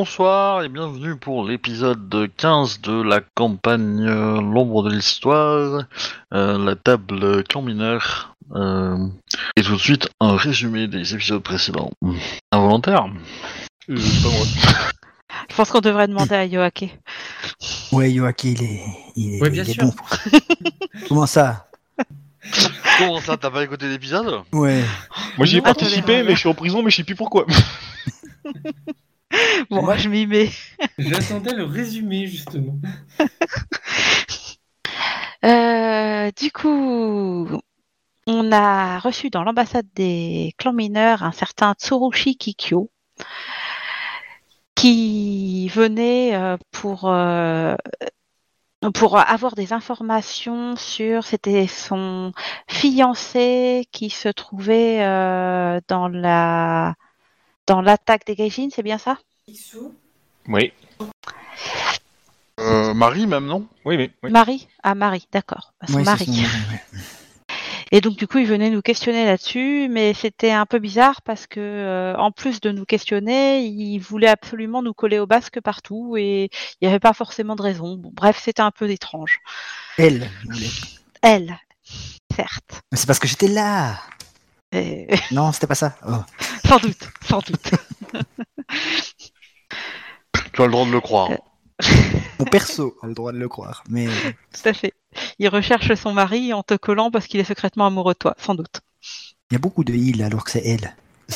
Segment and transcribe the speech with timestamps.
[0.00, 5.84] Bonsoir et bienvenue pour l'épisode 15 de la campagne euh, L'ombre de l'histoire,
[6.32, 8.34] euh, la table clan mineur.
[8.54, 8.96] euh,
[9.56, 11.90] et tout de suite un résumé des épisodes précédents.
[12.50, 13.08] Involontaire
[13.90, 14.46] Euh, pas moi.
[15.50, 16.96] Je pense qu'on devrait demander à Yoake.
[17.92, 18.82] Ouais, Yoaki, il est,
[19.16, 19.84] il est, Ouais, bien il est sûr.
[19.84, 19.92] bon.
[21.10, 21.68] Comment ça?
[22.98, 24.44] Comment ça, t'as pas écouté l'épisode?
[24.52, 24.82] Ouais.
[25.36, 27.44] Moi j'y ai participé, mais je suis en prison, mais je sais plus pourquoi.
[29.70, 30.50] Bon, moi je m'y mets.
[30.98, 32.78] J'attendais le résumé, justement.
[35.42, 37.48] Euh, du coup,
[38.26, 42.90] on a reçu dans l'ambassade des clans mineurs un certain Tsurushi Kikyo
[44.74, 47.74] qui venait euh, pour euh,
[48.92, 52.32] pour avoir des informations sur c'était son
[52.68, 54.98] fiancé qui se trouvait
[55.88, 56.94] dans la
[57.70, 59.16] dans l'attaque des Gaijin, c'est bien ça?
[60.48, 60.72] Oui,
[62.58, 63.68] euh, Marie même, non?
[63.84, 64.10] Oui, mais.
[64.24, 64.32] oui.
[64.32, 64.66] Marie?
[64.82, 65.72] Ah Marie, d'accord.
[65.86, 66.24] Son Ouais, c'est mari.
[66.26, 67.00] son mari, ouais.
[67.92, 71.46] Et donc du coup, il venait nous questionner là-dessus, mais c'était un peu bizarre parce
[71.46, 76.16] que euh, en plus de nous questionner, il voulait absolument nous coller au basque partout
[76.16, 76.50] et
[76.80, 77.96] il n'y avait pas forcément de raison.
[77.96, 79.38] Bon, bref, c'était un peu étrange.
[79.96, 80.28] Elle.
[80.44, 80.66] voulait.
[81.22, 81.56] Elle,
[82.34, 82.80] certes.
[82.90, 83.96] Mais c'est parce que j'étais là.
[84.72, 85.96] Et- Non, c'était pas ça.
[86.06, 86.12] Oh.
[86.66, 87.70] sans doute, sans doute.
[90.52, 91.30] Tu as le droit de le croire.
[92.38, 93.82] Mon perso a le droit de le croire.
[93.88, 94.92] Mais Tout à fait.
[95.38, 98.54] Il recherche son mari en te collant parce qu'il est secrètement amoureux de toi, sans
[98.54, 98.80] doute.
[99.50, 100.94] il y a beaucoup de il alors que c'est elle.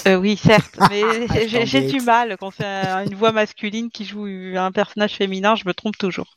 [0.09, 1.03] Euh, oui, certes, mais
[1.49, 4.27] j'ai j'ai du mal quand c'est un- une voix masculine qui joue
[4.57, 6.37] un personnage féminin, je me trompe toujours.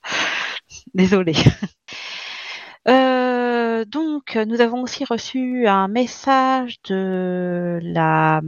[0.93, 1.33] Désolée.
[2.87, 3.16] Euh,
[3.85, 8.41] donc, nous avons aussi reçu un message de la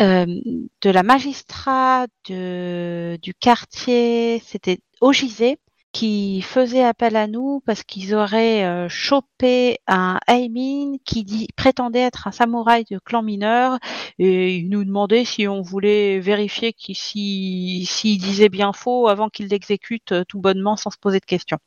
[0.00, 5.58] euh, de la magistrat du quartier, c'était Ogizé,
[5.94, 12.26] qui faisait appel à nous parce qu'ils auraient euh, chopé un Aimin qui prétendait être
[12.26, 13.78] un samouraï de clan mineur
[14.18, 19.28] et il nous demandait si on voulait vérifier qu'il si, s'il disait bien faux avant
[19.28, 21.58] qu'il l'exécute euh, tout bonnement sans se poser de questions.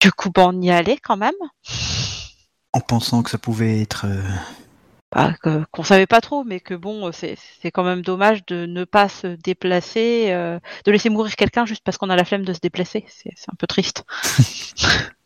[0.00, 1.34] Du coup, ben, on y allait quand même.
[2.72, 4.06] En pensant que ça pouvait être.
[4.06, 4.22] euh,
[5.12, 8.64] Bah, que- qu'on savait pas trop, mais que bon, euh, c'est quand même dommage de
[8.66, 12.44] ne pas se déplacer, euh, de laisser mourir quelqu'un juste parce qu'on a la flemme
[12.44, 13.04] de se déplacer.
[13.08, 14.04] C'est un peu triste.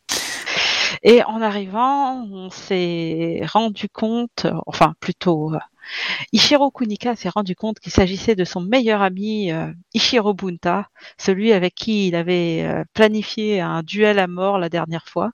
[1.03, 5.53] Et en arrivant, on s'est rendu compte, enfin plutôt,
[5.85, 10.89] euh, Ishiro Kunika s'est rendu compte qu'il s'agissait de son meilleur ami euh, Ishiro Bunta,
[11.19, 15.33] celui avec qui il avait euh, planifié un duel à mort la dernière fois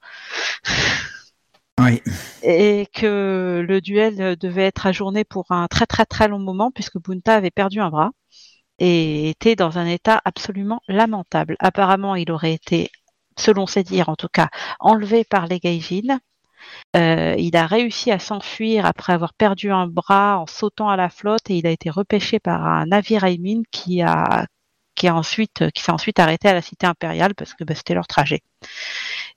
[1.81, 2.03] Oui.
[2.43, 6.99] et que le duel devait être ajourné pour un très très très long moment puisque
[6.99, 8.11] Bunta avait perdu un bras
[8.81, 11.57] et était dans un état absolument lamentable.
[11.61, 12.91] Apparemment, il aurait été,
[13.39, 14.49] selon ses dires en tout cas,
[14.81, 16.19] enlevé par les Gaijin.
[16.97, 21.09] Euh, il a réussi à s'enfuir après avoir perdu un bras en sautant à la
[21.09, 24.47] flotte et il a été repêché par un navire Aimin qui a
[24.95, 27.95] qui a ensuite qui s'est ensuite arrêté à la cité impériale parce que bah, c'était
[27.95, 28.41] leur trajet.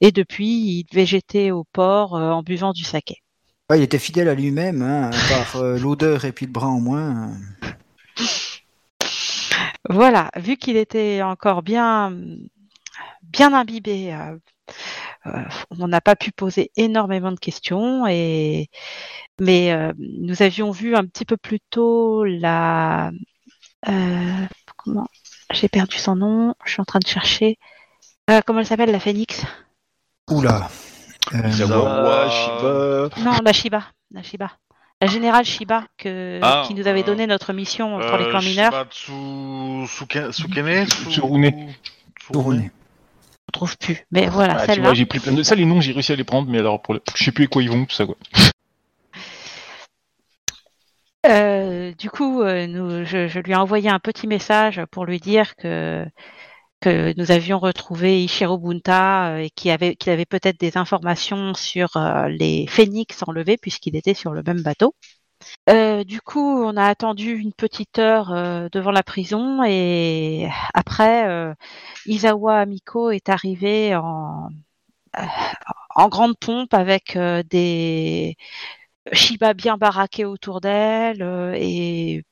[0.02, 3.18] Et depuis, il végétait au port euh, en buvant du saké.
[3.70, 5.12] Ouais, il était fidèle à lui-même, hein,
[5.56, 7.30] à euh, l'odeur et puis le bras en moins.
[7.30, 7.70] euh.
[9.90, 12.14] Voilà, vu qu'il était encore bien,
[13.22, 14.38] bien imbibé, euh, euh,
[15.26, 18.06] on n'a pas pu poser énormément de questions.
[18.08, 18.70] Et
[19.40, 23.12] mais euh, nous avions vu un petit peu plus tôt la
[23.88, 24.46] euh,
[24.78, 25.08] comment?
[25.52, 26.56] J'ai perdu son nom.
[26.66, 27.58] Je suis en train de chercher.
[28.30, 29.44] Euh, comment elle s'appelle la phénix?
[30.30, 30.70] Oula.
[31.34, 33.10] Euh, Shiba.
[33.24, 34.52] Non, la Shiba, la Shiba,
[35.02, 38.30] la générale Shiba que, Ah, qui nous avait euh, donné notre mission pour les Euh,
[38.30, 38.72] clans mineurs.
[38.72, 41.70] Shibatsu Suke- Sukene Su- Tsurune.
[43.54, 43.72] Tourné.
[43.72, 44.06] Je trouve plus.
[44.12, 44.82] Mais voilà, Ah, tu celle-là.
[44.82, 45.44] vois, j'ai pris plein de.
[45.44, 47.02] Ça, les noms, j'ai réussi à les prendre, mais alors, pour le...
[47.16, 48.18] je sais plus à quoi ils vont, tout ça, quoi.
[51.26, 55.20] Euh, du coup, euh, nous, je, je lui ai envoyé un petit message pour lui
[55.20, 56.06] dire que
[56.82, 61.54] que nous avions retrouvé Ishiro Bunta euh, et qu'il avait, qu'il avait peut-être des informations
[61.54, 61.92] sur
[62.30, 64.94] les phénix enlevés puisqu'il était sur le même bateau.
[65.70, 71.28] Euh, du coup, on a attendu une petite heure euh, devant la prison et après,
[71.30, 71.54] euh,
[72.06, 74.50] Isawa Amiko est arrivé en,
[75.20, 75.24] euh,
[75.96, 77.18] en grande pompe avec
[77.50, 78.36] des
[79.12, 81.22] Shiba bien baraqués autour d'elle
[81.58, 82.24] et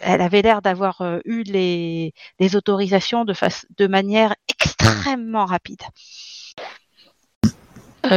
[0.00, 2.12] elle avait l'air d'avoir eu les,
[2.54, 3.34] autorisations de,
[3.78, 5.82] de manière extrêmement rapide.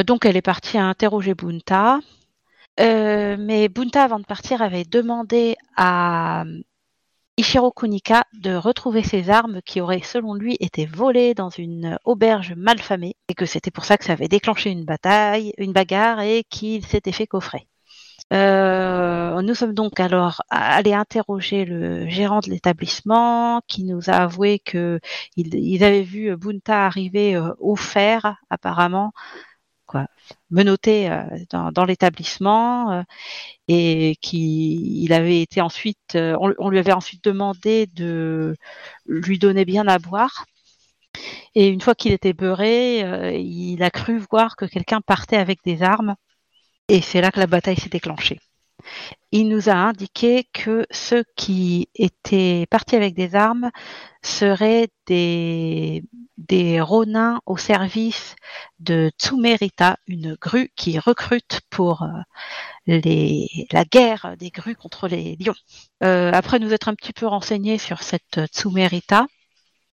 [0.06, 2.00] Donc elle est partie à interroger Bunta.
[2.80, 6.44] Euh, mais Bunta, avant de partir, avait demandé à,
[7.38, 12.54] Ichiro Kunika de retrouver ses armes qui auraient, selon lui, été volées dans une auberge
[12.58, 16.44] malfamée et que c'était pour ça que ça avait déclenché une bataille, une bagarre et
[16.50, 17.68] qu'il s'était fait coffrer.
[18.34, 24.60] Euh, nous sommes donc alors allés interroger le gérant de l'établissement qui nous a avoué
[24.60, 25.00] que
[25.38, 29.14] il- ils avaient vu Bunta arriver euh, au fer apparemment,
[29.88, 30.08] quoi,
[30.52, 33.04] menotté euh, dans, l'établissement euh,
[33.68, 38.56] et qui il avait été ensuite, euh, on, on lui avait ensuite demandé de
[39.08, 40.46] lui donner bien à boire.
[41.56, 43.00] Et une fois qu'il était beurré,
[43.40, 46.16] il a cru voir que quelqu'un partait avec des armes
[46.90, 48.40] et c'est là que la bataille s'est déclenchée.
[49.32, 53.72] Il nous a indiqué que ceux qui étaient partis avec des armes
[54.22, 56.02] seraient des,
[56.82, 58.36] ronins au service
[58.80, 63.02] de Tsumerita, une grue qui recrute pour euh,
[63.72, 65.56] la guerre des grues contre les lions.
[66.04, 69.28] Euh, après nous être un petit peu renseignés sur cette Tsumerita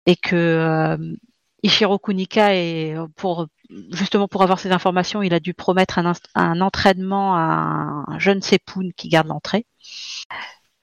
[0.07, 1.17] et que euh,
[1.63, 3.47] Ichiro Kunika est pour
[3.93, 5.99] justement pour avoir ces informations, il a dû promettre
[6.35, 9.67] un, entraînement à un jeune Sepun qui garde l'entrée.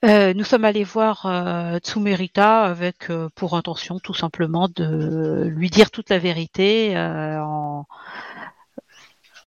[0.04, 5.68] Euh, nous sommes allés voir euh, Tsumerita avec euh, pour intention tout simplement de lui
[5.68, 7.84] dire toute la vérité euh, en,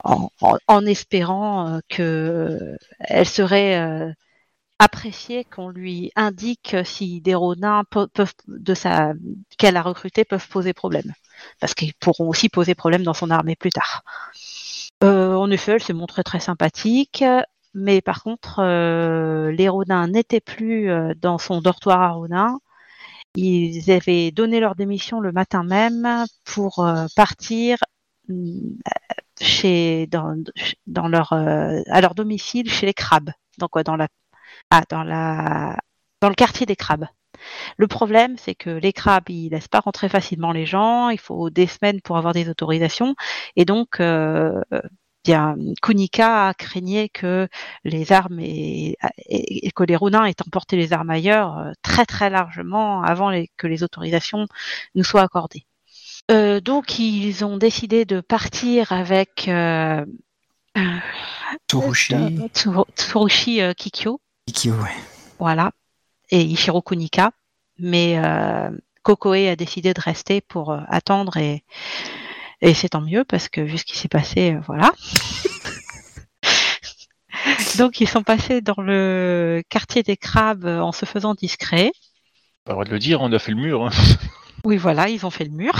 [0.04, 0.30] en,
[0.66, 4.14] en- espérant euh, que elle serait
[4.78, 9.12] appréciée qu'on lui indique si des rodins pe- peuvent de sa
[9.58, 11.12] qu'elle a recruté peuvent poser problème
[11.60, 14.02] parce qu'ils pourront aussi poser problème dans son armée plus tard.
[15.04, 17.24] Euh, en effet, elle s'est montrée très sympathique,
[17.74, 22.58] mais par contre, euh, les Rodins n'étaient plus euh, dans son dortoir à Rodin.
[23.36, 27.78] Ils avaient donné leur démission le matin même pour euh, partir
[29.40, 33.30] chez dans, leur à leur domicile chez les crabes.
[33.58, 34.08] Donc dans la
[34.70, 35.76] ah, dans la
[36.20, 37.06] dans le quartier des crabes.
[37.76, 41.10] Le problème, c'est que les crabes, ils laissent pas rentrer facilement les gens.
[41.10, 43.14] Il faut des semaines pour avoir des autorisations.
[43.54, 44.60] Et donc, euh,
[45.24, 47.46] bien, Kunika craignait que
[47.84, 48.96] les armes et,
[49.26, 53.30] et- et que les Ronins aient emporté les armes ailleurs euh, très très largement avant
[53.30, 54.46] les- que les autorisations
[54.96, 55.64] nous soient accordées.
[56.32, 60.04] Euh, donc, ils ont décidé de partir avec euh,
[61.70, 62.14] Tsurushi,
[62.54, 64.20] Tsuru- Tsurushi euh, Kikyo,
[64.66, 64.96] Ouais.
[65.38, 65.70] voilà,
[66.30, 67.30] et Ichiro Kunika.
[67.78, 68.70] Mais euh,
[69.02, 71.62] Kokoe a décidé de rester pour euh, attendre et,
[72.60, 74.92] et c'est tant mieux parce que vu ce qui s'est passé, euh, voilà.
[77.78, 81.92] Donc ils sont passés dans le quartier des crabes en se faisant discret.
[82.64, 83.86] Pas le droit de le dire, on a fait le mur.
[83.86, 83.90] hein.
[84.64, 85.72] Oui, voilà, ils ont fait le mur.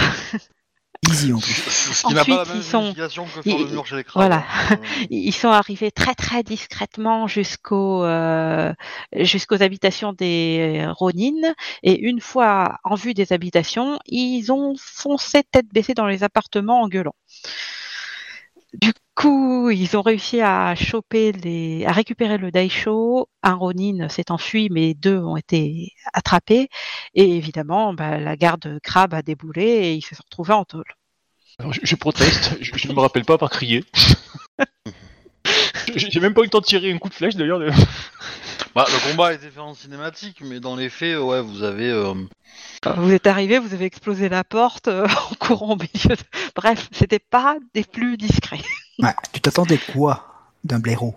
[1.06, 2.02] Easy en plus.
[2.02, 4.22] Pas la Ensuite, même ils sont- signification que faire ils- le mur chez les crabes.
[4.26, 4.44] voilà.
[4.72, 4.76] Euh,
[5.10, 8.72] Ils sont arrivés très très discrètement jusqu'au euh,
[9.14, 15.66] jusqu'aux habitations des Ronin et une fois en vue des habitations, ils ont foncé tête
[15.72, 17.14] baissée dans les appartements en gueulant.
[18.74, 23.28] Du coup, ils ont réussi à choper les, à récupérer le Daisho.
[23.42, 26.68] Un Ronin s'est enfui, mais deux ont été attrapés.
[27.14, 30.84] Et évidemment, bah, la garde crabe a déboulé et ils se sont retrouvés en tôle.
[31.58, 33.84] Alors, je, je proteste, je, je ne me rappelle pas par crier.
[35.96, 37.58] J'ai même pas eu le temps de tirer un coup de flèche d'ailleurs.
[37.58, 37.70] de-
[38.74, 41.90] Bah, le combat a été fait en cinématique, mais dans les faits, ouais, vous avez.
[41.90, 42.14] euh,
[42.96, 46.16] Vous êtes arrivé, vous avez explosé la porte euh, en courant au milieu.
[46.16, 46.22] De...
[46.54, 48.60] Bref, c'était pas des plus discrets.
[49.00, 50.26] Ouais, tu t'attendais quoi
[50.64, 51.14] d'un blaireau?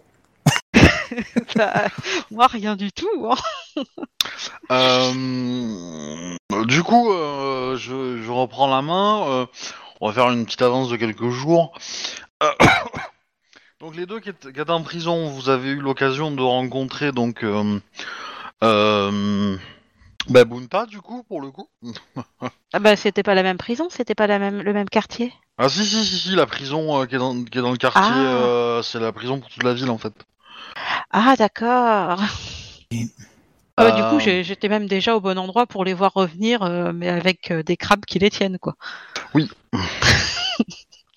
[1.56, 1.86] Ça,
[2.32, 3.30] moi, rien du tout.
[3.30, 3.84] hein.
[4.72, 6.36] Euh,
[6.66, 9.24] du coup, euh, je, je reprends la main.
[9.28, 9.46] euh,
[10.00, 11.78] on va faire une petite avance de quelques jours.
[12.44, 12.52] Euh,
[13.80, 17.12] donc les deux qui étaient, qui étaient en prison, vous avez eu l'occasion de rencontrer
[17.12, 17.80] donc euh,
[18.64, 19.58] euh,
[20.30, 21.68] bah, Bunta du coup pour le coup.
[22.74, 25.34] Ah bah, c'était pas la même prison, c'était pas la même, le même quartier.
[25.58, 27.78] Ah si si si si la prison euh, qui, est dans, qui est dans le
[27.78, 28.18] quartier, Ah.
[28.18, 30.14] euh, c'est la prison pour toute la ville en fait.
[31.12, 32.18] Ah, d'accord.
[32.92, 33.08] Et-
[33.76, 36.14] Ah bah, Du Euh, coup, j'ai- j'étais même déjà au bon endroit pour les voir
[36.14, 38.76] revenir, euh, mais avec euh, des crabes qui les tiennent, quoi.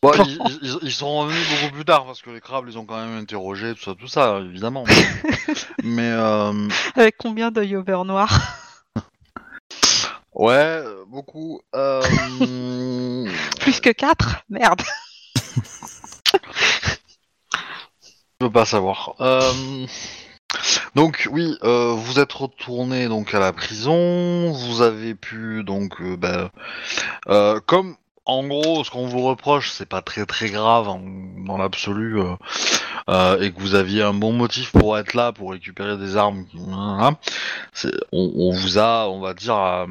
[0.02, 0.12] Bon.
[0.26, 2.96] ils, ils- ils sont revenus beaucoup plus tard parce que les crabes les ont quand
[3.02, 4.84] même interrogés, tout ça, tout ça, évidemment.
[5.84, 8.28] Mais euh, Avec combien d'œils au beurre noir?
[10.34, 11.60] Ouais, euh, beaucoup.
[11.74, 12.02] Euh,
[13.60, 14.82] Plus que quatre Merde.
[16.32, 16.38] Je
[18.38, 19.14] peux pas savoir.
[19.20, 19.86] Euh,
[20.94, 24.52] donc oui, euh, vous êtes retourné donc à la prison.
[24.52, 26.50] Vous avez pu donc, euh, bah,
[27.28, 31.02] euh, comme en gros, ce qu'on vous reproche, c'est pas très très grave en-
[31.46, 32.20] dans l'absolu.
[32.20, 32.34] euh,
[33.10, 36.46] euh, et que vous aviez un bon motif pour être là, pour récupérer des armes,
[37.74, 39.86] c'est- on, vous a, on va dire, à,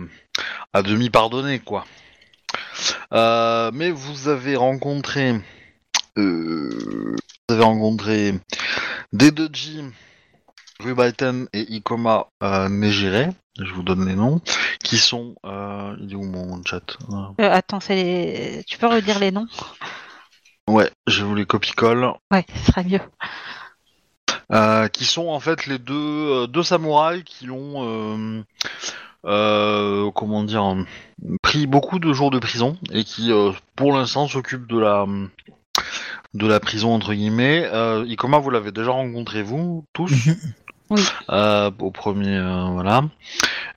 [0.82, 1.86] demi pardonné, quoi.
[3.14, 5.36] Euh, mais vous avez rencontré,
[6.18, 7.16] euh,
[7.48, 8.34] vous avez rencontré
[9.14, 9.84] Dedoji,
[10.80, 14.42] Rubaiten et Ikoma euh, Nejire, je vous donne les noms,
[14.84, 16.98] qui sont, euh, il est où mon chat?
[17.40, 18.64] Euh, attends, c'est les...
[18.66, 19.48] tu peux redire les noms?
[20.68, 22.14] Ouais, je vous les copie-colle.
[22.32, 23.02] Ouais, ce serait mieux.
[24.52, 28.44] Euh, qui sont en fait les deux, euh, deux samouraïs qui ont, euh,
[29.26, 30.76] euh, comment dire,
[31.42, 35.06] pris beaucoup de jours de prison et qui, euh, pour l'instant, s'occupent de la,
[36.34, 37.68] de la prison entre guillemets.
[37.72, 40.12] Euh, Ikoma, vous l'avez déjà rencontré vous tous?
[41.30, 43.04] Euh, au premier, euh, voilà.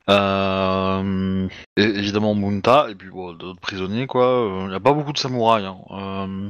[0.08, 4.48] Euh, et évidemment Munta et puis d'autres prisonniers quoi.
[4.62, 5.66] Il n'y a pas beaucoup de samouraïs.
[5.66, 5.78] hein.
[5.90, 6.48] Euh,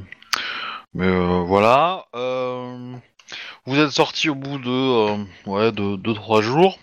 [0.93, 2.05] mais euh, voilà.
[2.15, 2.93] Euh,
[3.65, 6.79] vous êtes sortis au bout de euh, ouais de deux trois jours.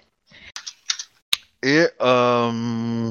[1.62, 3.10] Et euh,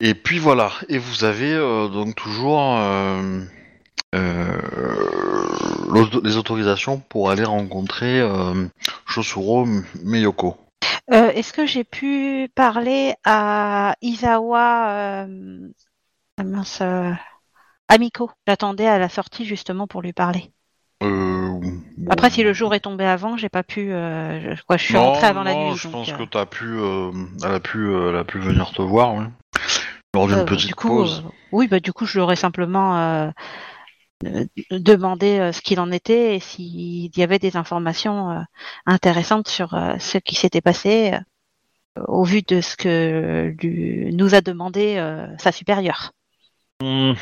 [0.00, 0.70] et puis voilà.
[0.88, 3.44] Et vous avez euh, donc toujours euh, euh,
[6.24, 8.66] les autorisations pour aller rencontrer euh,
[9.06, 9.66] Shosuro
[10.02, 10.56] Miyoko.
[11.12, 15.68] Euh, Est-ce que j'ai pu parler à Isawa euh...
[16.38, 17.12] ah mince, euh,
[17.88, 18.30] Amiko?
[18.46, 20.50] J'attendais à la sortie justement pour lui parler.
[21.02, 22.10] Euh, bon.
[22.10, 23.92] Après, si le jour est tombé avant, j'ai pas pu.
[23.92, 25.76] euh, je, quoi, je suis Non, rentrée avant la nuit.
[25.76, 27.12] Je donc, pense euh, que t'as pu, euh,
[27.44, 29.24] elle a pu, euh, elle a pu venir te voir, oui.
[30.14, 31.22] Lors d'une euh, petite du coup, pause.
[31.26, 33.30] euh, oui, bah du coup, je lui aurais simplement
[34.24, 38.40] euh, euh, ce qu'il en était et s'il y avait des informations euh,
[38.86, 41.12] intéressantes sur euh, ce qui s'était passé
[42.08, 43.54] au vu de ce que
[44.12, 45.02] nous a demandé
[45.38, 46.12] sa supérieure.
[46.82, 47.12] Hmm.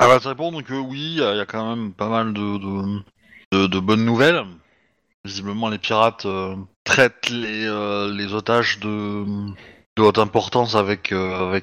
[0.00, 4.04] Elle va te répondre que oui, il y, a quand même pas mal de, bonnes
[4.04, 4.44] nouvelles.
[5.24, 6.26] Visiblement, les pirates
[6.82, 9.24] traitent les, otages de,
[9.96, 11.12] haute importance avec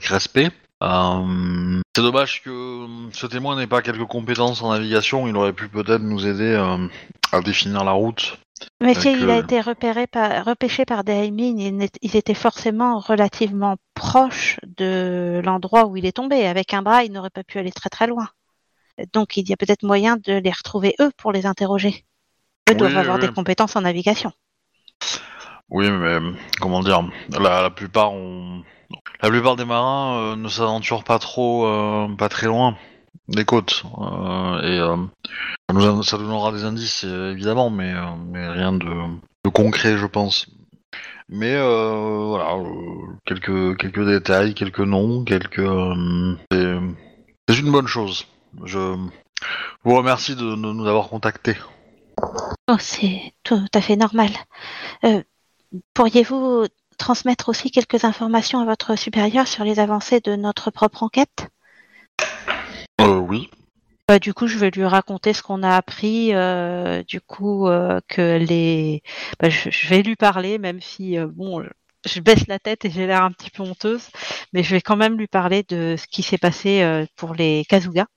[0.06, 0.52] respect.
[0.84, 5.28] Euh, c'est dommage que ce témoin n'ait pas quelques compétences en navigation.
[5.28, 6.88] Il aurait pu peut-être nous aider euh,
[7.32, 8.38] à définir la route.
[8.82, 13.00] Mais si il a euh, été repéré par, repêché par des Haimines, ils, étaient forcément
[13.00, 16.46] relativement proches de l'endroit où il est tombé.
[16.46, 18.30] Avec un bras, il n'aurait pas pu aller très très loin.
[19.14, 22.06] Donc il y a peut-être moyen de les retrouver eux pour les interroger.
[22.70, 23.28] Eux Oui, doivent avoir oui.
[23.28, 24.32] des compétences en navigation.
[25.70, 26.18] Oui, mais
[26.60, 28.64] comment dire, la, la plupart ont...
[29.22, 32.78] La plupart des marins euh, ne s'aventurent pas trop, euh, pas très loin
[33.28, 33.84] des côtes.
[34.00, 34.78] euh, et
[35.70, 37.94] ça, nous, donnera des indices, évidemment, mais,
[38.28, 38.88] mais rien de,
[39.50, 40.48] concret, je pense.
[41.30, 42.56] Mais voilà,
[43.26, 45.68] quelques, quelques détails, quelques noms, quelques...
[46.52, 48.28] c'est- une bonne chose.
[48.64, 48.96] Je
[49.84, 51.58] vous remercie de, de nous avoir contactés.
[52.70, 54.30] Oh, c'est tout à fait normal.
[55.94, 56.66] Pourriez-vous
[56.98, 61.48] transmettre aussi quelques informations à votre supérieur sur les avancées de notre propre enquête?
[63.02, 63.50] Euh, oui.
[64.08, 66.34] Bah, du coup, je vais lui raconter ce qu'on a appris.
[66.34, 69.04] euh, du coup, euh, que les,
[69.40, 71.62] bah, je, je vais lui parler, même si euh, bon,
[72.06, 74.08] je- baisse la tête et j'ai l'air un petit peu honteuse,
[74.54, 77.66] mais je vais quand même lui parler de ce qui s'est passé euh, pour les
[77.68, 78.08] Kazuga,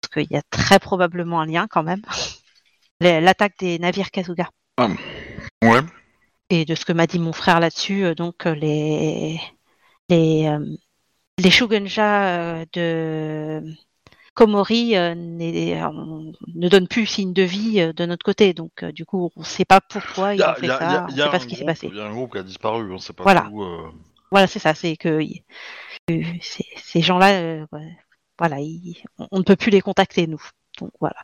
[0.00, 2.02] parce qu'il y a très probablement un lien quand même.
[3.00, 4.48] L'attaque des navires Kazuga
[5.62, 5.80] Ouais.
[6.50, 8.04] Et de ce que m'a dit mon frère là-dessus.
[8.04, 9.40] euh, donc euh, les
[10.08, 10.64] les euh,
[11.38, 13.62] les Shugenja de
[14.34, 18.52] Komori ne donnent plus signe de vie de notre côté.
[18.54, 20.78] Donc du coup, on ne sait pas pourquoi Il ils ont fait ça.
[20.78, 21.88] a- on ne sait pas ce qui s'est passé.
[21.90, 23.42] Il y a un groupe qui a disparu, on sait pas Voilà.
[23.50, 23.62] tout.
[23.62, 23.90] euh,
[24.30, 24.74] Voilà, c'est ça.
[24.74, 25.20] C'est que
[26.08, 27.66] ces, gens-là, euh,
[28.38, 30.42] voilà, ils- on, on ne peut plus les contacter nous.
[30.78, 31.16] Donc voilà.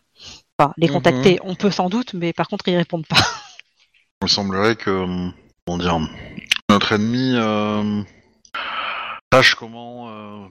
[0.59, 0.93] Enfin, les Mhm.
[0.95, 3.17] contacter, on peut sans doute, mais par contre, ils répondent pas.
[4.23, 5.31] Il semblerait que, euh,
[5.67, 5.99] comment dire,
[6.71, 8.03] notre ennemi euh,
[9.33, 10.47] sache comment euh,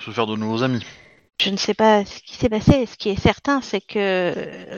[0.00, 0.84] se faire de nouveaux amis.
[1.40, 2.84] Je ne sais pas ce qui s'est passé.
[2.86, 4.34] Ce qui est certain, c'est que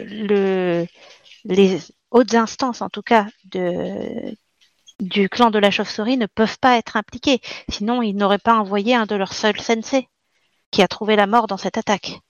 [0.09, 0.87] le,
[1.45, 1.81] les
[2.13, 3.27] hautes instances, en tout cas,
[5.01, 7.41] du clan de la chauve-souris ne peuvent pas être impliquées.
[7.69, 10.09] Sinon, ils n'auraient pas envoyé un de leurs seuls sensei
[10.71, 12.21] qui a trouvé la mort dans cette attaque.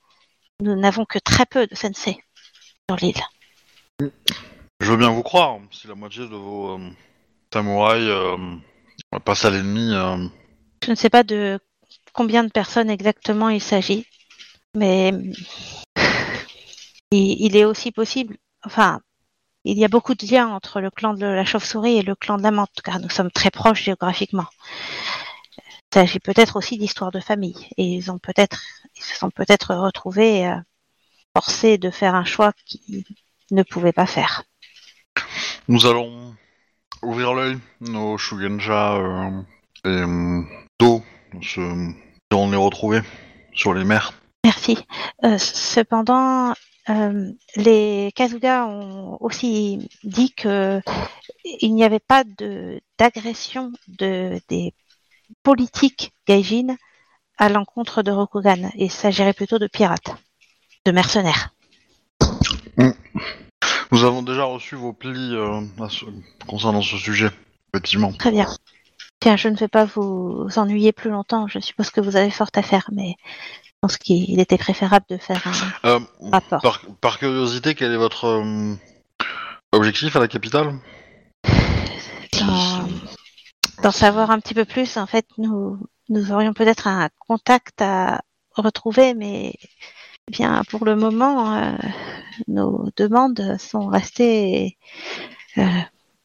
[0.60, 2.18] Nous n'avons que très peu de sensei
[2.88, 3.20] sur l'île.
[4.80, 6.90] Je veux bien vous croire, si la moitié de vos euh,
[7.52, 8.36] samouraïs euh,
[9.24, 9.94] passent à l'ennemi.
[9.94, 10.28] euh,
[10.84, 11.58] Je ne sais pas de
[12.12, 14.06] combien de personnes exactement il s'agit,
[14.74, 15.12] mais
[17.10, 19.00] il, est aussi possible, enfin,
[19.64, 22.36] il y a beaucoup de liens entre le clan de la chauve-souris et le clan
[22.36, 24.46] de la menthe, car nous sommes très proches géographiquement.
[25.58, 28.62] Il s'agit peut-être aussi d'histoires de famille, et ils ont peut-être,
[28.94, 30.54] ils se sont peut-être retrouvés
[31.34, 33.06] forcés de faire un choix qui
[33.50, 34.44] ne pouvait pas faire.
[35.68, 36.34] Nous allons
[37.02, 39.30] ouvrir l'œil, nos Shugenja euh,
[39.84, 40.42] et euh,
[40.78, 41.02] Do
[41.42, 41.60] se
[42.30, 43.00] seront les retrouver
[43.54, 44.12] sur les mers.
[44.44, 44.78] Merci.
[45.24, 46.52] Euh, cependant,
[46.88, 50.80] euh, les Kazuga ont aussi dit que
[51.60, 52.24] il n'y avait pas
[52.98, 54.74] d'agression de des
[55.42, 56.76] politiques gaijin
[57.38, 58.70] à l'encontre de Rokugan.
[58.76, 60.14] Il s'agirait plutôt de pirates,
[60.84, 61.52] de mercenaires.
[63.96, 66.04] Nous avons déjà reçu vos plis euh, ce-
[66.46, 67.30] concernant ce sujet,
[67.72, 68.12] effectivement.
[68.12, 68.46] Très bien.
[69.20, 71.46] Tiens, je ne vais pas vous ennuyer plus longtemps.
[71.48, 73.14] Je suppose que vous avez fort à faire, mais
[73.64, 75.42] je pense qu'il était préférable de faire
[75.82, 76.00] un Euh,
[76.30, 76.60] rapport.
[76.60, 78.74] par, par curiosité, quel est votre euh,
[79.72, 80.74] objectif à la capitale?
[83.82, 85.78] D'en savoir un petit peu plus, en fait, nous,
[86.10, 88.20] nous aurions peut-être un contact à
[88.56, 89.54] retrouver, mais
[90.30, 91.72] bien pour le moment, euh,
[92.48, 94.76] nos demandes sont restées.
[95.58, 95.64] euh,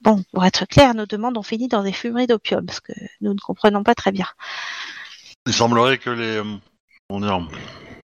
[0.02, 3.34] bon, pour être clair, nos demandes ont fini dans des fumeries d'opium, ce que nous
[3.34, 4.28] ne comprenons pas très bien.
[5.46, 6.38] Il semblerait que les.
[6.38, 6.44] euh,
[7.10, 7.48] comment dire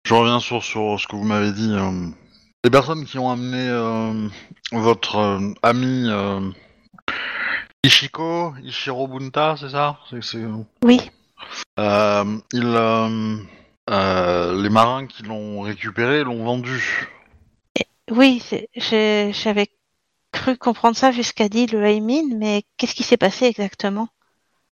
[0.05, 1.71] Je reviens sur, sur ce que vous m'avez dit.
[1.71, 2.07] euh,
[2.63, 3.69] les personnes qui ont amené
[4.71, 6.09] votre ami
[7.83, 9.99] Ishiko, Ishiro Bunta, c'est ça?
[10.85, 11.11] Oui,
[11.77, 12.77] il,
[13.89, 17.07] euh, Les marins qui l'ont récupéré l'ont vendu.
[18.11, 18.41] oui,
[18.75, 19.67] j'avais
[20.31, 24.07] cru comprendre ça jusqu'à dit le Haymin, mais qu'est-ce qui s'est passé exactement?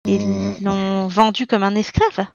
[0.07, 0.55] Ils Mm.
[0.64, 2.26] l'ont vendu comme un esclave?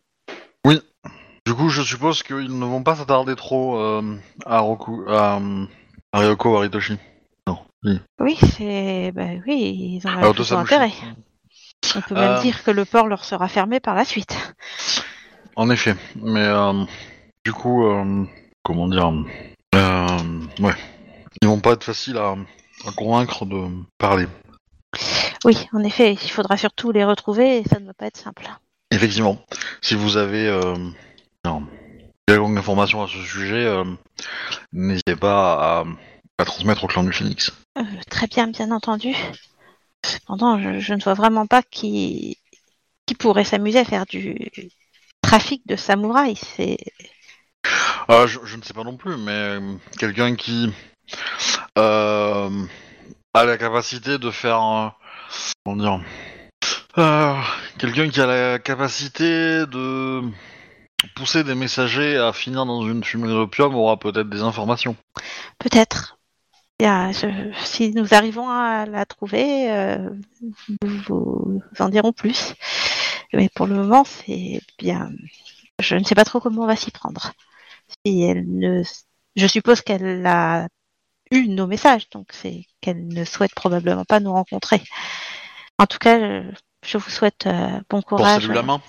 [1.47, 5.39] Du coup, je suppose qu'ils ne vont pas s'attarder trop euh, à, Roku, à,
[6.11, 6.97] à Ryoko Aritoshi.
[7.45, 7.59] Non.
[7.83, 7.99] oui.
[8.19, 9.11] Oui, c'est.
[9.13, 10.73] Bah oui, ils ont plutôt Otosamushi.
[10.73, 10.93] intérêt.
[11.95, 12.41] On peut même Euh.
[12.41, 14.35] dire que le port leur sera fermé par la suite.
[15.55, 16.83] En effet, mais euh,
[17.45, 18.25] du coup, euh,
[18.63, 19.11] comment dire,
[19.75, 20.07] euh,
[20.59, 20.73] ouais,
[21.41, 22.35] ils vont pas être faciles à,
[22.85, 24.27] à convaincre de parler.
[25.45, 28.49] Oui, en effet, il faudra surtout les retrouver et ça ne va pas être simple.
[28.91, 29.37] Effectivement,
[29.81, 30.75] si vous avez euh,
[31.45, 31.63] non,
[32.27, 33.85] quelconque information à ce sujet, euh,
[34.73, 35.85] n'hésitez pas à,
[36.37, 37.53] à transmettre au clan du Phoenix.
[37.77, 39.15] Euh, très bien, bien entendu.
[40.05, 42.37] Cependant, je, je ne vois vraiment pas qui,
[43.05, 44.51] qui pourrait s'amuser à faire du
[45.27, 46.41] trafic de samouraïs.
[46.55, 46.77] C'est
[48.07, 50.71] Ah, je, je ne sais pas non plus, mais euh, quelqu'un qui
[51.77, 52.49] euh,
[53.33, 54.87] a la capacité de faire, euh,
[55.65, 56.01] comment dire,
[56.97, 57.35] euh,
[57.77, 60.21] quelqu'un qui a la capacité de
[61.15, 64.95] pousser des messagers à finir dans une fumée d'opium aura peut-être des informations.
[65.59, 66.17] peut-être.
[66.79, 70.09] Je- si nous arrivons à la trouver, euh,
[70.81, 72.53] nous vous en dirons plus.
[73.35, 75.11] Mais pour le moment, c'est bien.
[75.79, 77.33] Je ne sais pas trop comment on va s'y prendre.
[78.05, 78.83] Si elle ne,
[79.35, 80.67] je suppose qu'elle a
[81.31, 84.81] eu nos messages, donc c'est qu'elle ne souhaite probablement pas nous rencontrer.
[85.77, 86.41] En tout cas,
[86.85, 88.47] je, vous souhaite euh, bon courage.
[88.47, 88.81] la main.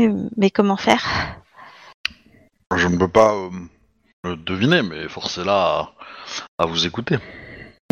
[0.00, 1.38] Euh, Mais comment faire?
[2.76, 3.50] Je ne peux pas euh,
[4.24, 5.94] le deviner, mais forcez-la à,
[6.58, 7.18] à vous écouter.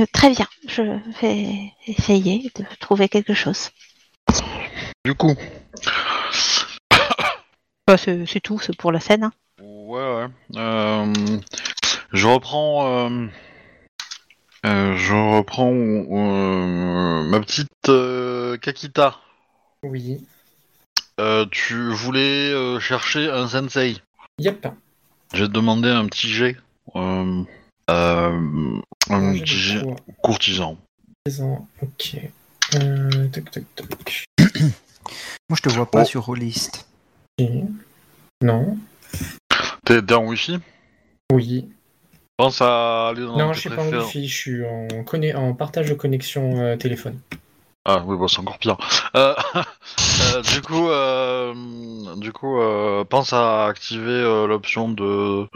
[0.00, 0.82] Euh, Très bien, je
[1.20, 3.70] vais essayer de trouver quelque chose.
[5.06, 5.36] Du coup,
[7.86, 9.22] Bah, c'est c'est tout, c'est pour la scène.
[9.22, 9.32] hein.
[9.62, 10.26] Ouais, ouais.
[10.56, 11.12] Euh,
[12.12, 13.08] je reprends.
[13.08, 13.28] euh,
[14.66, 19.20] euh, je reprends euh, ma petite euh, Kakita.
[19.84, 20.26] Oui.
[21.20, 23.98] Euh, tu voulais euh, chercher un sensei.
[24.40, 24.66] Yep.
[25.34, 26.56] J'ai demandé un petit G.
[26.96, 27.44] Euh,
[27.90, 30.76] euh, un J'ai petit quoi courtisan.
[31.24, 31.68] Présent.
[31.80, 32.16] Ok.
[32.74, 34.24] Euh, toc, toc, toc.
[35.48, 36.04] Moi, je te vois pas Oh.
[36.04, 36.86] sur Rollist.
[38.42, 38.76] Non.
[39.84, 40.58] T'es en wifi?
[41.32, 41.68] Oui.
[42.36, 45.54] Pense à aller dans non, je suis pas en wifi, je suis en, conne- en
[45.54, 47.18] partage de connexion euh, téléphone.
[47.88, 48.76] Ah oui, bon, c'est encore pire.
[49.14, 49.34] Euh,
[50.34, 51.54] euh, du coup, euh,
[52.16, 55.46] du coup, euh, pense à activer euh, l'option de,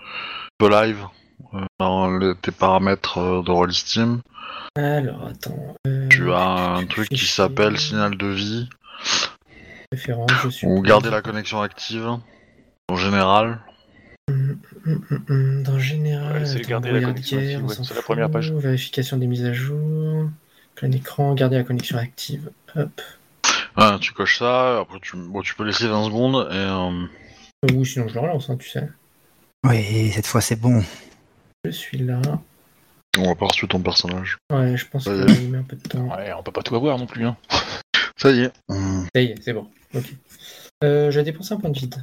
[0.60, 1.04] de live
[1.54, 4.20] euh, dans les- tes paramètres euh, de Roll Steam.
[4.76, 5.74] Alors, attends.
[5.86, 8.68] euh, Tu as un truc qui s'appelle signal de vie
[9.92, 10.66] Référence, je suis.
[10.66, 12.06] ou garder la connexion active
[12.88, 13.58] en général.
[14.28, 17.74] Hum, hum, hum, Dans général, Ouais, c'est garder la brouillard connexion d'hier, active, on ouais,
[17.74, 18.52] s'en c'est la première page.
[18.52, 20.28] Vérification des mises à jour.
[20.76, 22.50] Plein écran, garder la connexion active.
[22.76, 23.00] Hop.
[23.76, 27.84] Ouais, tu coches ça, après tu, bon, tu peux laisser 20 secondes et euh, Ou
[27.84, 28.88] sinon je le relance, hein, tu sais.
[29.66, 30.82] Oui, cette fois c'est bon.
[31.64, 32.20] Je suis là.
[33.18, 34.38] on va pas reçu ton personnage.
[34.52, 35.26] Ouais, je pense Ça y est.
[35.26, 36.08] qu'il met un peu de temps.
[36.16, 37.26] Ouais, on peut pas tout avoir non plus.
[37.26, 37.36] Hein.
[38.16, 38.52] Ça y est.
[39.14, 39.68] Ça y est, c'est bon.
[39.94, 40.14] Ok.
[40.84, 42.02] Euh, j'ai dépensé un point de vide.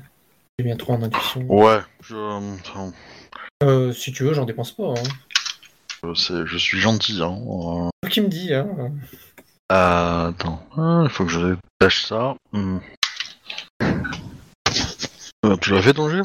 [0.59, 1.45] J'ai bien 3 en intuition.
[1.49, 2.91] Ouais, je, euh,
[3.63, 4.93] Euh, si tu veux, j'en dépense pas.
[4.93, 5.03] Hein.
[6.13, 7.21] Je, je suis gentil.
[7.21, 7.37] Hein.
[7.47, 8.67] Euh, Toi qui me dis, hein.
[9.71, 12.35] euh, attends, Ah, il faut que je détache ça.
[12.51, 12.77] Hmm.
[15.45, 16.23] Euh, tu l'as fait ton jeu?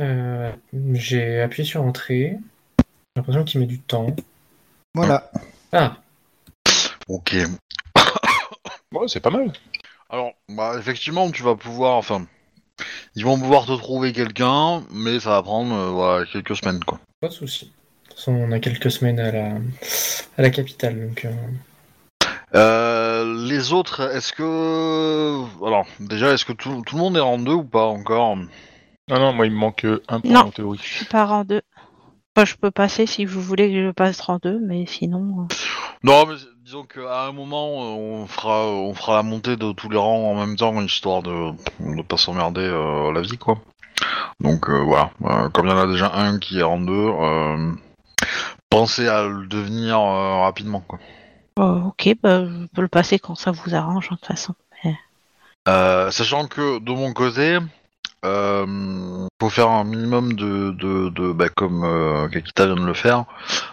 [0.00, 0.52] Euh,
[0.94, 2.36] J'ai appuyé sur entrée.
[2.78, 2.84] J'ai
[3.16, 4.14] l'impression qu'il met du temps.
[4.94, 5.30] Voilà.
[5.72, 5.96] Ah,
[7.08, 7.36] Ok.
[8.92, 9.52] Ouais, c'est pas mal.
[10.10, 12.26] Alors, bah, effectivement, tu vas pouvoir, enfin,
[13.14, 16.98] ils vont pouvoir te trouver quelqu'un, mais ça va prendre euh, voilà, quelques semaines, quoi.
[17.20, 17.66] pas de souci.
[17.66, 19.46] De toute façon, on a quelques semaines à la,
[20.38, 21.24] à la capitale, donc.
[21.24, 21.30] euh,
[22.54, 27.38] Euh, les autres, est-ce que, alors, déjà, est-ce que tout, tout le monde est en
[27.38, 28.36] deux ou pas encore?
[28.36, 30.40] Non, non, moi il me manque un point Non.
[30.40, 30.80] en théorie.
[30.82, 31.60] Je pars en deux.
[32.34, 35.46] Enfin, je peux passer si vous voulez que je passe en deux, mais sinon.
[36.02, 36.36] Non, mais
[36.68, 40.32] disons qu'à un moment, euh, on fera, on fera la montée de tous les rangs
[40.32, 43.58] en même temps, histoire de ne pas s'emmerder euh, la vie, quoi.
[44.38, 47.10] Donc euh, voilà, Euh, comme il y en a déjà un qui est en deux,
[48.68, 50.98] pensez à le devenir rapidement, quoi.
[51.56, 54.54] oh, ok, bah, je peux le passer quand ça vous arrange, hein, de toute façon.
[56.10, 57.60] Sachant que de mon côté,
[58.24, 62.94] euh, faut faire un minimum de, de, de bah, comme euh, Kakita vient de le
[62.94, 63.24] faire,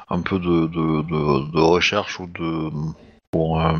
[0.09, 2.69] un peu de, de, de, de recherche ou de
[3.31, 3.59] pour.
[3.61, 3.73] euh,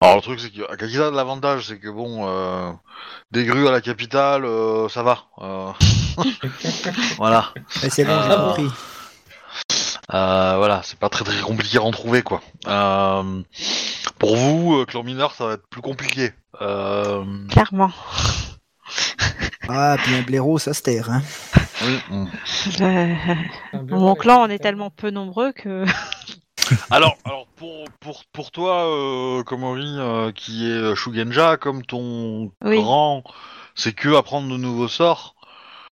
[0.00, 2.70] Alors le truc c'est que Kakita l'avantage c'est que bon, euh,
[3.32, 5.24] des grues à la capitale, euh, ça va.
[5.40, 5.70] euh,
[7.18, 7.52] voilà.
[7.88, 8.70] C'est bon, j'ai compris.
[10.14, 12.40] Euh, voilà, c'est pas très très compliqué à en trouver quoi.
[12.68, 13.42] Euh,
[14.20, 16.32] pour vous, euh, clan mineur, ça va être plus compliqué.
[16.62, 17.90] Euh, Clairement.
[19.68, 21.10] Ah, puis un blaireau, ça se terre.
[21.10, 21.22] Hein.
[21.82, 21.98] oui,
[23.90, 25.84] mon clan, on est tellement peu nombreux que.
[26.90, 32.82] Alors, alors pour, pour, pour toi, euh, Komori, euh, qui est Shugenja, comme ton Oui.
[32.82, 33.22] grand,
[33.76, 35.36] c'est que apprendre de nouveaux sorts.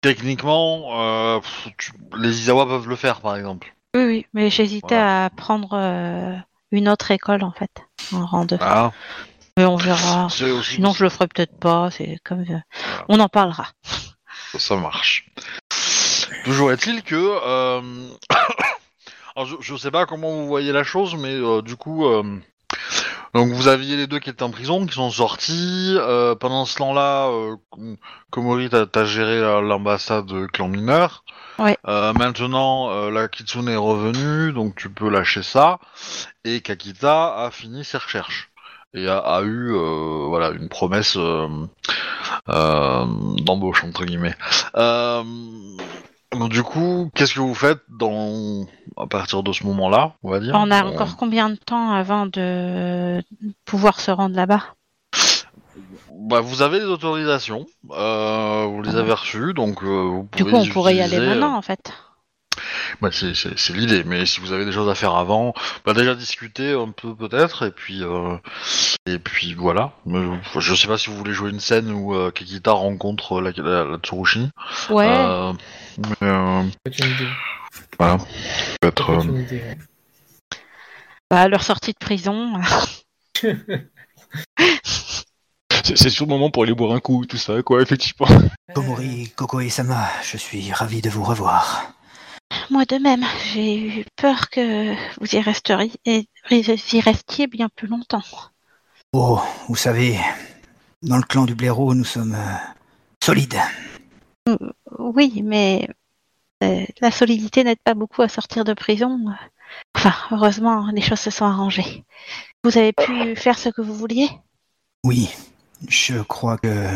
[0.02, 3.76] Techniquement, euh, pff, tu- les Izawa peuvent le faire, par exemple.
[3.96, 5.26] Oui, oui, mais j'hésitais Voilà.
[5.26, 6.36] à prendre euh,
[6.72, 7.72] une autre école en fait,
[8.12, 8.58] en rang 2.
[8.60, 8.92] Ah,
[9.58, 10.28] Mais on verra.
[10.30, 11.90] Sinon, je le ferai peut-être pas.
[11.92, 12.42] C'est comme.
[12.50, 12.60] euh,
[13.08, 13.68] On en parlera.
[14.58, 15.26] ça marche.
[16.46, 17.82] Toujours est-il que, euh,
[19.36, 22.24] alors je, je sais pas comment vous voyez la chose, mais euh, du coup, euh,
[23.34, 25.98] donc vous aviez les deux qui étaient en prison, qui sont sortis.
[26.40, 27.30] pendant ce temps-là,
[28.32, 31.24] Komori, t'as géré l'ambassade clan mineur.
[31.60, 31.78] Ouais.
[31.88, 35.80] Euh, maintenant, euh, la Kitsune est revenue, donc tu peux lâcher ça.
[36.44, 38.50] Et Kakita a fini ses recherches
[38.94, 41.48] et a, a eu, euh, voilà, une promesse euh,
[42.50, 43.06] euh,
[43.38, 44.36] d'embauche entre guillemets.
[44.76, 45.24] Euh,
[46.32, 48.66] donc du coup, qu'est-ce que vous faites dans
[48.98, 50.54] à partir de ce moment-là, on va dire?
[50.56, 53.22] On a encore combien de temps avant de
[53.66, 54.64] pouvoir se rendre là-bas?
[56.16, 60.64] Bah, vous avez les autorisations, vous les avez reçues, donc vous Du pouvez coup, on
[60.64, 61.94] les pourrait y aller maintenant en fait.
[63.02, 65.54] Bah, c'est c'est- c'est l'idée, mais si vous avez des choses à faire avant,
[65.86, 68.38] bah déjà discuter un peu peut-être, et puis euh,
[69.06, 69.94] et puis voilà.
[70.06, 70.24] Mais,
[70.60, 73.84] je sais pas si vous voulez jouer une scène où euh, Kikita rencontre la, la,
[73.84, 74.50] la Tsurushi.
[74.90, 75.08] Ouais.
[75.10, 75.54] Euh,
[75.98, 77.28] mais, euh, C'est une idée.
[78.00, 78.18] voilà.
[78.82, 79.06] Peut-être.
[79.22, 79.78] C'est euh, une idée, ouais.
[81.30, 82.54] Bah, leur sortie de prison.
[85.86, 88.28] C'est c'est sur le moment pour aller boire un coup, tout ça, quoi, effectivement.
[88.74, 91.93] Komori, Koko et Sama, je suis ravi de vous revoir.
[92.70, 97.88] Moi de même, j'ai eu peur que vous y resteriez, et y restiez bien plus
[97.88, 98.24] longtemps.
[99.14, 100.20] Oh, vous savez,
[101.02, 102.56] dans le clan du blaireau, nous sommes euh,
[103.24, 103.60] solides.
[104.98, 105.88] Oui, mais
[106.64, 109.26] euh, la solidité n'aide pas beaucoup à sortir de prison.
[109.96, 112.04] Enfin, heureusement, les choses se sont arrangées.
[112.64, 114.30] Vous avez pu faire ce que vous vouliez?
[115.06, 115.30] Oui,
[115.88, 116.88] je crois que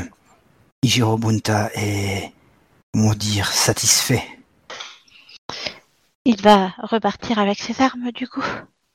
[0.83, 2.31] Ijiro Bunta est,
[2.93, 4.23] comment dire, satisfait.
[6.29, 8.43] Il va repartir avec ses armes, du coup.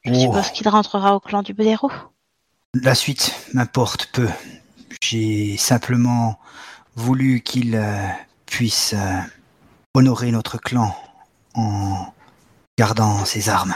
[0.05, 0.21] Je Oh.
[0.21, 1.91] suppose qu'il rentrera au clan du blaireau.
[2.75, 4.29] La suite m'importe peu.
[5.03, 6.39] J'ai simplement
[6.95, 8.07] voulu qu'il euh,
[8.45, 9.19] puisse euh,
[9.95, 10.95] honorer notre clan
[11.55, 12.13] en
[12.79, 13.75] gardant ses armes.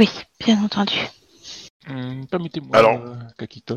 [0.00, 0.08] Oui,
[0.40, 0.96] bien entendu.
[1.88, 2.98] Hum, Permettez-moi, Alors.
[3.00, 3.76] euh, Kakita.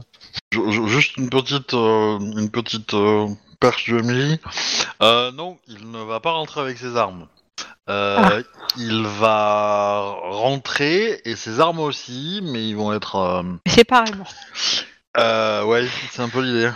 [0.54, 3.28] Je- je- juste une petite, euh, une petite euh,
[3.60, 4.40] perche de Emily.
[5.02, 7.28] Euh, non, il ne va pas rentrer avec ses armes.
[7.90, 8.42] Euh,
[8.78, 13.16] Il va rentrer et ses armes aussi, mais ils vont être.
[13.18, 14.26] euh, Séparément.
[15.18, 16.72] euh, ouais, c'est un peu l'idée.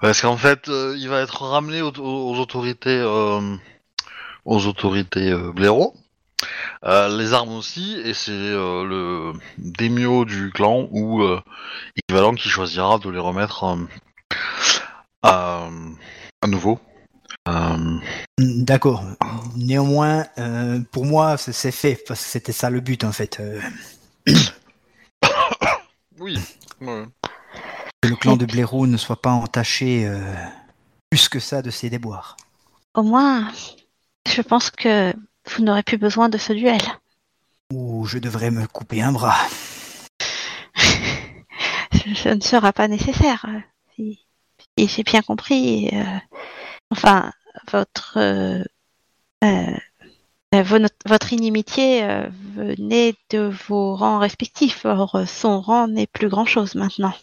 [0.00, 3.02] Parce qu'en fait, il va être ramené aux, aux autorités,
[4.44, 5.94] aux autorités blaireau.
[6.84, 11.40] Euh, les armes aussi, et c'est euh, le démio du clan ou euh,
[11.96, 13.64] équivalent qui choisira de les remettre
[15.22, 15.68] à,
[16.46, 16.78] nouveau
[18.38, 19.04] D'accord.
[19.56, 23.38] Néanmoins, euh, pour moi, c'est- fait parce que c'était ça le but en fait.
[23.40, 23.60] euh,
[26.18, 26.38] Oui.
[26.80, 27.04] ouais.
[28.02, 30.18] que le clan de Blaireau ne soit pas entaché euh,
[31.10, 32.36] plus que ça de ses déboires.
[32.94, 33.50] Au moins,
[34.28, 35.12] je pense que
[35.50, 36.80] vous n'aurez plus besoin de ce duel.
[37.72, 39.36] Ou je devrais me couper un bras.
[42.14, 43.44] Ce ne sera pas nécessaire.
[43.48, 43.60] euh,
[43.96, 44.20] Si,
[44.78, 45.90] si j'ai bien compris.
[45.92, 46.04] euh,
[46.90, 47.32] enfin,
[47.72, 48.62] votre euh,
[49.44, 49.76] euh,
[50.54, 54.84] euh, vo- votre inimitié euh, venait de vos rangs respectifs.
[54.84, 57.14] Or, son rang n'est plus grand chose maintenant.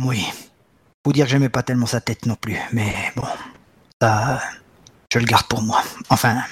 [0.00, 0.24] Oui.
[1.04, 3.26] Faut dire que j'aimais pas tellement sa tête non plus, mais bon,
[4.00, 4.40] ça,
[5.12, 5.82] je le garde pour moi.
[6.08, 6.42] Enfin,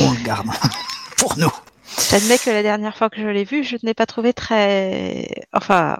[0.00, 0.48] on le garde
[1.18, 1.52] pour nous.
[2.10, 5.28] J'admets que la dernière fois que je l'ai vu, je ne l'ai pas trouvé très.
[5.52, 5.98] Enfin,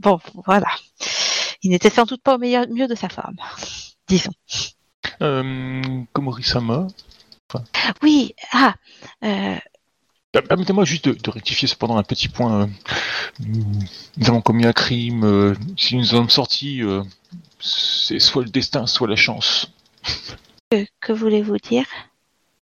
[0.00, 0.66] bon, voilà.
[1.62, 3.36] Il n'était sans doute pas au meilleur, mieux de sa forme,
[4.08, 4.32] disons.
[5.22, 6.86] Euh, Komori-sama,
[8.02, 8.74] Oui, ah,
[9.24, 9.56] euh,
[10.34, 12.62] Ah, Permettez-moi juste de, de rectifier cependant un petit point.
[12.62, 12.66] euh,
[13.40, 15.24] Nous, avons commis un crime.
[15.24, 17.02] euh, Si nous en sommes sortis, euh,
[17.58, 19.70] c'est soit le destin, soit la chance.
[20.70, 21.84] que, que voulez-vous dire?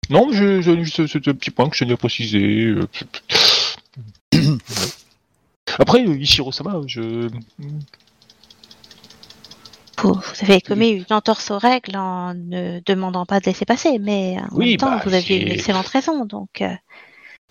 [0.09, 2.75] Non, je, je, juste ce, ce petit point que je tenais à préciser.
[5.79, 7.29] Après, Ishiro-sama, je...
[9.97, 13.99] vous, vous avez commis une entorse aux règles en ne demandant pas de laisser passer,
[13.99, 16.73] mais en Oui, même temps, bah, vous aviez une excellente raison, donc euh,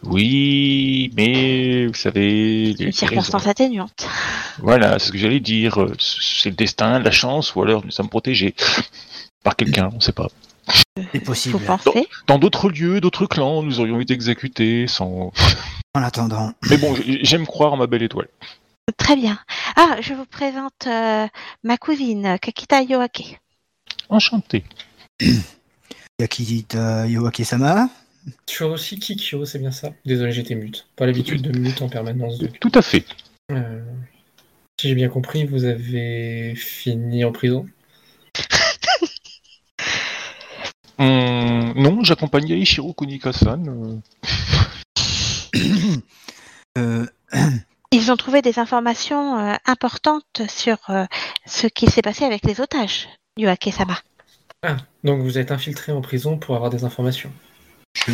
[0.05, 2.72] Oui, mais vous savez...
[2.74, 4.07] les- une circonstance atténuante.
[4.59, 5.87] Voilà, c'est ce que j'allais dire.
[5.98, 8.55] C'est le destin, la chance, ou alors nous sommes protégés
[9.44, 10.28] par quelqu'un, on ne sait pas.
[10.96, 11.59] C'est Vous possible.
[11.64, 15.33] pensez Dans d'autres lieux, d'autres clans, nous aurions été exécutés sans...
[15.94, 18.28] En attendant, Mais bon, j'aime croire en ma belle étoile.
[18.96, 19.38] Très bien.
[19.76, 21.26] Ah, je vous présente euh,
[21.62, 23.40] ma cousine, Kakita Yoake.
[24.09, 24.64] Enchanté.
[26.18, 27.88] Yakita Yoake-sama,
[28.46, 29.92] Choroshi Kikyo, c'est bien ça.
[30.05, 30.87] Désolé, j'étais mute.
[30.96, 32.38] Pas l'habitude de mute en permanence.
[32.38, 32.59] Donc.
[32.61, 33.05] Tout à fait.
[33.50, 33.81] Euh,
[34.81, 37.66] si j'ai bien compris, vous avez fini en prison.
[40.98, 44.02] Hum, non, j'accompagnais Ishiro Kunika-san.
[45.57, 45.96] euh,
[46.78, 47.07] euh,
[47.92, 51.05] Ils ont trouvé des informations euh, importantes sur euh,
[51.46, 53.98] ce qui s'est passé avec les otages, Yoake-sama.
[54.62, 57.31] Ah, donc vous êtes infiltré en prison pour avoir des informations.
[57.94, 58.12] je,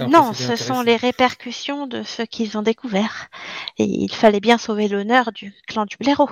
[0.00, 3.28] un Non, ce sont les répercussions de ce qu'ils ont découvert.
[3.78, 6.30] Et il fallait bien sauver l'honneur du clan du blaireau.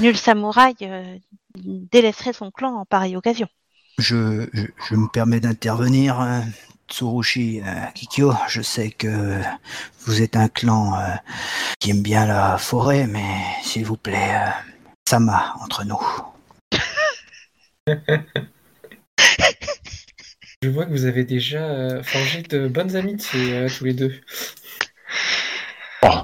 [0.00, 1.16] Nul samouraï euh,
[1.56, 3.48] délaisserait son clan en pareille occasion.
[3.96, 6.20] je, je, je me permets d'intervenir.
[6.90, 9.40] Tsurushi euh, Kikyo, je sais que
[10.06, 11.14] vous êtes un clan euh,
[11.80, 13.24] qui aime bien la forêt, mais
[13.62, 14.50] s'il vous plaît, euh,
[15.08, 16.00] Sama entre nous.
[20.62, 24.14] Je vois que vous avez déjà euh, forgé de bonnes amitiés euh, tous les deux.
[26.02, 26.22] Oh,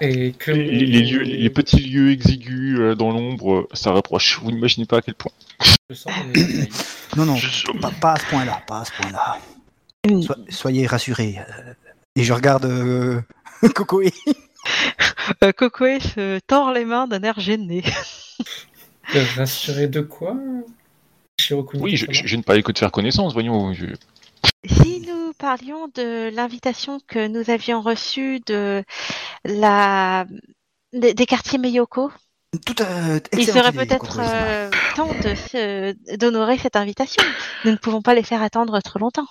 [0.00, 4.38] Et que les, les- les lieux- les petits lieux exigus euh, dans l'ombre, ça rapproche.
[4.40, 5.32] Vous n'imaginez pas à quel point.
[5.90, 6.12] Je sens.
[7.16, 9.38] Non, non, Je- pas, pas à ce point-là, pas à ce point-là.
[10.22, 11.38] So- soyez rassurés.
[11.38, 11.72] euh,
[12.16, 13.20] et je regarde euh,
[13.74, 14.10] Kokoe.
[15.56, 17.82] Kokoe se tord les mains d'un air gêné.
[19.14, 20.34] Euh, Rassuré de quoi
[21.38, 23.74] Shirokuni Oui, je, je, je ne parlais que de faire connaissance, voyons.
[23.74, 23.84] je-
[24.64, 28.82] Si nous parlions de l'invitation que nous avions reçue de
[29.44, 30.24] la
[30.94, 32.10] des, des quartiers Meyoko,
[32.64, 37.22] Tout, euh, il serait peut-être euh, temps de se- d'honorer cette invitation.
[37.66, 39.28] Nous ne pouvons pas les faire attendre trop longtemps.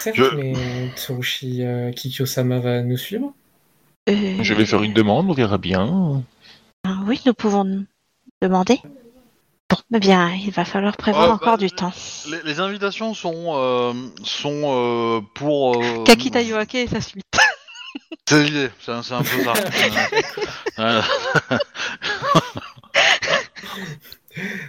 [0.00, 0.54] Certes, Je- mais
[0.96, 3.32] Tsurushi euh, Kikyo-sama va nous suivre.
[4.08, 6.22] Euh, Je vais faire une demande, on verra bien.
[7.06, 7.84] Oui, nous pouvons
[8.40, 8.80] demander.
[9.68, 11.92] Bon, eh bien, il va falloir prévoir Ouais, encore bah, du temps.
[12.28, 13.92] Les, les invitations sont euh,
[14.24, 15.80] sont euh, pour.
[15.80, 17.24] euh, Kakita Yoake et sa suite.
[18.28, 19.54] C'est l'idée, c'est un, un peu ça.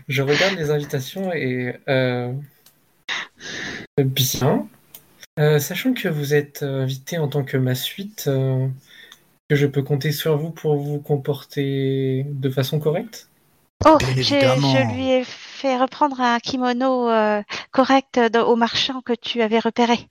[0.08, 2.34] Je regarde les invitations et euh,
[3.98, 4.68] bien.
[5.40, 8.68] Euh, sachant que vous êtes euh, invité en tant que ma suite, euh,
[9.50, 13.30] que je peux compter sur vous pour vous comporter de façon correcte?
[13.86, 19.60] Oh, je lui ai fait reprendre un kimono euh, correct au marchand que tu avais
[19.60, 20.10] repéré.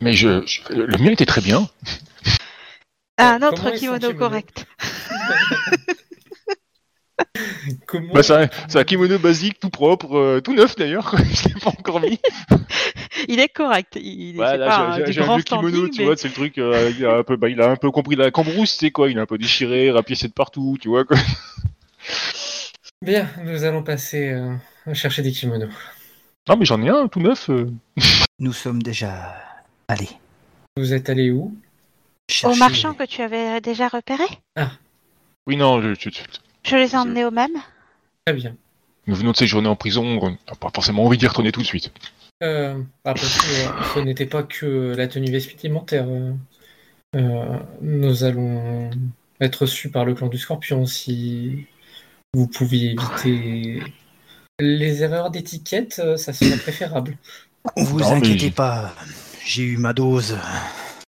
[0.00, 1.68] Mais je, je- le mien était très bien.
[3.18, 4.14] Un autre kimono?
[4.14, 4.64] correct.
[7.86, 11.14] Comment Bah, c'est un, c'est un kimono basique, tout propre, euh, tout neuf d'ailleurs.
[11.32, 12.20] je l'ai pas encore mis.
[13.28, 13.96] Il est correct.
[14.00, 15.88] Il est Ouais, c'est là, pas j'ai- un- j'ai du j'ai un grand vieux kimono,
[15.88, 16.58] tu vois, c'est le truc.
[16.58, 19.10] euh, il, a un peu, bah, il a un peu compris la cambrousse, c'est quoi
[19.10, 21.04] Il a un peu déchiré, rapiécé de partout, tu vois.
[21.04, 21.16] Quoi.
[23.02, 24.54] Bien, nous allons passer euh,
[24.86, 25.68] à chercher des kimonos.
[26.48, 27.50] Non, mais j'en ai un tout neuf.
[27.50, 27.70] euh.
[28.38, 29.34] Nous sommes déjà
[29.88, 30.08] allés.
[30.76, 31.56] Vous êtes allé où?
[32.44, 34.24] Au marchand que tu avais déjà repéré?
[35.46, 36.20] Oui, non, je- je- je-
[36.66, 37.56] Je les ai emmenés au même
[38.26, 38.56] Très bien.
[39.06, 41.66] nous venons de séjourner en prison, on n'a pas forcément envie d'y retourner tout de
[41.66, 41.92] suite.
[42.42, 46.06] Euh, après tout, euh, ce n'était pas que la tenue vestimentaire.
[47.14, 48.90] euh, nous allons
[49.40, 51.66] être reçus par le clan du Scorpion si
[52.34, 53.82] vous pouviez éviter
[54.58, 57.16] les erreurs d'étiquette, ça serait préférable.
[57.76, 58.94] Vous Non, mais- inquiétez pas,
[59.44, 60.38] j'ai eu ma dose.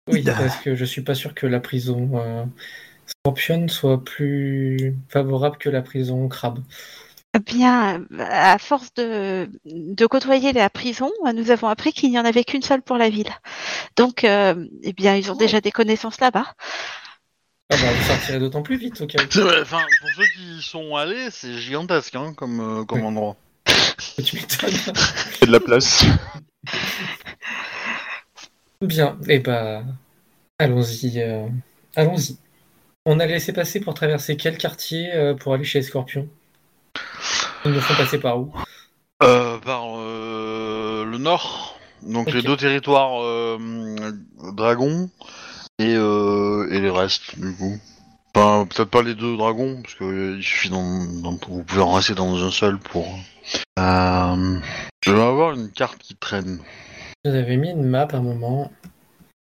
[0.09, 2.45] Oui, parce que je suis pas sûr que la prison euh,
[3.07, 6.59] Scorpion soit plus favorable que la prison Crabe.
[7.35, 12.25] Eh Bien, à force de, de côtoyer la prison, nous avons appris qu'il n'y en
[12.25, 13.29] avait qu'une seule pour la ville.
[13.95, 15.39] Donc, euh, eh bien, ils ont Oh.
[15.39, 16.53] déjà des connaissances là-bas.
[17.69, 19.27] Ah bah, vous sortirez d'autant plus vite au cas où.
[19.29, 23.01] C'est vrai, enfin, pour ceux qui y sont allés, c'est gigantesque hein, comme, euh, comme
[23.01, 23.07] Oui.
[23.07, 23.35] endroit.
[24.23, 24.71] Tu m'étonnes.
[24.71, 26.05] Il y a de la place.
[28.81, 29.83] Bien, et bah,
[30.59, 31.19] allons-y.
[31.19, 31.47] euh,
[31.95, 32.37] allons-y.
[33.09, 36.27] On a laissé passer pour traverser quel quartier euh, pour aller chez Scorpion
[37.63, 38.53] Ils nous font passer par où?
[39.23, 43.21] Euh, par euh, le nord, donc les deux territoires
[44.51, 45.09] dragons
[45.79, 47.79] et, euh, et les restes du coup.
[48.35, 51.93] Enfin, peut-être pas les deux dragons, parce que il suffit d'en, d'en- vous pouvez en
[51.93, 53.07] rester dans un seul pour.
[53.77, 56.59] Je vais avoir une carte qui traîne.
[57.23, 58.69] Vous avez mis une map à un moment.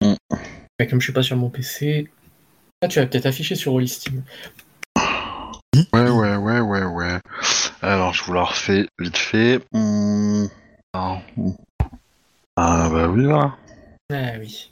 [0.02, 0.14] Mm.
[0.80, 2.08] Mais comme je suis pas sur mon PC.
[2.86, 4.22] Ah, tu vas peut-être afficher sur Rollistim.
[5.92, 7.20] Ouais, ouais, ouais, ouais, ouais.
[7.82, 9.60] Alors, je vous la refais vite fait.
[9.72, 10.46] Hmm.
[10.94, 11.54] Ah, hmm.
[12.56, 13.56] Ah, bah oui, là.
[14.12, 14.70] Ah oui.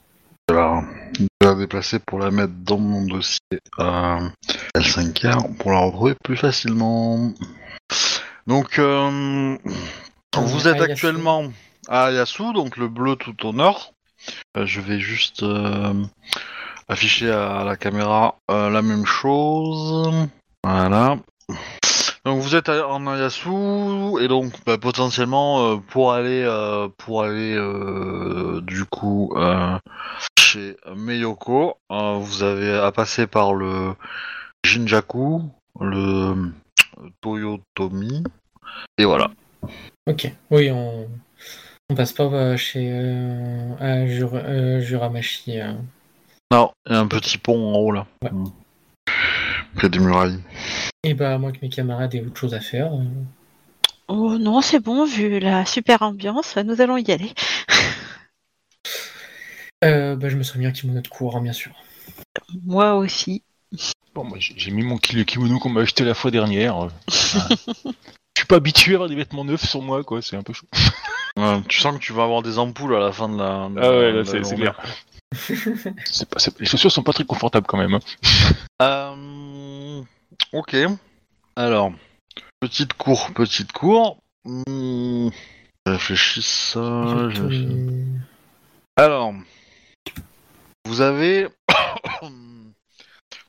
[0.48, 0.84] Alors,
[1.18, 3.40] je vais la déplacer pour la mettre dans mon dossier
[3.80, 4.30] euh,
[4.78, 7.34] L5R pour la retrouver plus facilement.
[8.46, 9.58] Donc, euh,
[10.38, 11.52] vous êtes actuellement
[11.88, 13.92] à Yasu, donc le bleu tout au nord.
[14.56, 15.96] Euh, je vais juste euh,
[16.88, 20.28] afficher à la caméra euh, la même chose.
[20.64, 21.18] Voilà.
[22.26, 23.50] Donc vous êtes en Ayasu
[24.22, 27.56] et donc bah, potentiellement euh, pour aller euh, pour aller
[28.62, 29.36] du coup
[30.40, 33.94] chez Meyoko, vous avez à passer par le
[34.66, 35.42] Jinjaku,
[35.82, 36.52] le
[37.22, 38.24] Toyotomi
[38.98, 39.32] et voilà.
[40.08, 40.32] Ok.
[40.52, 41.08] Oui, on.
[41.90, 43.76] On passe pas chez euh.
[46.54, 48.06] Non, il y a un petit pont en haut là.
[48.22, 48.30] Ouais.
[48.32, 48.46] Mm.
[49.76, 50.40] Près des murailles.
[51.04, 52.94] Et bah, moi que mes camarades aient autre chose à faire.
[52.94, 53.04] euh,
[54.08, 57.32] Oh non, c'est bon, vu la super ambiance, nous allons y aller.
[59.84, 61.72] euh, bah, je me serais mis un kimono de courant, bien sûr.
[62.64, 63.42] Moi aussi.
[64.14, 66.86] Bon, moi, j'ai j'ai mis mon ki- le kimono qu'on m'a acheté la fois dernière.
[66.86, 66.90] euh.
[67.10, 67.40] Je
[68.38, 70.22] suis pas habitué à avoir des vêtements neufs sur moi, quoi.
[70.22, 70.68] C'est un peu chaud.
[71.36, 73.70] Ouais, tu sens que tu vas avoir des ampoules à la fin de la.
[73.70, 74.70] de Ah la- de la journée.
[76.30, 77.94] Pas- les chaussures sont pas très confortables quand même.
[77.96, 78.00] hein.
[78.82, 80.02] Euh,
[80.52, 80.76] ok.
[81.56, 81.92] Alors,
[82.60, 84.18] petite cour, petite cour.
[84.46, 85.30] Je
[85.86, 87.30] réfléchis ça.
[88.96, 89.34] Alors,
[90.86, 91.48] vous avez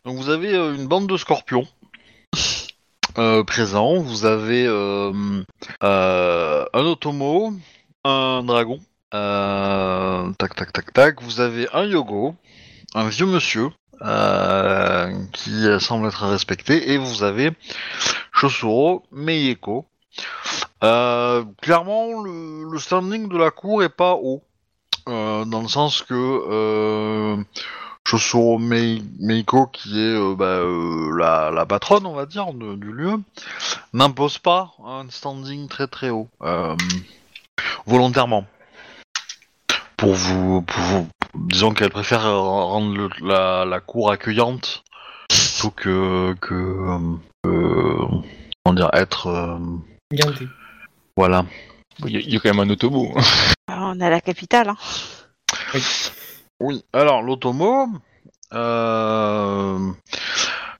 [0.04, 1.66] donc vous avez euh, une bande de scorpions
[3.18, 3.98] euh, présents.
[3.98, 5.42] Vous avez euh,
[5.82, 7.52] euh, un automo,
[8.04, 8.80] un dragon.
[9.14, 11.22] Euh, tac tac tac tac.
[11.22, 12.34] Vous avez un yogo,
[12.94, 13.70] un vieux monsieur
[14.02, 17.52] euh, qui semble être respecté, et vous avez
[18.32, 19.86] Chosuro, Meiyeko.
[20.82, 24.42] Euh, clairement, le, standing de la cour est pas haut.
[25.08, 27.44] Euh, dans le sens que
[28.06, 30.60] Chosuro Mei- Meiko, qui est bah,
[31.52, 33.16] la, patronne, on va dire, du lieu,
[33.92, 36.28] n'impose pas un standing très très haut,
[37.86, 38.46] volontairement.
[39.96, 44.82] Pour vous, pour vous- disons qu'elle préfère rendre le- la, la cour accueillante
[45.28, 46.54] plutôt que que
[47.46, 48.06] euh,
[48.64, 49.58] comment dire être euh,
[50.12, 50.48] Gardez.
[51.16, 51.44] voilà.
[52.06, 53.12] Il y, a- il y a quand même un autobo.
[53.16, 53.22] hein.
[53.68, 54.68] On a la capitale.
[54.70, 54.76] Hein.
[56.60, 57.88] Oui, alors l'automo,
[58.52, 59.90] euh,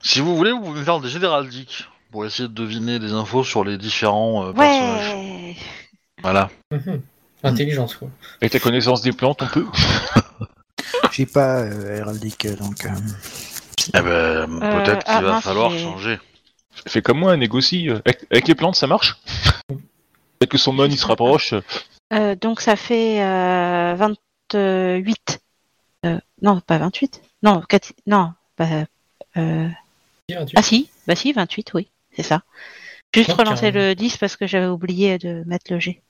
[0.01, 3.11] si vous voulez, vous pouvez me faire des jets d'héraldique pour essayer de deviner des
[3.13, 5.13] infos sur les différents euh, personnages.
[5.15, 5.55] Ouais.
[6.21, 6.49] Voilà.
[6.71, 7.01] Mhm.
[7.45, 8.09] Intelligence, quoi.
[8.41, 9.65] Avec ta connaissance des plantes, on peut.
[11.11, 12.85] J'ai pas euh, héraldique, donc.
[12.85, 12.89] euh,
[13.93, 16.19] Eh ben, peut-être qu'il va mince, falloir j'ai- changer.
[16.87, 17.89] Fais comme moi, négocie.
[17.89, 19.15] euh, Avec, avec les plantes, ça marche
[19.67, 21.53] Peut-être que son mon, il se rapproche.
[22.13, 25.39] Euh, donc ça fait euh, 28.
[26.05, 27.21] Euh, non, pas 28.
[27.43, 28.33] Non, quatre- non.
[28.57, 28.67] bah,
[29.37, 29.69] euh,
[30.27, 32.41] tu- ah si, bah si, 28, oui, c'est ça.
[33.13, 36.01] Juste relancer euh, le 10 parce que j'avais oublié de mettre le G.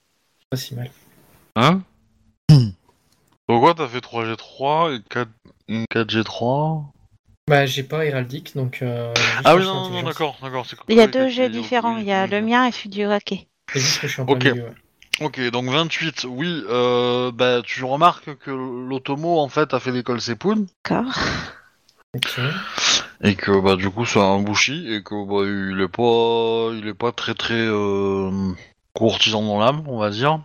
[0.49, 0.89] Pas si mal.
[1.55, 1.81] Hein
[2.51, 2.69] Hmm.
[3.47, 5.29] Pourquoi t'as fait 3G3 et 4...
[5.91, 6.83] 4G3
[7.47, 8.79] Bah, j'ai pas héraldique, donc.
[8.81, 10.65] euh, Ah oui, non, non, d'accord, d'accord.
[10.67, 11.97] c'est Il y a deux jeux différents.
[11.97, 13.47] Il y a le mien et celui du hockey.
[13.73, 14.43] C'est juste que je suis en plein Ok.
[14.43, 14.75] milieu, ouais.
[15.21, 20.19] Ok, donc 28, oui, euh, bah, tu remarques que l'Otomo, en fait, a fait l'école
[20.19, 21.17] Sepun, D'accord.
[22.13, 22.39] Ok.
[23.21, 26.87] et que, bah, du coup, c'est un Bushi, et que, bah, il est pas, il
[26.89, 28.29] est pas très, très, euh,
[28.93, 30.41] courtisan dans l'âme, on va dire.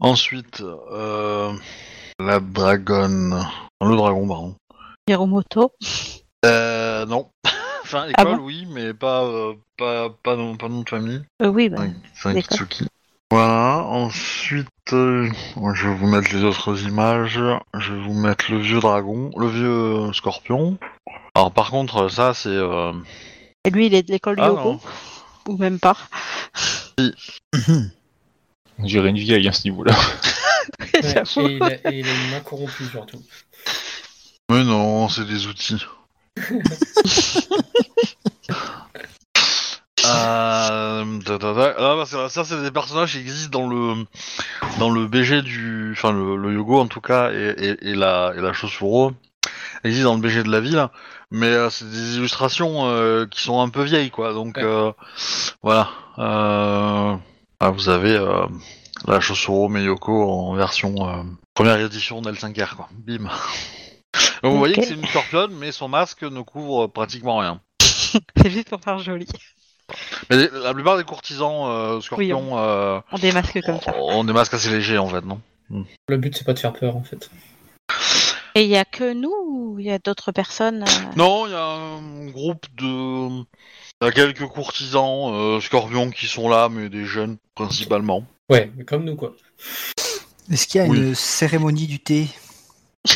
[0.00, 1.52] Ensuite, euh,
[2.18, 3.46] la dragonne,
[3.80, 4.56] le dragon, pardon.
[5.08, 5.72] Hiromoto.
[6.44, 7.30] Euh, non.
[7.84, 11.22] enfin, Ah école, bon oui, mais pas, euh, pas, pas, nom, pas nom de famille.
[11.42, 12.48] Euh, oui, bah, Ouais, C'est un d'accord.
[12.58, 12.86] Kitsuki.
[13.30, 15.28] Voilà, ensuite, euh,
[15.74, 17.40] je vais vous mettre les autres images.
[17.78, 19.66] Je vais vous mettre le vieux dragon, le vieux
[20.08, 20.78] euh, scorpion.
[21.34, 22.48] Alors par contre, ça c'est...
[22.50, 22.92] euh,
[23.64, 24.72] Et lui, il est de l'école Ah, Yoko.
[24.74, 24.80] non.
[25.48, 25.96] Ou même pas.
[26.98, 27.90] Mhm.
[28.78, 29.94] On dirait une vieille à ce niveau-là.
[30.94, 33.20] Ouais, et, il a, et il a une main corrompue surtout.
[34.50, 35.84] Mais non, c'est des outils.
[40.06, 41.04] Euh.
[41.26, 44.04] Ah, bah, c'est- ça c'est des personnages qui existent dans le
[44.78, 48.32] dans le BG du enfin le, le Yogo en tout cas et, et, et la
[48.36, 49.12] et la Chosuro
[49.82, 50.88] existent dans le BG de la ville
[51.30, 54.64] mais euh, c'est des illustrations euh, qui sont un peu vieilles quoi donc Ouais.
[54.64, 54.92] euh,
[55.62, 57.16] voilà euh,
[57.60, 58.46] ah, vous avez euh,
[59.06, 61.22] la Chosuro Meyoko en version euh,
[61.54, 63.24] première édition d'L5R quoi bim
[64.42, 68.50] donc vous voyez que c'est une scorpionne mais son masque ne couvre pratiquement rien C'est
[68.50, 69.26] juste pour faire joli.
[70.30, 73.94] mais les- la plupart des courtisans euh, scorpions euh, On démasque comme ça.
[73.98, 75.40] ont des masques assez légers en fait non?
[76.08, 77.30] Le but, c'est pas de faire peur, en fait.
[78.54, 81.52] Et il y a que nous ou il y a d'autres personnes euh, Non, il
[81.52, 83.42] y a un groupe de.
[84.02, 88.24] Il y a quelques courtisans euh, scorpions qui sont là, mais des jeunes principalement.
[88.50, 89.34] Ouais, mais comme nous, quoi.
[90.50, 90.98] Est-ce qu'il y a Oui.
[90.98, 92.28] une cérémonie du thé?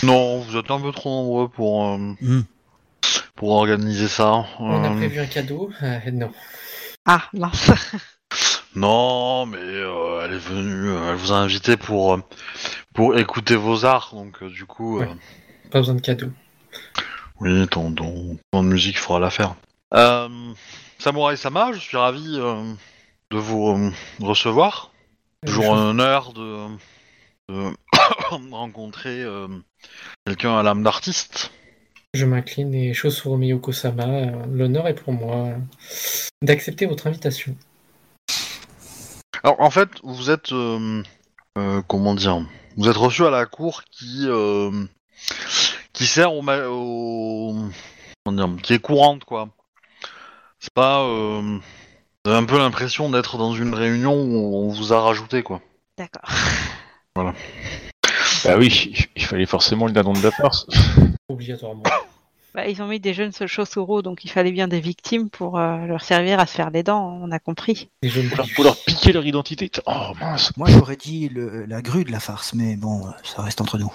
[0.02, 2.42] Non, vous êtes un peu trop nombreux pour, euh, Hmm.
[3.34, 4.46] pour organiser ça.
[4.60, 5.70] On a Euh, prévu un cadeau.
[5.82, 6.30] Euh, non.
[7.04, 7.70] Ah, mince.
[8.74, 12.22] Non, mais euh, elle est venue, euh, elle vous a invité pour, euh,
[12.94, 15.06] pour écouter vos arts, donc euh, du coup, euh.
[15.70, 16.28] Pas besoin de cadeau.
[17.40, 19.54] oui, ton, ton, ton musique fera l'affaire.
[19.94, 20.28] Euh,
[20.98, 22.74] Samurai Sama, je suis ravi euh,
[23.30, 24.92] de vous euh, recevoir.
[25.46, 26.66] Toujours un honneur de,
[27.48, 27.70] de
[28.50, 29.48] rencontrer euh,
[30.26, 31.52] quelqu'un à l'âme d'artiste.
[32.14, 35.52] Je m'incline et Shosuro Miyoko-sama, l'honneur est pour moi
[36.42, 37.54] d'accepter votre invitation.
[39.42, 40.52] Alors en fait, vous êtes
[41.86, 42.44] comment dire
[42.76, 44.26] Vous êtes reçu à la cour qui
[45.92, 47.56] qui sert au, au
[48.24, 49.50] comment dire, qui est courante quoi.
[50.60, 51.58] C'est pas euh,
[52.24, 55.60] vous avez un peu l'impression d'être dans une réunion où on vous a rajouté quoi.
[55.96, 56.30] D'accord.
[58.44, 60.66] Bah oui, il- fallait forcément le dindon de la farce.
[61.28, 61.82] Obligatoirement.
[62.54, 65.84] Bah, ils ont mis des jeunes Chosuro, donc il fallait bien des victimes pour euh,
[65.86, 67.88] leur servir à se faire les dents, on a compris.
[68.02, 69.70] Des jeunes pour leur piquer leur identité.
[69.86, 70.56] Oh mince.
[70.56, 73.92] Moi, j'aurais dit le- la grue de la farce, mais bon, ça reste entre nous.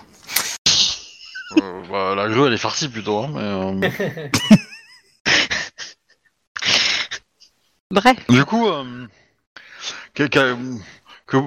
[1.57, 3.20] Euh, bah, la grue elle est farcie plutôt.
[3.20, 4.28] Hein, mais, euh,
[7.94, 9.08] Bref, Du coup, euh,
[10.16, 10.56] que- que-
[11.28, 11.38] que-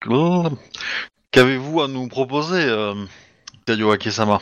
[0.00, 0.48] que-
[1.30, 2.94] qu'avez-vous à nous proposer, euh,
[3.64, 4.40] Tayo Ake-sama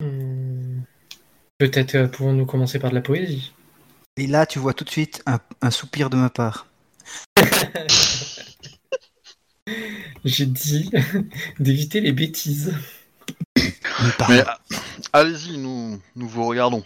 [0.00, 0.82] Hmm.
[1.58, 3.52] Peut-être euh, pouvons-nous commencer par de la poésie?
[4.16, 6.66] Et là, tu vois tout de suite un, un soupir de ma part.
[10.24, 10.90] J'ai dit
[11.60, 12.74] d'éviter les bêtises.
[14.28, 14.58] Mais ah,
[15.12, 16.82] allez-y, nous, nous vous regardons.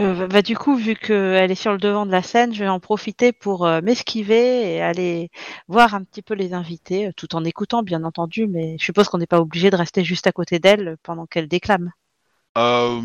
[0.00, 2.68] Euh, bah, du coup, vu qu'elle est sur le devant de la scène, je vais
[2.68, 5.30] en profiter pour euh, m'esquiver et aller
[5.68, 9.08] voir un petit peu les invités, euh, tout en écoutant, bien entendu, mais je suppose
[9.08, 11.92] qu'on n'est pas obligé de rester juste à côté d'elle pendant qu'elle déclame.
[12.58, 13.00] Euh,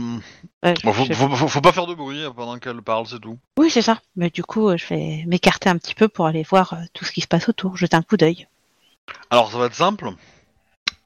[0.64, 3.20] Ouais, je- bon, faut, faut- faut- faut pas faire de bruit pendant qu'elle parle, c'est
[3.20, 3.40] tout.
[3.58, 4.00] Oui, c'est ça.
[4.16, 7.06] Mais du coup, euh, je vais m'écarter un petit peu pour aller voir euh, tout
[7.06, 8.48] ce qui se passe autour, jeter un coup d'œil.
[9.30, 10.10] Alors, ça va être simple.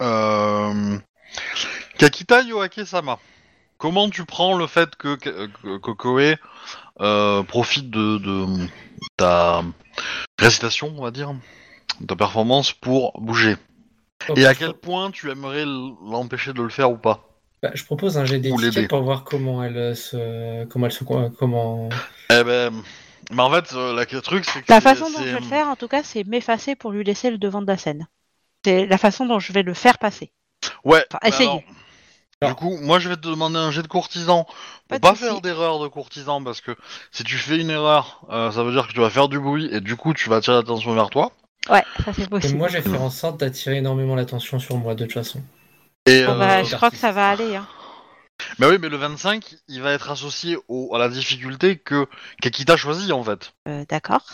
[0.02, 0.98] Euh,
[1.98, 3.20] Kakita Yoake-sama,
[3.78, 6.36] comment tu prends le fait que, que, que Koe
[7.02, 8.68] euh, profite de, de
[9.18, 9.64] ta
[10.40, 11.34] récitation, on va dire,
[12.00, 13.56] de ta performance pour bouger?
[14.36, 17.28] Et à quel point tu aimerais l'empêcher de le faire ou pas?
[17.62, 21.04] Bah, je propose un jet d'étiquette pour voir comment elle euh, se, comment elle se,
[21.04, 21.90] comment.
[22.30, 22.74] Eh ben,
[23.32, 25.46] mais en fait, euh, la- le truc c'est que La façon dont je vais le
[25.46, 28.08] faire, en tout cas, c'est m'effacer pour lui laisser le devant de la scène.
[28.66, 30.32] C'est la façon dont je vais le faire passer.
[30.84, 31.06] Ouais.
[31.10, 31.50] Enfin, mais essayez.
[31.50, 31.64] alors,
[32.44, 34.46] du coup, moi je vais te demander un jet de courtisan
[34.88, 35.24] pour Pas de pas souci.
[35.26, 36.76] faire d'erreur de courtisan parce que
[37.12, 39.70] si tu fais une erreur, euh, ça veut dire que tu vas faire du bruit
[39.72, 41.32] et du coup tu vas attirer l'attention vers toi.
[41.70, 42.58] Ouais, ça c'est Et possible.
[42.58, 45.42] moi, je vais faire en sorte d'attirer énormément l'attention sur moi, de toute façon.
[46.06, 47.56] Et, Bon, euh, bah, je crois que ça va aller.
[47.56, 47.68] Hein.
[48.60, 52.08] bah oui, mais le 25, il va être associé au, à la difficulté que
[52.42, 53.54] qu'Akita choisit en fait.
[53.68, 54.26] Euh, D'accord.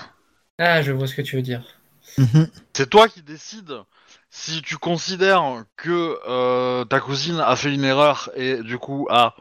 [0.59, 1.63] Ah, je vois ce que tu veux dire.
[2.17, 2.49] Mhm.
[2.73, 3.73] C'est toi qui décides
[4.29, 9.35] si tu considères que euh, ta cousine a fait une erreur et du coup a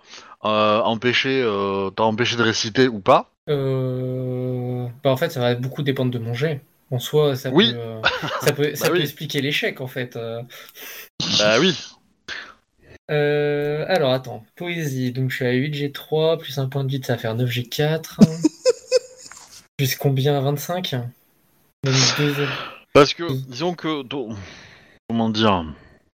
[0.45, 3.31] euh, empêché, euh, t'a empêché de réciter ou pas.
[3.49, 4.87] Euh...
[5.03, 6.61] Bah, en fait, ça va beaucoup dépendre de mon jet.
[6.91, 7.75] En soi, ça Oui.
[7.75, 8.09] peut,
[8.43, 9.03] ça peut, ça Bah peut oui.
[9.03, 10.17] expliquer l'échec, en fait.
[11.39, 11.77] Bah oui.
[13.11, 14.45] Euh, alors, attends.
[14.57, 15.13] Poésie.
[15.13, 17.49] Donc, je suis à 8 G3, plus un point de vide, ça va faire 9
[17.49, 18.17] G4.
[19.77, 20.37] Plus combien?
[20.37, 20.93] à 25
[21.85, 22.35] Même deux-
[22.93, 24.03] Parce que disons que
[25.09, 25.65] comment dire.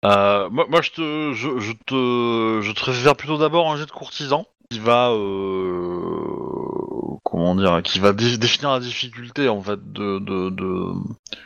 [0.05, 3.76] euh, moi, moi, je te, je, je te, je te ferai faire plutôt d'abord un
[3.76, 5.99] jet de courtisan qui va, euh,
[7.24, 10.93] comment dire, qui va dé- définir la difficulté en fait de, de, de...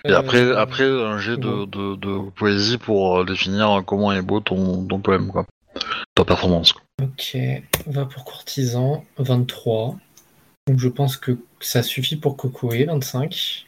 [0.04, 1.66] et Euh, après, après un jet de, ouais.
[1.66, 5.46] de, de poésie pour euh, définir comment est beau ton, ton poème quoi,
[6.14, 6.72] ta performance.
[6.74, 6.82] Quoi.
[7.02, 7.36] Ok,
[7.86, 9.96] va pour courtisan, 23.
[10.66, 13.63] Donc je pense que ça suffit pour Cocoé, 25.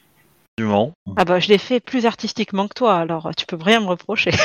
[0.59, 0.95] Effectivement.
[1.17, 4.31] Ah bah je l'ai fait plus artistiquement que toi, alors tu peux rien me reprocher.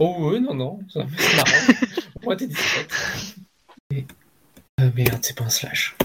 [0.00, 1.74] Oh ouais, non, non, ça- c'est marrant.
[2.22, 2.94] Moi, t'es discrète.
[3.92, 4.06] Et-
[4.80, 5.96] Euh, merde, c'est pas un slash.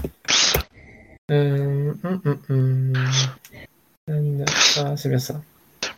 [1.30, 2.92] Euh, hum, hum, hum.
[4.10, 4.44] Euh,
[4.78, 5.40] Ah, c'est bien ça.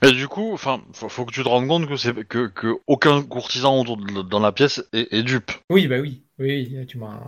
[0.03, 2.77] Mais du coup, enfin, faut, faut que tu te rendes compte que c'est que, que
[2.87, 5.51] aucun courtisan autour de- dans la pièce est, est dupe.
[5.71, 7.19] Oui, bah oui, oui, tu m'as.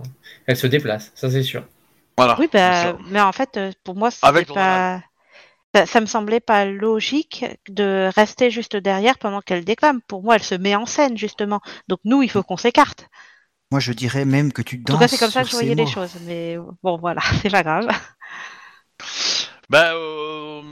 [0.47, 1.64] Elle se déplace, ça c'est sûr.
[2.18, 2.37] Voilà.
[2.39, 4.11] Oui, c'est bah, mais en fait, pour moi,
[4.45, 5.03] ton pas.
[5.75, 10.01] Ça, ça me semblait pas logique de rester juste derrière pendant qu'elle déclame.
[10.09, 11.61] Pour moi, elle se met en scène, justement.
[11.89, 13.07] Donc, nous, il faut qu'on s'écarte.
[13.71, 14.95] Moi, je dirais même que tu En danses.
[14.95, 16.16] tout cas, c'est comme ça que je voyais les choses.
[16.27, 17.87] Mais bon, voilà, c'est pas grave.
[19.71, 20.62] Ben, euh,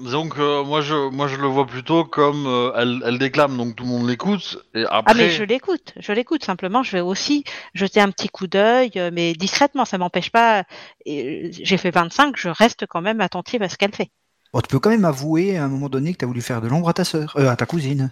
[0.00, 3.76] disons que moi je, moi je le vois plutôt comme euh, elle, elle déclame, donc
[3.76, 5.02] tout le monde l'écoute, et après.
[5.12, 5.92] Ah, mais je l'écoute.
[5.96, 6.44] Je l'écoute.
[6.44, 7.44] Simplement, je vais aussi
[7.74, 9.84] jeter un petit coup d'œil, euh, mais discrètement.
[9.84, 10.60] Ça m'empêche pas.
[11.06, 14.10] euh, J'ai fait 25, je reste quand même attentive à ce qu'elle fait.
[14.52, 16.60] Oh, tu peux quand même avouer à un moment donné que tu as voulu faire
[16.60, 18.10] de l'ombre à ta sœur, euh, à ta cousine.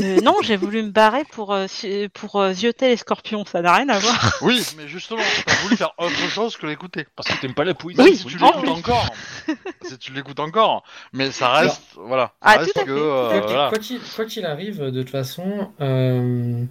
[0.00, 1.66] Euh, non, j'ai voulu me barrer pour, euh,
[2.12, 3.44] pour euh, zioter les scorpions.
[3.46, 4.38] Ça n'a rien à voir.
[4.42, 7.06] Oui, mais justement, t'as voulu faire autre chose que l'écouter.
[7.16, 8.00] Parce que t'aimes pas la poésie.
[8.00, 8.68] Oui, si tu l'écoutes oui.
[8.70, 9.08] encore,
[9.82, 13.00] si tu l'écoutes encore, mais ça reste, voilà, ça Ah, reste tout à que, fait,
[13.00, 13.46] euh, tout à fait.
[13.46, 13.70] voilà.
[14.16, 16.64] Quoi qu'il arrive, de toute façon, euh,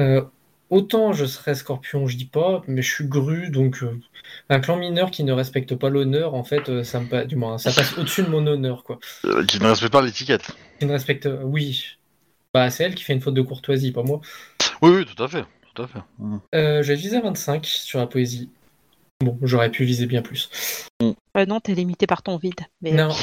[0.00, 0.22] euh,
[0.70, 4.00] autant je serais scorpion, je dis pas, mais je suis grue, donc euh,
[4.48, 7.58] un clan mineur qui ne respecte pas l'honneur, en fait, euh, ça me du moins,
[7.58, 8.98] ça passe au-dessus de mon honneur, quoi.
[9.24, 10.52] Euh, qui ne respecte pas l'étiquette.
[10.78, 11.96] Qui ne respecte, oui,
[12.56, 14.20] bah c'est elle qui fait une faute de courtoisie, pas moi.
[14.82, 15.44] Oui, oui, tout à fait,
[15.74, 15.98] tout à fait.
[16.18, 16.38] Mm.
[16.54, 18.50] Euh, je vais viser à 25 sur la poésie.
[19.20, 20.50] Bon, j'aurais pu viser bien plus.
[21.02, 22.60] Euh, non, t'es limité par ton vide.
[22.82, 22.92] Mais...
[22.92, 23.14] Non,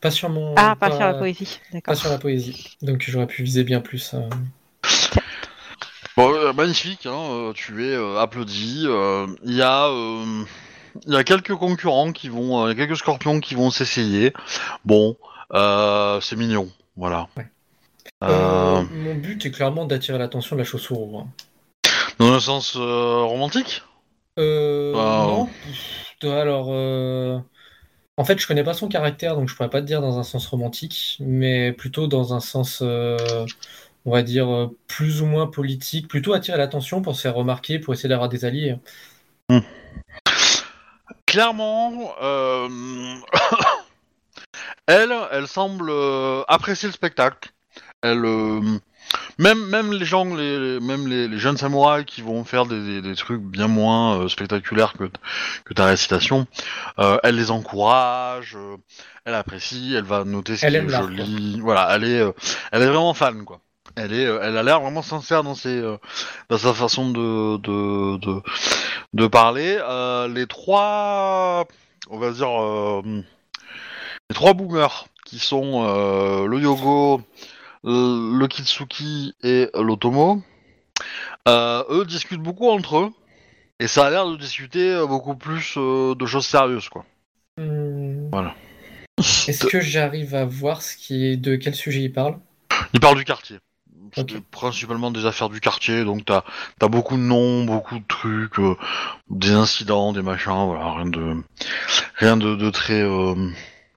[0.00, 0.54] pas sur mon.
[0.56, 1.60] Ah, pas sur la poésie.
[1.70, 1.96] Pas D'accord.
[1.96, 2.76] sur la poésie.
[2.82, 4.14] Donc j'aurais pu viser bien plus.
[6.18, 6.22] Euh.
[6.22, 8.86] Bon, euh, magnifique, hein, euh, tu es euh, applaudi.
[9.44, 9.88] Il y a,
[11.06, 14.32] il y a quelques concurrents qui vont, il y a quelques scorpions qui vont s'essayer.
[14.84, 15.16] Bon,
[15.52, 17.28] c'est mignon, voilà.
[17.36, 17.46] Ouais.
[18.22, 20.98] Mon but est clairement d'attirer l'attention de la chaussure.
[21.18, 21.26] hein.
[22.18, 23.82] Dans un sens romantique?
[24.38, 25.48] Euh, non.
[26.22, 26.68] Alors,
[28.16, 30.22] en fait, je connais pas son caractère, donc je pourrais pas te dire dans un
[30.22, 32.82] sens romantique, mais plutôt dans un sens,
[34.04, 37.78] on va dire, euh, plus ou moins politique, plutôt attirer l'attention pour se faire remarquer,
[37.78, 38.76] pour essayer d'avoir des alliés.
[41.26, 42.68] Clairement, euh,
[44.86, 47.50] elle, elle semble euh, apprécier le spectacle.
[48.02, 48.60] Elle, euh,
[49.38, 53.02] même, même les gens, les, même les, les jeunes samouraïs qui vont faire des, des-
[53.02, 55.04] des trucs bien moins euh, spectaculaires que,
[55.64, 56.46] que ta récitation,
[56.98, 58.76] euh, elle les encourage, euh,
[59.24, 61.60] elle apprécie, elle va noter ce Elle qui est joli.
[61.60, 62.32] Voilà, elle est, euh,
[62.72, 63.60] elle est vraiment fan, quoi.
[63.94, 65.98] Elle est, euh, elle a l'air vraiment sincère dans ses, euh,
[66.48, 68.42] dans sa façon de, de, de,
[69.12, 69.76] de parler.
[69.80, 71.66] Euh, les trois,
[72.08, 73.02] on va dire, euh,
[74.30, 77.20] les trois boomers qui sont euh, le Yogo,
[77.84, 80.42] le Kitsuki et l'Otomo,
[81.48, 83.10] eux discutent beaucoup entre eux.
[83.80, 87.04] Et ça a l'air de discuter beaucoup plus de choses sérieuses, quoi.
[87.58, 88.30] Hmm.
[88.30, 88.54] Voilà.
[89.18, 92.38] Est-ce que j'arrive à voir ce qui est de quel sujet il parle?
[92.94, 93.58] Ils parlent du quartier.
[94.14, 94.42] C'est Ok.
[94.50, 96.42] principalement des affaires du quartier, donc t'as
[96.80, 98.76] as beaucoup de noms, beaucoup de trucs, euh,
[99.30, 101.36] des incidents, des machins, voilà, rien de
[102.16, 103.00] rien de, de très.
[103.00, 103.34] euh,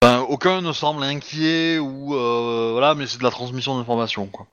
[0.02, 4.48] enfin, aucun ne semble inquiet ou euh, voilà, mais c'est de la transmission d'informations, quoi.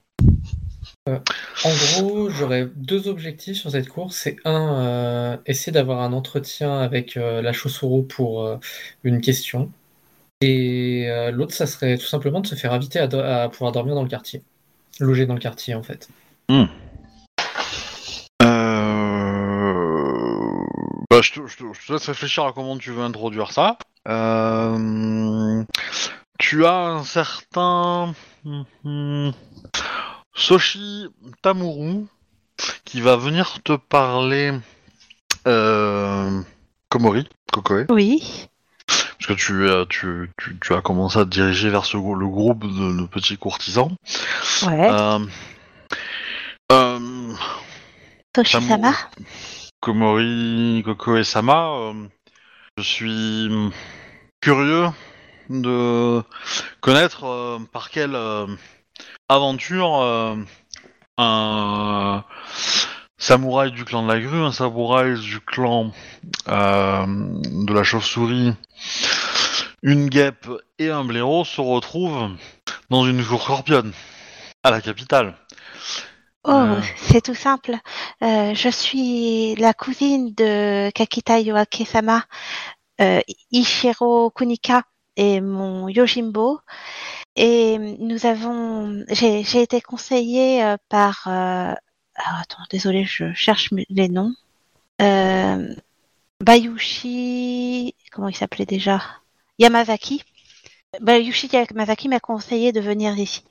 [1.65, 4.17] En gros, j'aurais deux objectifs sur cette course.
[4.17, 8.57] C'est un, euh, essayer d'avoir un entretien avec euh, la Chosuro pour euh,
[9.03, 9.73] une question.
[10.41, 14.03] Et euh, l'autre, ça serait tout simplement de se faire inviter à pouvoir dormir dans
[14.03, 14.43] le quartier.
[15.01, 16.09] Loger dans le quartier, en fait.
[19.23, 20.65] Euh...
[21.11, 23.77] Bah, je, te, je te- je te laisse réfléchir à comment tu veux introduire ça.
[24.09, 25.63] Euh...
[26.39, 28.15] Tu as un certain
[28.45, 29.33] Mhm.
[30.35, 31.07] Soshi
[31.43, 32.07] Tamuru
[32.85, 34.53] qui va venir te parler
[35.47, 36.41] euh...
[36.89, 38.49] Komori, Kokoe, Oui.
[39.23, 42.27] Parce que tu, euh, tu, tu, tu as commencé à te diriger vers ce, le
[42.27, 43.95] groupe de, de petits courtisans.
[44.67, 44.91] Ouais.
[44.91, 45.21] Euh...
[46.73, 47.33] Euh...
[48.33, 48.95] Toshi-sama
[49.81, 51.93] Komori, Koko et Sama, euh,
[52.79, 53.71] je suis
[54.41, 54.89] curieux
[55.51, 56.23] de
[56.81, 58.17] connaître euh, par quelle
[59.29, 60.37] aventure
[61.19, 62.25] un
[63.23, 65.93] samouraï du clan de la grue, un samouraï du clan
[66.49, 68.53] euh, de la chauve-souris,
[69.83, 70.49] une guêpe
[70.81, 72.31] et un blaireau se retrouvent
[72.91, 73.93] dans une cour scorpionne
[74.65, 75.37] à la capitale.
[76.43, 76.81] Oh, Euh.
[76.97, 77.77] c'est tout simple.
[78.25, 82.25] Euh, je suis la cousine de Kakita Yoake-sama,
[83.53, 84.83] Ichiro Kunika
[85.17, 86.59] et mon Yojimbo.
[87.37, 91.29] Et nous avons, j'ai été conseillée par,
[92.25, 94.35] ah, attends, désolé, je cherche les noms.
[95.01, 95.75] Euh,
[96.43, 99.01] Bayushi, comment il s'appelait déjà?
[99.59, 100.23] Yamazaki.
[101.01, 103.45] Bayushi Yamazaki m'a conseillé de venir ici.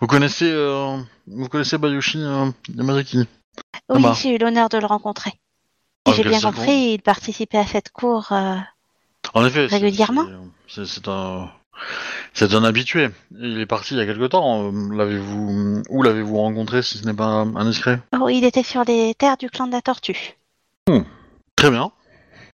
[0.00, 3.26] Vous connaissez, euh, vous connaissez Bayushi euh, Yamazaki?
[3.90, 4.14] Oui, bah.
[4.20, 5.32] j'ai eu l'honneur de le rencontrer.
[6.06, 8.32] Ah, j'ai bien compris, il participait à cette cour.
[8.32, 8.56] euh,
[9.34, 9.68] En effet.
[9.68, 10.26] c'est- Régulièrement
[10.68, 11.50] c'est un,
[12.34, 13.08] c'est un habitué.
[13.38, 14.70] Il est parti il y a quelque temps.
[14.72, 18.00] L'avez-vous, où l'avez-vous rencontré si ce n'est pas indiscret?
[18.18, 20.36] Oh, il était sur les terres du clan de la tortue.
[21.56, 21.92] Très bien.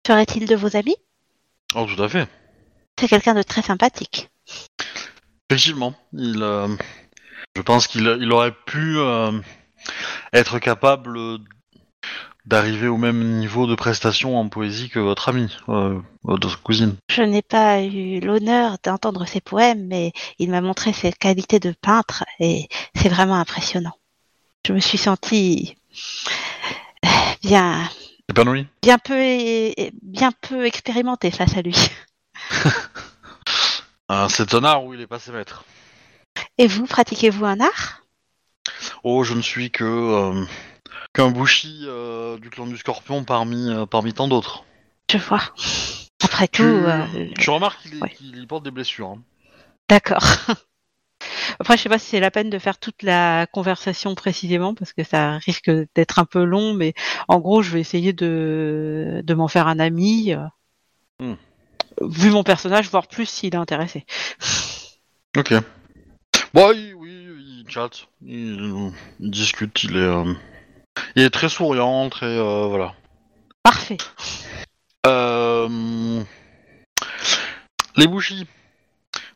[0.07, 0.97] Serait-il de vos amis?
[1.75, 2.29] Oh, tout à fait.
[2.99, 4.29] C'est quelqu'un de très sympathique.
[5.49, 6.68] Effectivement, il, euh,
[7.57, 9.33] je pense qu'il il aurait pu euh,
[10.33, 11.39] être capable
[12.47, 16.97] d'arriver au même niveau de prestation en poésie que votre ami, euh, votre cousine.
[17.11, 21.72] Je n'ai pas eu l'honneur d'entendre ses poèmes, mais il m'a montré ses qualités de
[21.72, 23.95] peintre et c'est vraiment impressionnant.
[24.66, 25.76] Je me suis sentie
[27.43, 27.88] bien,
[28.28, 31.76] Épanoui bien peu, et- bien peu expérimentée face à lui.
[34.28, 35.64] C'est un art où il est passé maître.
[36.59, 38.03] Et vous, pratiquez-vous un art?
[39.05, 40.45] Oh, je ne suis que euh,
[41.13, 44.65] qu'un bushi euh, du clan du Scorpion parmi euh, parmi tant d'autres.
[45.11, 45.43] Je vois.
[46.23, 47.05] Après Tu, tout, euh,
[47.39, 48.11] tu remarques qu'il ouais.
[48.11, 49.09] qu'il y porte des blessures.
[49.09, 49.23] hein.
[49.89, 50.25] D'accord.
[51.59, 54.93] Après, je sais pas si c'est la peine de faire toute la conversation précisément parce
[54.93, 56.95] que ça risque d'être un peu long, mais
[57.29, 60.39] en gros, je vais essayer de, de m'en faire un ami, euh,
[61.21, 61.35] Hmm.
[62.01, 64.07] vu mon personnage, voire plus s'il est intéressé.
[65.37, 65.55] Ok.
[66.55, 68.91] Bon, il- oui, il chatte, il,
[69.21, 70.33] il discute, il est, euh,
[71.16, 72.95] il est très souriant, très euh, voilà.
[73.62, 73.99] Parfait.
[75.07, 76.22] Euh,
[77.97, 78.47] les bushi.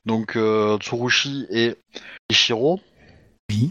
[0.07, 1.75] Donc euh, Tsurushi et
[2.31, 2.81] Ishiro.
[3.51, 3.71] Oui.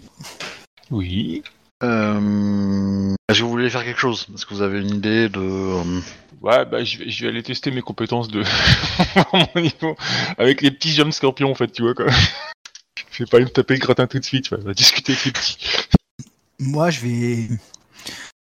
[0.90, 1.44] Oui.
[1.84, 4.28] Euh, Est-ce que vous voulez faire quelque chose?
[4.34, 6.02] Est-ce que vous avez une idée de euh,
[6.42, 8.44] Ouais, bah je vais, je vais aller tester mes compétences de
[9.34, 9.96] mon niveau
[10.38, 12.08] avec les petits jeunes scorpions en fait, tu vois quoi.
[13.12, 15.26] Je vais pas aller me taper le gratin tout de suite, on va discuter avec
[15.26, 15.58] les petits.
[16.60, 17.48] Moi, je vais.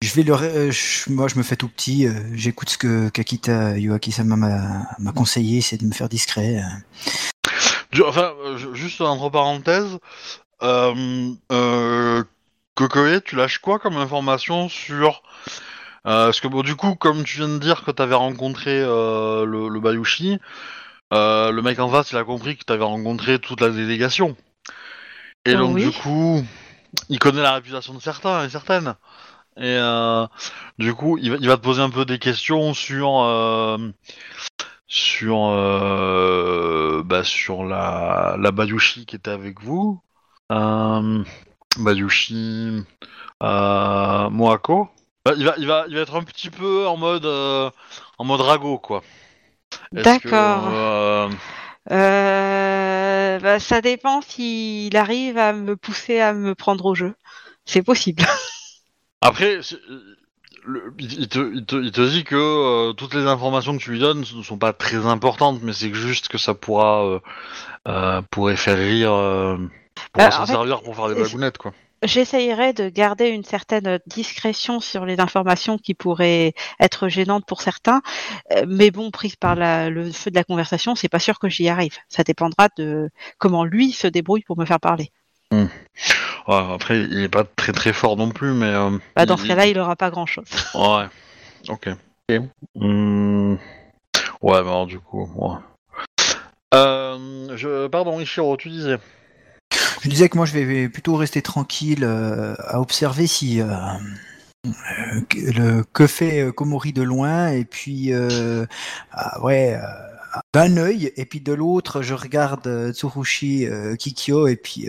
[0.03, 0.35] Je vais le.
[0.35, 2.07] ré- euh, je- Moi, je me fais tout petit.
[2.07, 6.63] euh, J'écoute ce que Kakita Yoaki-sama m'a m'a conseillé, c'est de me faire discret.
[6.63, 8.03] euh.
[8.07, 9.99] Enfin, ju- juste entre parenthèses,
[10.63, 12.25] euh, euh,
[12.75, 15.23] Kokoe, tu lâches quoi comme information sur...
[16.07, 18.71] Euh, parce que bon, du coup, comme tu viens de dire que tu avais rencontré
[18.81, 20.39] euh, le, le Bayushi,
[21.13, 24.37] euh, le mec en face, il a compris que tu avais rencontré toute la délégation.
[25.45, 25.85] Et Oh donc, oui.
[25.85, 26.43] du coup,
[27.09, 28.95] il connaît la réputation de certains et certaines.
[29.57, 30.27] Et euh,
[30.79, 33.21] du coup, il va, il va te poser un peu des questions sur...
[33.23, 33.79] euh,
[34.87, 40.03] sur euh, bah, sur la, la Bayushi qui était avec vous.
[41.79, 42.85] Bayushi
[43.41, 44.91] Moako.
[45.25, 48.43] Bah, il, va, il, va, il va être un petit peu en mode en mode
[48.43, 49.03] ragot quoi.
[49.93, 51.31] D'accord.
[51.91, 57.15] Euh, Euh, bah, ça dépend s'il arrive à me pousser à me prendre au jeu.
[57.65, 58.25] C'est possible.
[59.21, 59.61] Après,
[60.65, 63.91] le- il, te, il, te, il te dit que euh, toutes les informations que tu
[63.91, 67.21] lui donnes ne sont pas très importantes, mais c'est juste que ça pourra euh,
[67.89, 69.59] euh, pourrait faire rire, euh,
[70.13, 71.73] pourra Euh, s'en servir pour faire des blagounettes quoi.
[72.03, 78.03] J'essayerai de garder une certaine discrétion sur les informations qui pourraient être gênantes pour certains,
[78.53, 81.49] euh, mais bon, prise par la- le feu de la conversation, c'est pas sûr que
[81.49, 81.97] j'y arrive.
[82.09, 85.11] Ça dépendra de comment lui se débrouille pour me faire parler.
[85.53, 85.59] Ouais,
[86.49, 88.67] après, il est pas très très fort non plus, mais.
[88.67, 90.47] euh, Bah, dans il- ce cas-là, il aura pas grand-chose.
[90.75, 91.05] Ouais.
[91.69, 91.89] Ok.
[92.75, 93.53] Hmm.
[93.55, 93.59] Ouais,
[94.41, 95.57] bah alors, du coup, ouais.
[96.75, 97.87] Euh, je...
[97.89, 98.99] Pardon, Ishiro, tu disais.
[100.03, 103.67] Je disais que moi je vais plutôt rester tranquille euh, à observer si euh,
[104.67, 108.67] euh, que- le que fait Komori de loin et puis euh,
[109.13, 109.79] ah, ouais
[110.53, 113.67] d'un œil et puis de l'autre je regarde Tsurushi
[113.99, 114.89] Kikyo et puis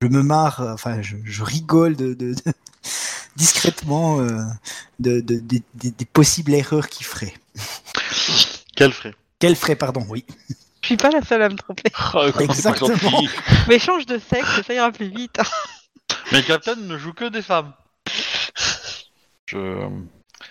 [0.00, 2.52] je me marre enfin je, je rigole de, de- de-
[3.36, 4.18] discrètement
[4.98, 5.62] de, de- des-
[6.12, 7.34] possibles erreurs qu'il ferait.
[8.76, 10.24] Quel frais Qu'elle ferait pardon oui.
[10.82, 11.90] Je suis pas la seule à me tromper.
[12.12, 13.22] Pas Exactement.
[13.68, 15.36] Mais change de sexe, ça ira plus vite.
[16.32, 17.72] Mais Captain ne joue que des femmes.
[19.46, 19.88] Je.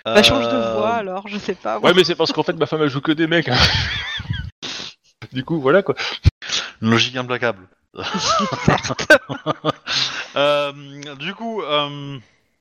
[0.05, 1.79] Bah, change de Euh, voix alors, je sais pas.
[1.79, 1.89] moi.
[1.89, 3.49] Ouais, mais c'est parce qu'en fait, ma femme, elle joue que des mecs.
[3.49, 3.57] hein.
[5.33, 5.95] du coup, voilà quoi.
[6.81, 7.67] Une logique implacable.
[10.35, 10.71] Euh,
[11.19, 12.17] du coup, euh,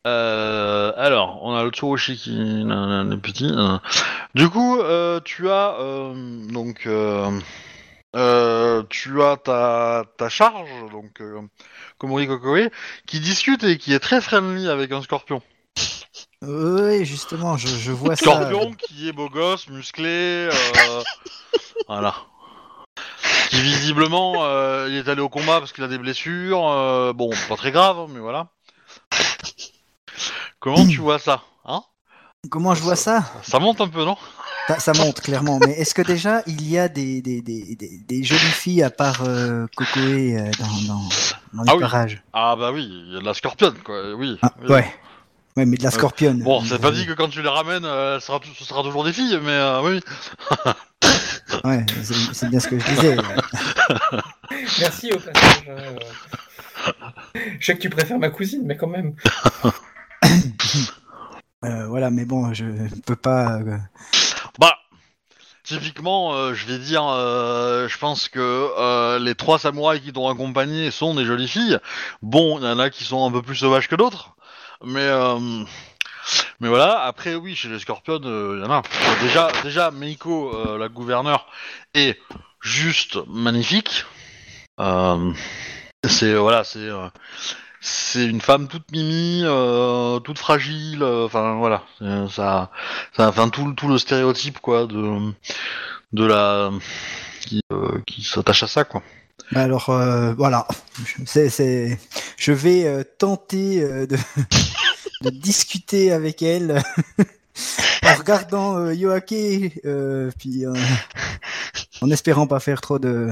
[0.07, 3.51] euh, alors, on a le Tsurushi qui est petit.
[3.51, 3.79] euh.
[4.35, 6.15] Du coup, euh, tu as euh,
[6.49, 7.31] donc euh,
[8.17, 11.23] euh, tu as ta, ta charge, donc
[11.99, 12.71] Komori Kokoe,
[13.07, 15.43] qui discute et qui est très friendly avec un scorpion.
[16.43, 18.25] Oui justement je, je vois ça.
[18.25, 21.03] Scorpion qui est beau gosse, musclé, euh,
[21.89, 22.15] voilà.
[23.51, 26.67] Qui visiblement, euh, il est allé au combat parce qu'il a des blessures.
[26.69, 28.47] euh, bon, pas très grave, hein, mais voilà.
[30.61, 31.83] Comment tu vois ça hein?
[32.51, 33.59] Comment je vois ça Ça?
[33.59, 34.17] monte un peu, non?
[34.69, 37.99] Ça, ça monte clairement, mais est-ce que déjà il y a des, des, des, des,
[37.99, 41.09] des jolies filles à part euh, Cocoé euh, dans, dans,
[41.55, 41.81] dans les Ah oui.
[41.81, 42.23] parages?
[42.33, 44.15] Ah bah oui, il y a de la scorpionne, quoi.
[44.15, 44.39] Oui.
[44.43, 44.69] Ah, oui.
[44.71, 44.95] Ouais.
[45.57, 46.43] Ouais, mais de la scorpionne.
[46.45, 49.03] Bon, c'est pas dit que quand tu les ramènes, euh, ce, sera, ce sera toujours
[49.05, 50.01] des filles, mais euh, oui.
[51.65, 51.85] Ouais,
[52.33, 53.17] c'est bien ce que je disais.
[54.79, 55.65] Merci au passage.
[55.69, 55.97] euh.
[57.59, 59.15] Je sais que tu préfères ma cousine, mais quand même.
[61.63, 62.65] Euh, voilà, mais bon, je
[63.05, 63.59] peux pas.
[63.59, 63.77] euh,
[64.59, 64.79] Bah,
[65.63, 71.15] typiquement, euh, je vais dire, je pense que les trois samouraïs qui t'ont accompagné sont
[71.15, 71.79] des jolies filles.
[72.23, 74.35] Bon, il y en a qui sont un peu plus sauvages que d'autres,
[74.83, 75.07] mais
[76.61, 77.03] voilà.
[77.03, 78.81] Après, oui, chez les scorpions, il y en a.
[79.21, 81.47] Déjà, déjà, Meiko, la gouverneure,
[81.93, 82.19] est
[82.63, 84.07] juste magnifique.
[86.09, 86.89] C'est voilà, c'est
[87.81, 91.03] c'est une femme toute mimi, euh, toute fragile.
[91.03, 92.71] euh, Enfin voilà, euh, ça,
[93.17, 95.33] ça, enfin tout, le- tout le stéréotype quoi de
[96.13, 96.71] de la
[97.41, 97.63] qui,
[98.07, 99.03] qui s'attache à ça quoi.
[99.53, 99.87] bah alors,
[100.37, 100.67] voilà.
[101.27, 101.99] C'est.
[102.37, 104.17] Je vais tenter de...
[105.23, 106.83] de discuter avec elle
[108.05, 109.35] en regardant Yoake,
[110.39, 110.65] puis
[112.03, 113.31] en espérant pas faire trop de.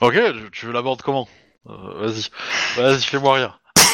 [0.00, 1.28] Ok, tu- tu l'abordes comment?
[1.68, 2.28] Euh, Vas-y,
[2.76, 3.58] vas-y, fais-moi rire.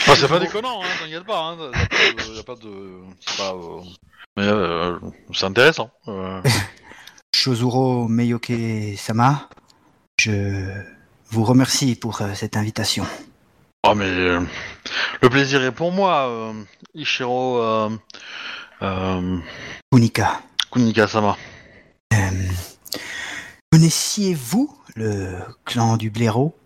[0.00, 1.38] Enfin, c'est pas déconnant, hein, t'inquiète pas.
[1.40, 3.80] Hein, y a pas de, y a pas de- c'est pas, euh,
[4.36, 4.98] mais euh,
[5.34, 5.90] c'est intéressant.
[6.08, 6.40] euh.
[7.34, 8.52] Shozuro Meioke
[8.96, 9.48] Sama,
[10.18, 10.64] je
[11.30, 13.06] vous remercie pour euh, cette invitation.
[13.86, 14.40] Oh mais euh,
[15.22, 16.52] le plaisir est pour moi, euh,
[16.94, 17.90] Ishiro euh,
[18.82, 19.38] euh,
[19.92, 20.40] Kunika,
[20.72, 21.36] Kunika-sama.
[23.70, 26.56] Connaissiez-vous le clan du blaireau?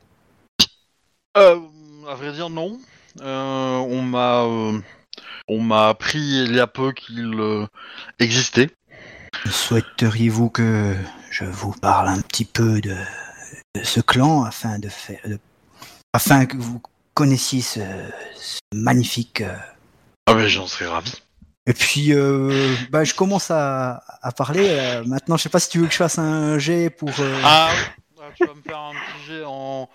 [1.36, 1.58] Euh,
[2.08, 2.78] à vrai dire, non.
[3.20, 4.80] Euh, on m'a, euh,
[5.48, 7.66] on m'a appris il y a peu qu'il euh,
[8.18, 8.70] existait.
[9.50, 10.96] Souhaiteriez-vous que
[11.30, 12.96] je vous parle un petit peu de,
[13.74, 15.38] de ce clan afin de faire, de-
[16.12, 16.80] afin que vous
[17.14, 17.80] connaissiez ce,
[18.34, 19.42] ce magnifique.
[20.26, 21.12] Ah mais j'en serais ravi.
[21.66, 24.66] Et puis, euh, bah, je commence à, à parler.
[24.68, 27.10] euh, maintenant, je sais pas si tu veux que je fasse un jet pour.
[27.20, 28.02] euh, Ah, oui.
[28.20, 29.88] Ah, tu vas me faire un petit jet en,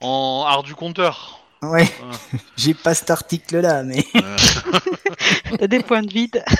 [0.00, 1.40] en art du compteur.
[1.62, 1.88] Ouais,
[2.56, 4.06] j'ai pas cet article-là, mais.
[5.58, 6.44] T'as des points de vide.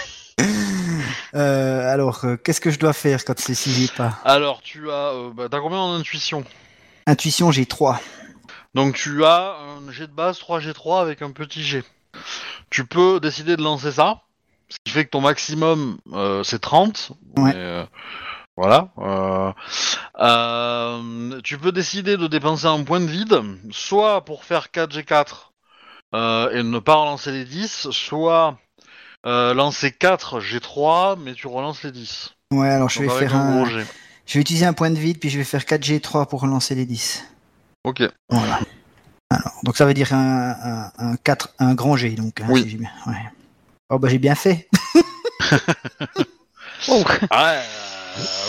[1.34, 4.90] Euh, alors, euh, qu'est-ce que je dois faire quand c'est si j'ai pas alors tu
[4.90, 6.42] as, euh, bah, t'as combien en intuition?
[7.06, 8.00] Intuition, j'ai 3.
[8.74, 11.84] Donc tu as un jet de base 3G3 avec un petit G.
[12.70, 14.22] Tu peux décider de lancer ça,
[14.68, 17.12] ce qui fait que ton maximum euh, c'est 30.
[17.36, 17.44] Ouais.
[17.44, 17.84] Mais, euh,
[18.56, 18.88] voilà.
[20.18, 23.40] euh, tu peux décider de dépenser un point de vide,
[23.70, 25.50] soit pour faire 4G4
[26.14, 28.58] euh, et ne pas relancer les 10, soit
[29.24, 32.34] lancer 4 G3 mais tu relances les 10.
[32.52, 33.84] Ouais, alors je vais faire un G.
[34.26, 36.84] Je vais utiliser un point de vide, puis je vais faire 4G3 pour relancer les
[36.84, 37.24] 10.
[37.84, 38.02] Ok.
[38.28, 38.60] Voilà.
[39.30, 42.40] Alors, donc ça veut dire un, un, un 4, un grand G, donc.
[42.40, 42.68] hein, Oui.
[42.68, 43.16] si ouais.
[43.90, 44.68] Oh bah j'ai bien fait.
[46.88, 47.02] Oh.
[47.30, 47.62] Ah, euh,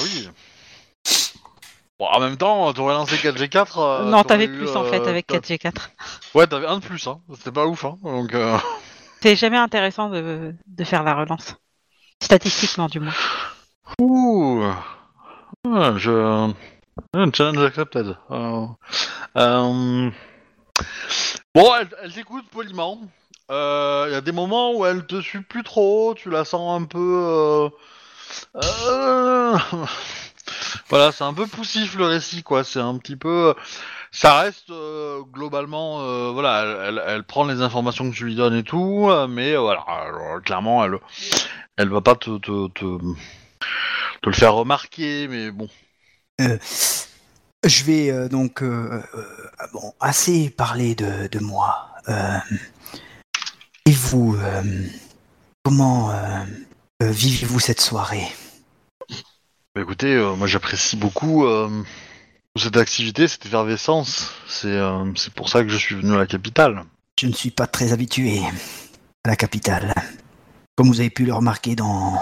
[0.04, 0.30] oui.
[1.98, 3.74] Bon, en même temps, t'aurais lancé 4G4.
[3.78, 5.90] euh, non, t'avais eu, plus en fait euh, avec t'as- 4G4.
[6.36, 7.20] Ouais, t'avais un de plus, hein.
[7.36, 7.98] C'était pas ouf, hein.
[8.04, 8.58] Donc, euh...
[9.22, 11.56] C'est jamais intéressant de, de faire la relance.
[12.22, 13.14] Statistiquement, du moins.
[14.00, 14.64] Ouh.
[15.66, 16.52] Ouais, je...
[17.14, 18.16] Un challenge accepted.
[18.30, 18.66] Euh,
[19.38, 20.12] euh,
[21.56, 23.00] Bon, elle, elle t'écoute poliment.
[23.52, 26.82] Euh, Il y a des moments où elle te suit plus trop, tu la sens
[26.82, 27.00] un peu...
[27.00, 27.70] euh,
[28.58, 29.58] euh,
[30.89, 32.64] Voilà, c'est un peu poussif le récit, quoi.
[32.64, 33.54] C'est un petit peu...
[34.12, 36.02] Ça reste euh, globalement...
[36.02, 39.54] euh, voilà, elle, elle- prend les informations que tu lui donnes et tout, euh, mais
[39.54, 39.86] euh, voilà,
[40.45, 40.97] clairement, elle,
[41.78, 42.30] elle va pas te,
[44.26, 45.68] le faire remarquer, mais bon.
[46.41, 46.58] Euh,
[47.66, 49.26] je vais euh, donc euh, euh,
[50.00, 51.89] assez parler de, de moi.
[53.90, 54.62] Et vous, euh,
[55.64, 56.44] comment euh,
[57.02, 58.28] euh, vivez-vous cette soirée?
[59.74, 61.44] Bah, écoutez, moi j'apprécie beaucoup
[62.56, 64.30] cette activité, cette effervescence.
[64.48, 64.80] C'est
[65.16, 66.84] c'est pour ça que je suis venu à la capitale.
[67.20, 68.42] Je ne suis pas très habitué
[69.26, 69.96] à la capitale,
[70.76, 72.14] comme vous avez pu le remarquer dans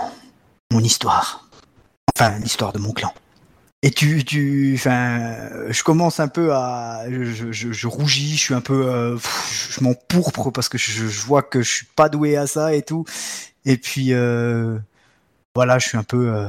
[0.72, 1.50] mon histoire.
[2.16, 3.14] Enfin, l'histoire de mon clan.
[3.84, 8.62] Et tu, tu, enfin, je commence un peu à, je, je, rougis, je suis un
[8.62, 9.18] peu, euh,
[9.70, 13.06] je m'empourpre parce que je, vois que je suis pas doué à ça et tout.
[13.66, 14.80] Et puis, euh,
[15.54, 16.48] voilà, je suis un peu, euh,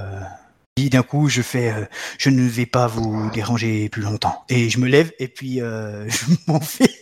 [0.78, 1.84] d'un coup, je fais, euh,
[2.16, 4.44] je ne vais pas vous déranger plus longtemps.
[4.48, 6.94] Et je me lève et puis je m'en vais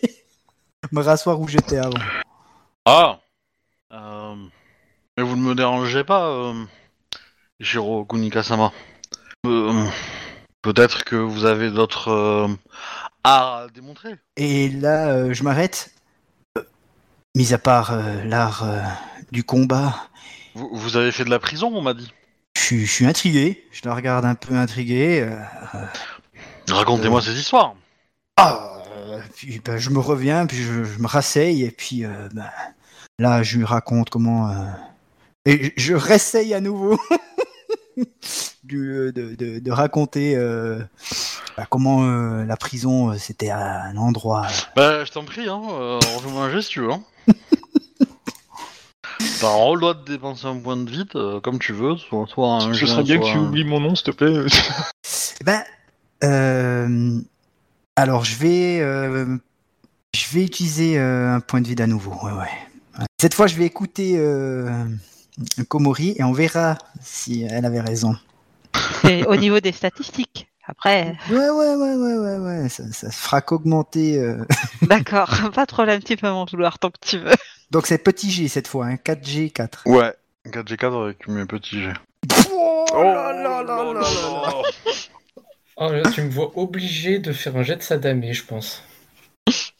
[0.92, 1.98] me rasseoir où j'étais avant.
[2.84, 3.20] Ah
[3.92, 6.52] Mais vous ne me dérangez pas,
[7.60, 8.72] Jiro Kunikasama.
[10.62, 12.48] Peut-être que vous avez d'autres euh,
[13.24, 14.16] arts à démontrer.
[14.36, 15.92] Et là, euh, je m'arrête.
[16.58, 16.62] Euh,
[17.36, 18.66] mis à part l'art
[19.30, 19.94] du combat,
[20.54, 22.12] Vous, vous avez fait de la prison, on m'a dit.
[22.56, 23.64] je suis- je suis intrigué.
[23.72, 25.28] Je la regarde un peu intrigué.
[26.68, 27.74] Racontez-moi ces histoires.
[28.38, 28.82] Ah,
[29.36, 32.02] puis ben, je me reviens, puis je, je me rasseye, et puis
[32.34, 32.50] ben,
[33.18, 34.52] là, je lui raconte comment.
[35.44, 36.98] et je, je réessaye à nouveau
[38.66, 40.78] du, de, de- de raconter euh,
[41.56, 44.46] ben, comment euh, la prison, euh, c'était un endroit.
[44.74, 46.92] Bah, je t'en prie, hein, euh, refais-moi un geste, si tu veux.
[46.92, 47.02] Hein.
[49.40, 52.26] T'as un le droit de dépenser un point de vide, euh, comme tu veux, soit,
[52.26, 54.46] soit un Ce jet, serait bien que tu oublies mon nom, s'il te plaît.
[56.24, 57.18] Euh,
[57.94, 59.36] alors je vais, euh,
[60.14, 62.12] je vais utiliser euh, un point de vide à nouveau.
[62.22, 63.04] Ouais, ouais.
[63.20, 64.84] Cette fois, je vais écouter euh,
[65.68, 68.16] Komori et on verra si elle avait raison.
[69.02, 70.48] C'est au niveau des statistiques.
[70.68, 72.68] Après, Ouais, ouais, ouais, ouais, ouais, ouais.
[72.68, 74.18] Ça, ça se fera qu'augmenter.
[74.18, 74.44] euh.
[74.82, 77.34] d'accord, pas de problème, tu peux m'en vouloir tant que tu veux.
[77.70, 79.82] Donc c'est petit G cette fois, hein, 4G 4.
[79.86, 80.12] Ouais,
[80.46, 81.92] 4G4 avec mes petits jets.
[82.52, 84.52] Oh là là là là là là.
[85.76, 88.82] Oh là, tu me vois obligé de faire un jet de Sadamé, je pense.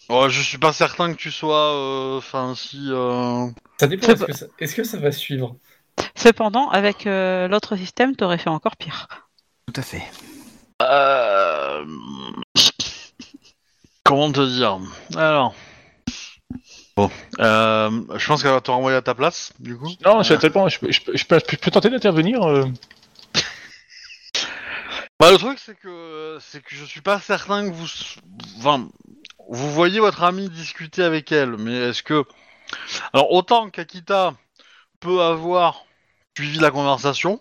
[0.09, 1.73] Oh, je suis pas certain que tu sois.
[1.75, 2.91] euh, Enfin, si.
[2.91, 3.47] euh,
[3.81, 5.57] Ça dépend, est-ce que, ça- est-ce que ça va suivre?
[6.27, 9.07] Cependant, avec euh, l'autre système, t'aurais fait encore pire.
[9.73, 10.03] Tout à fait.
[10.83, 11.85] euh,
[14.03, 14.81] Comment te dire?
[15.17, 15.55] Alors.
[16.97, 17.09] Bon.
[17.39, 19.89] Euh, je pense qu'elle va te renvoyer à ta place, du coup.
[20.05, 20.25] non.
[20.25, 22.43] Je peux, je peux, je peux, je peux tenter d'intervenir.
[22.43, 22.65] euh.
[25.21, 27.87] Bah, le truc, c'est que c'est que je suis pas certain que vous,
[28.59, 28.89] enfin,
[29.49, 32.25] vous voyez votre ami discuter avec elle, mais est-ce que,
[33.13, 34.35] alors autant qu'Akita
[35.01, 35.85] peut avoir
[36.37, 37.41] suivi la conversation,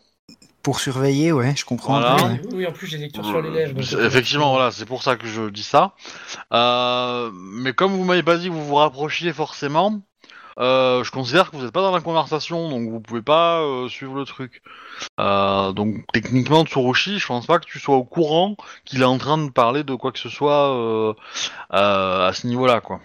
[0.63, 1.99] Pour surveiller, ouais, je comprends.
[1.99, 2.15] Voilà.
[2.15, 2.41] ouais.
[2.45, 3.73] oui, oui, en plus j'ai lecture sur les lèvres.
[3.73, 5.91] donc- C'est- effectivement, voilà, c'est pour ça que je dis ça.
[6.53, 9.99] Euh, mais comme vous m'avez pas dit que vous vous rapprochiez forcément,
[10.57, 13.89] euh, je considère que vous n'êtes pas dans la conversation, donc vous pouvez pas euh,
[13.89, 14.63] suivre le truc.
[15.19, 19.17] Euh, donc techniquement, Tsurushi, je pense pas que tu sois au courant qu'il est en
[19.17, 21.13] train de parler de quoi que ce soit euh,
[21.73, 23.01] euh, à ce niveau-là, quoi.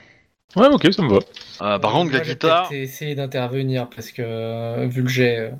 [0.56, 1.18] Ouais, ok, ça me va.
[1.62, 5.50] Euh, par contre, Kakita, peut-être essayé d'intervenir parce que, euh, vu le jet, euh,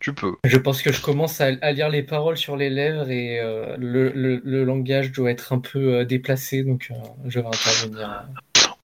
[0.00, 0.34] tu peux.
[0.44, 3.76] je pense que je commence à, à lire les paroles sur les lèvres et euh,
[3.78, 6.94] le, le- le langage doit être un peu déplacé, donc euh,
[7.26, 8.10] je vais intervenir.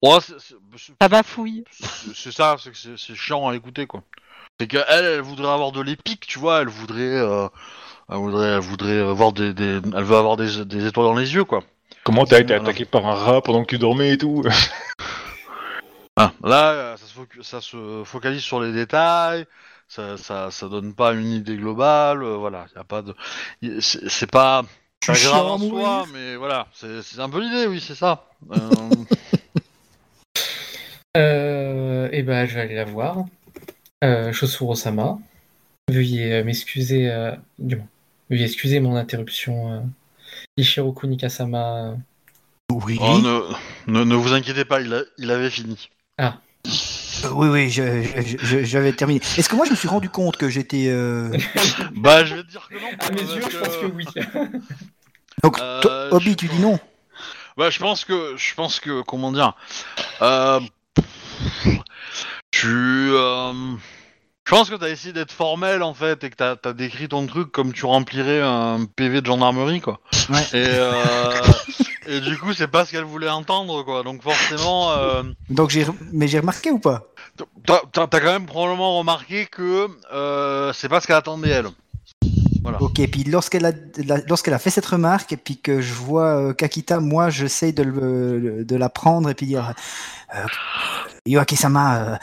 [0.02, 0.34] Ouais, c'est-
[1.00, 1.64] Ça bafouille.
[1.70, 4.02] c'est c'est ça, c'est que c'est c'est chiant à écouter, quoi.
[4.60, 7.48] C'est qu'elle, elle voudrait avoir de l'épique, tu vois, elle voudrait, euh,
[8.10, 11.34] elle voudrait, elle voudrait avoir des, des- elle veut avoir des, des étoiles dans les
[11.34, 11.62] yeux, quoi.
[12.04, 14.42] Comment t'as été attaqué par un rat pendant que tu dormais et tout?
[16.18, 19.46] Ah, là, euh, ça se, focu- ça se focalise sur les détails,
[19.88, 23.14] ça, ça, ça donne pas une idée globale, euh, voilà, y a pas de,
[23.80, 24.64] c'est pas,
[25.14, 28.26] suis grave en soi, mais voilà, c'est c'est un peu l'idée, oui, c'est ça.
[28.50, 28.58] Euh,
[31.16, 33.24] Euh, et ben, je vais aller la voir.
[34.04, 35.18] Euh, Chosuro-sama,
[35.90, 37.88] veuillez euh, m'excuser, euh, du moins,
[38.30, 39.72] veuillez excuser mon interruption.
[39.72, 39.80] Euh,
[40.56, 41.96] Ishiroku Nikasama.
[42.70, 42.98] Oui.
[43.00, 45.88] oh, ne, ne, ne vous inquiétez pas, il, a- il avait fini.
[46.20, 46.30] Euh,
[47.32, 49.20] oui, oui, je- je- je- j'avais terminé.
[49.36, 50.86] Est-ce que moi je me suis rendu compte que j'étais.
[50.88, 51.30] euh,
[51.96, 52.88] Bah, je vais te dire que non.
[53.00, 54.04] À mes parce yeux, je pense que oui.
[55.44, 56.78] Donc, Euh, Obi, tu dis non
[57.56, 59.52] Bah, je pense que, je pense que, comment dire,
[60.22, 60.60] euh,
[62.50, 63.52] tu, euh,
[64.44, 67.26] je pense que t'as essayé d'être formel en fait et que t'as as décrit ton
[67.26, 70.00] truc comme tu remplirais un PV de gendarmerie quoi.
[70.30, 70.42] Ouais.
[70.54, 70.92] Et, euh,
[72.08, 74.02] et du coup, c'est pas ce qu'elle voulait entendre quoi.
[74.02, 77.04] Donc forcément, euh, Donc, j'ai, mais j'ai remarqué ou pas?
[77.66, 81.68] t'as t'as- t'as quand même probablement remarqué que euh, c'est pas ce qu'elle attendait elle.
[82.62, 82.82] Voilà.
[82.82, 83.72] Ok, puis lorsqu'elle a,
[84.04, 87.72] la- lorsqu'elle a fait cette remarque, et puis que je vois euh, Kakita, moi, j'essaye
[87.72, 89.72] de, le- de la prendre et puis dire
[90.34, 90.44] euh,
[91.26, 92.16] Yoake-sama, euh,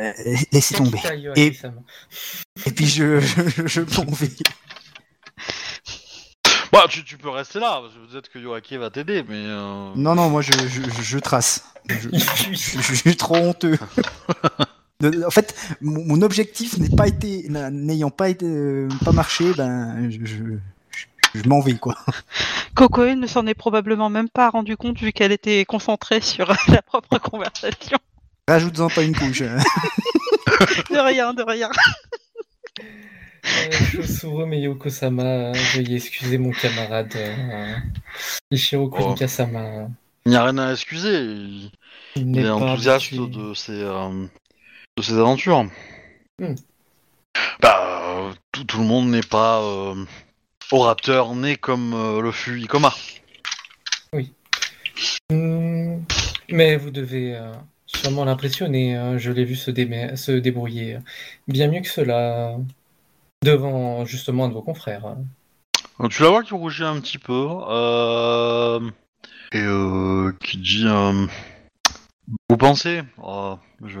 [0.00, 0.12] euh,
[0.52, 0.98] laissez tomber.
[1.36, 1.52] Et-
[2.74, 4.30] puis je, je, je m'en vais.
[6.72, 9.34] Bah, tu, tu peux rester là parce que peut-être que Yoake va t'aider, mais.
[9.46, 11.64] euh, Non, non, moi, je, je, je- je trace.
[11.88, 12.56] Je, Il je- fuit.
[12.56, 13.76] je- je suis trop honteux.
[15.00, 19.12] De- en fait, mon, mon objectif n'est pas été, n'a- n'ayant pas été, euh, pas
[19.12, 20.36] marché, ben, je, je,
[20.90, 21.06] je-
[21.42, 21.96] je m'en vais, quoi.
[22.74, 26.82] Cocoe ne s'en est probablement même pas rendu compte vu qu'elle était concentrée sur la
[26.82, 27.96] propre conversation.
[28.46, 29.40] Rajoute-en pas une couche.
[29.40, 31.70] De rien, de rien.
[33.46, 37.74] Euh, Chosuro Meyoko-sama, euh, veuillez excuser mon camarade euh,
[38.50, 39.08] Ishiroku Oh.
[39.10, 39.88] Nikasama.
[40.26, 41.16] Il n'y a rien à excuser.
[41.22, 41.70] Il,
[42.16, 43.26] Il il est enthousiaste habitué.
[43.40, 44.26] de ses, euh,
[44.98, 45.64] de ses aventures.
[46.38, 46.54] Hmm.
[47.60, 49.94] Bah, euh, tout, tout le monde n'est pas euh,
[50.72, 52.92] orateur né comme euh, le fut Ikoma.
[55.30, 56.00] Hmm,
[56.50, 57.52] Mais vous devez euh,
[57.86, 58.96] sûrement l'impressionner.
[58.96, 59.16] hein.
[59.16, 60.98] Je l'ai vu se débrouiller
[61.48, 62.56] bien mieux que cela
[63.42, 65.16] devant justement un de vos confrères.
[66.10, 67.48] Tu la vois qui rougit un petit peu.
[67.68, 68.80] euh,
[69.52, 71.26] et euh, qui dit euh,
[72.48, 73.98] Vous pensez Oh, Je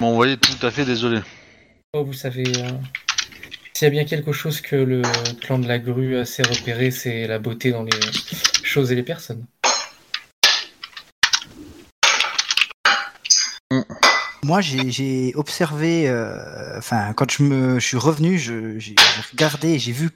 [0.00, 1.20] m'envoyais tout à fait désolé.
[1.92, 2.70] Oh, vous savez, euh,
[3.74, 5.02] s'il y a bien quelque chose que le
[5.40, 7.90] clan de la grue sait repérer, c'est la beauté dans les
[8.64, 9.46] choses et les personnes.
[14.44, 19.22] Moi, j'ai j'ai observé, euh, enfin, quand je me je suis revenu, je- j'ai j'ai
[19.32, 20.10] regardé, j'ai vu,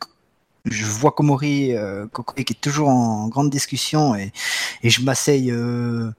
[0.66, 4.32] je vois Komori, euh, Kokoe qui est toujours en grande discussion et,
[4.82, 6.10] et je m'asseye, euh,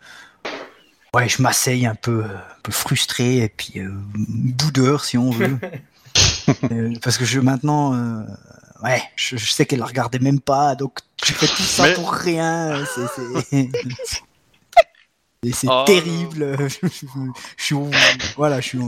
[1.13, 5.57] ouais, je m'asseye un peu, un peu frustré et puis euh, boudeur si on veut,
[6.71, 8.23] Euh, parce que je maintenant, euh,
[8.83, 11.93] ouais, je, je sais qu'elle la regardait même pas, donc je fais tout ça Mais-
[11.93, 12.83] pour rien,
[15.43, 16.57] et c'est Ah, terrible.
[16.69, 17.89] Je, suis, au-
[18.35, 18.79] voilà, je suis,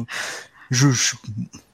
[0.70, 1.16] je, je,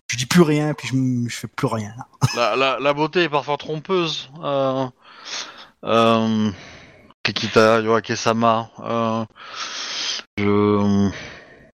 [0.09, 1.93] je dis plus rien, puis je, fais plus rien.
[2.35, 4.29] La, la, la beauté est parfois trompeuse.
[4.43, 4.85] Euh,
[5.83, 6.51] euh,
[7.23, 8.69] Kikita Yoake-sama.
[8.79, 9.25] Euh,
[10.37, 11.09] je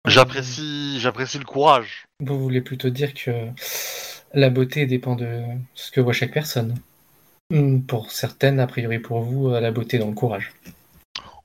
[0.05, 2.05] j'apprécie j'apprécie le courage.
[2.19, 3.31] Vous voulez plutôt dire que
[4.33, 5.41] la beauté dépend de
[5.73, 6.75] ce que voit chaque personne.
[7.51, 10.53] Hmm, Pour certaines, a priori pour vous, la beauté dans le courage.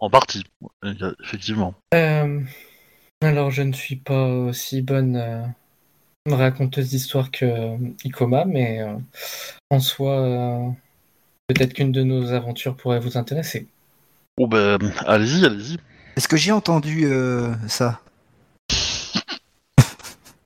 [0.05, 0.93] En partie, ouais,
[1.25, 1.73] effectivement.
[1.95, 2.43] Euh,
[3.23, 5.43] alors, je ne suis pas aussi bonne euh,
[6.29, 8.97] raconteuse d'histoire que euh, Ikoma, mais euh,
[9.71, 10.69] en soi, euh,
[11.49, 13.67] peut-être qu'une de nos aventures pourrait vous intéresser.
[14.37, 14.77] Oh ben,
[15.07, 15.79] allez-y, allez-y.
[16.19, 18.01] Est-ce que j'ai entendu euh, ça?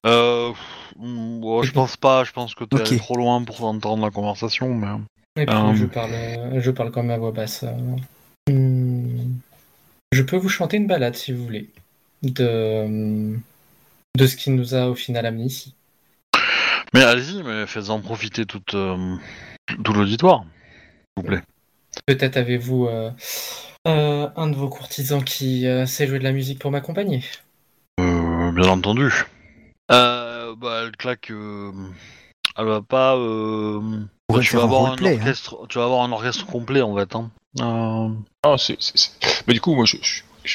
[0.07, 0.53] Euh,
[0.97, 2.87] ouais, je pense pas, je pense que t'es Ok.
[2.87, 4.87] allé trop loin pour entendre la conversation, mais...
[5.37, 5.75] Et puis, Euh.
[5.75, 7.65] je, parle, euh, je parle quand même à voix basse.
[7.65, 7.97] euh.
[8.49, 8.78] Hmm,
[10.13, 11.69] Je peux vous chanter une balade, si vous voulez,
[12.23, 13.37] de,
[14.17, 15.75] de ce qui nous a au final amené ici.
[16.95, 19.17] Mais allez-y, mais faites-en profiter toute, euh,
[19.85, 21.43] tout l'auditoire, s'il vous plaît.
[22.07, 23.11] Peut-être avez-vous euh,
[23.87, 27.23] euh, un de vos courtisans qui euh, sait jouer de la musique pour m'accompagner
[28.01, 29.13] Euh, bien entendu.
[29.91, 31.31] Euh, bah, elle claque...
[31.31, 31.73] euh,
[32.57, 33.17] Elle va pas...
[33.17, 33.81] Euh...
[34.41, 35.13] Tu, vas avoir un hein.
[35.13, 37.15] orchestre, tu vas avoir un orchestre complet, en fait.
[37.15, 37.31] Hein.
[37.61, 38.09] Euh,
[38.45, 38.57] Ah,
[39.47, 39.97] Mais du coup, moi, je,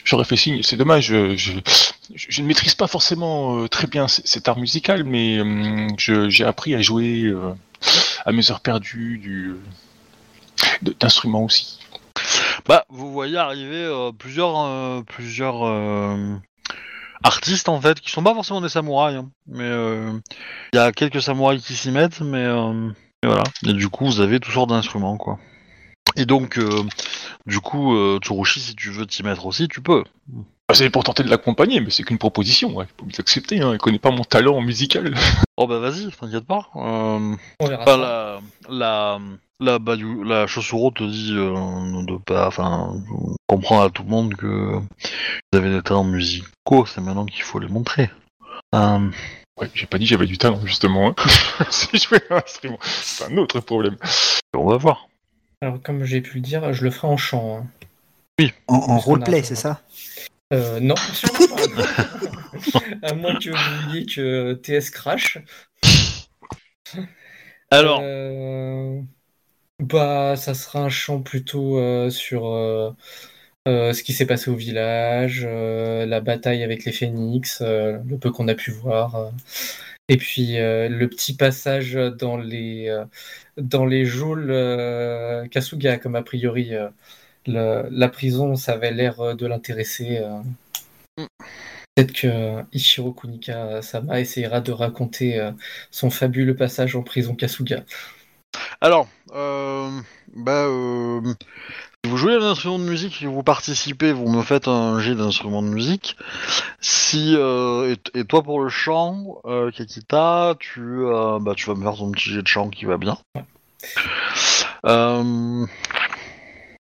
[0.06, 0.62] j'aurais fait signe.
[0.64, 1.08] C'est dommage.
[1.08, 5.38] Je, ne maîtrise pas forcément euh, très bien cet art musical, mais
[5.97, 7.54] je- j'ai appris à jouer euh,
[8.26, 9.56] à mes heures perdues
[10.99, 11.80] d'instruments aussi.
[12.68, 16.36] Bah, vous voyez arriver euh, plusieurs, euh, plusieurs euh,
[17.24, 20.12] artistes en fait, qui sont pas forcément des samouraïs, hein, mais euh,
[20.72, 22.74] il y a quelques samouraïs qui s'y mettent, euh,
[23.22, 23.43] mais voilà.
[23.66, 25.39] Et du coup, vous avez toutes sortes d'instruments, quoi.
[26.16, 26.84] Et donc, euh,
[27.45, 30.03] du coup, euh, Tsurushi, si tu veux t'y mettre aussi, tu peux.
[30.68, 32.86] Bah, c'est pour tenter de l'accompagner, mais c'est qu'une proposition, ouais.
[32.99, 33.72] Faut l'accepter, hein.
[33.74, 35.14] Il connaît pas mon talent musical.
[35.55, 36.68] Oh bah vas-y, t'inquiète pas.
[36.76, 38.41] Euh, On verra ça.
[38.68, 39.20] la,
[39.59, 39.78] la,
[40.26, 41.53] la, Chosuro te dit euh,
[42.07, 42.95] de pas, enfin,
[43.45, 47.59] comprendre à tout le monde que vous avez des talents musicaux, c'est maintenant qu'il faut
[47.59, 48.09] les montrer.
[48.74, 49.11] Euh,
[49.61, 51.09] Ouais, j'ai pas dit que j'avais du talent, justement.
[51.09, 51.16] hein.
[51.70, 53.95] si je fais un instrument, c'est un autre problème.
[54.57, 55.05] on va voir.
[55.64, 57.59] Alors, comme j'ai pu le dire, je le ferai en chant.
[57.59, 57.68] hein.
[58.68, 59.82] En, en Parce qu'on a roleplay, un c'est ça?
[60.53, 61.84] Euh, non, sûrement pas.
[63.01, 65.38] à moins que vous vouliez que TS crash.
[67.72, 69.01] Alors, Euh,
[69.80, 72.91] Bah, ça sera un chant plutôt euh, sur euh,
[73.68, 78.18] euh, ce qui s'est passé au village, euh, la bataille avec les phénix, euh, le
[78.20, 79.16] peu qu'on a pu voir.
[79.16, 79.32] euh.
[80.10, 83.06] Et puis euh, le petit passage dans les, euh,
[83.58, 86.89] dans les geôles euh, Kasuga, comme a priori euh,
[87.47, 90.22] le- la prison, ça avait l'air de l'intéresser.
[91.18, 91.26] Mm.
[91.95, 95.51] Peut-être que Ichiro Kunika Sama essayera de raconter
[95.91, 97.84] son fabuleux passage en prison Kasuga.
[98.82, 100.68] alors, bah,
[102.04, 104.99] si vous jouez un instrument de musique et que vous participez, vous me faites un
[104.99, 106.18] jet d'instrument de musique.
[106.82, 111.76] Si euh, et, et toi pour le chant, euh, Kakita, tu, euh, bah, tu vas
[111.76, 113.18] me faire ton petit jet de chant qui va bien.
[114.86, 115.24] Euh,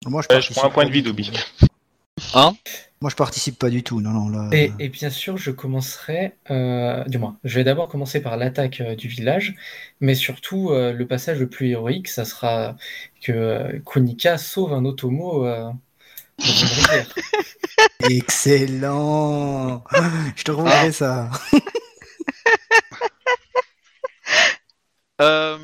[0.06, 1.14] Moi, je, Ouais, je prends un point de vie, du tout.
[3.02, 4.00] Moi, je participe pas du tout.
[4.00, 4.48] Non, non, là.
[4.56, 8.36] Et, euh, et bien sûr, je commencerai, euh, du moins, je vais d'abord commencer par
[8.38, 9.54] l'attaque euh, du village,
[10.00, 12.74] mais surtout, euh, le passage le plus héroïque, ça sera
[13.22, 15.70] que euh, Kunika sauve un Otomo euh,
[16.38, 17.14] dans une rivière.
[18.10, 19.84] Excellent
[20.34, 21.30] Je te revoudrais ça.
[25.22, 25.56] Euh,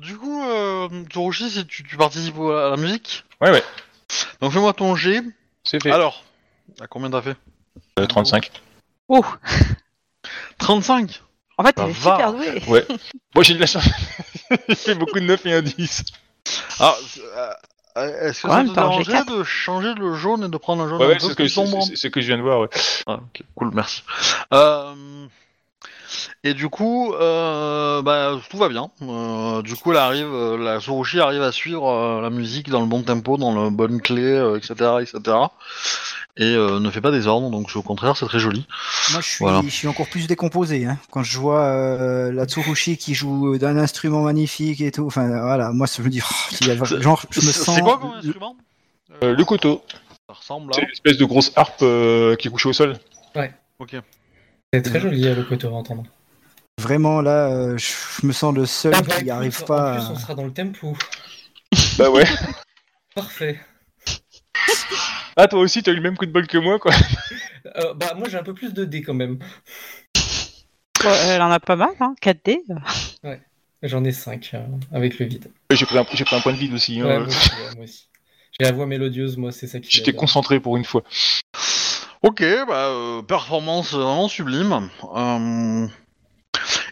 [0.00, 0.88] du coup, euh,
[1.32, 3.62] si tu, tu participes à la musique, Ouais, ouais,
[4.40, 5.20] donc fais-moi ton G.
[5.64, 5.90] c'est fait.
[5.90, 6.22] Alors,
[6.80, 7.36] à combien t'as fait
[7.98, 8.50] Euh, 35.
[9.08, 9.24] Oh
[10.58, 11.22] 35
[11.58, 11.92] En fait, est va.
[11.92, 12.62] super doué.
[12.68, 12.86] Ouais.
[13.34, 13.84] Moi, j'ai de la chance.
[14.68, 16.04] J'ai fait beaucoup de 9 et un 10.
[16.80, 17.50] Ah, euh,
[17.98, 20.56] euh, est-ce que Quand ça même, te t'as dérangerait de changer le jaune et de
[20.56, 22.08] prendre un jaune Ouais, un ouais, peu c'est ce, que, plus sombre c'est- c'est ce
[22.08, 22.68] que je viens de voir, ouais.
[23.06, 24.02] Ah, ok, cool, merci.
[24.54, 25.26] Euh,
[26.44, 28.90] et du coup, euh, bah, tout va bien.
[29.02, 32.80] Euh, du coup, elle arrive, euh, la Surushi arrive à suivre euh, la musique dans
[32.80, 35.36] le bon tempo, dans la bonne clé, euh, etc., etc.
[36.36, 38.66] Et euh, ne fait pas des ordres, donc au contraire, c'est très joli.
[39.12, 39.60] Moi, je suis, Voilà.
[39.64, 40.86] je suis encore plus décomposé.
[40.86, 40.96] Hein.
[41.10, 45.70] Quand je vois euh, la Tsurushi qui joue d'un instrument magnifique et tout, enfin voilà,
[45.72, 47.74] moi, je me dis, oh, C'est- genre, je me C'est sens.
[47.74, 48.56] c'est quoi comme instrument?
[49.22, 49.82] Euh, le couteau,
[50.28, 50.84] Ça ressemble c'est à.
[50.84, 52.96] une espèce de grosse harpe euh, qui est couchée au sol.
[53.80, 53.96] Ok.
[54.72, 56.04] C'est très joli à le côté à entendre.
[56.78, 59.96] Vraiment là, euh, je, me sens le seul Ah qui écoute, arrive En pas.
[59.96, 60.96] plus, à- on sera dans le tempo.
[61.98, 62.24] Bah ouais.
[63.14, 63.58] Parfait.
[65.36, 66.92] Ah, toi aussi, t'as eu le même coup de bol que moi, quoi.
[67.76, 69.38] Euh, bah, moi, j'ai un peu plus de dés quand même.
[71.04, 72.58] Ouais, elle en a pas mal, hein 4D.
[73.82, 74.52] J'en ai 5
[74.92, 75.50] avec le vide.
[75.72, 77.00] J'ai pris, un- j'ai pris un point de vide aussi.
[77.00, 77.06] hein.
[77.06, 78.08] Ouais, moi aussi, ouais, moi aussi.
[78.58, 79.90] J'ai la voix mélodieuse, moi, c'est ça qui.
[79.90, 81.02] J'étais concentré pour une fois.
[82.22, 84.90] Ok, bah, euh, performance vraiment sublime.
[85.16, 85.86] Euh,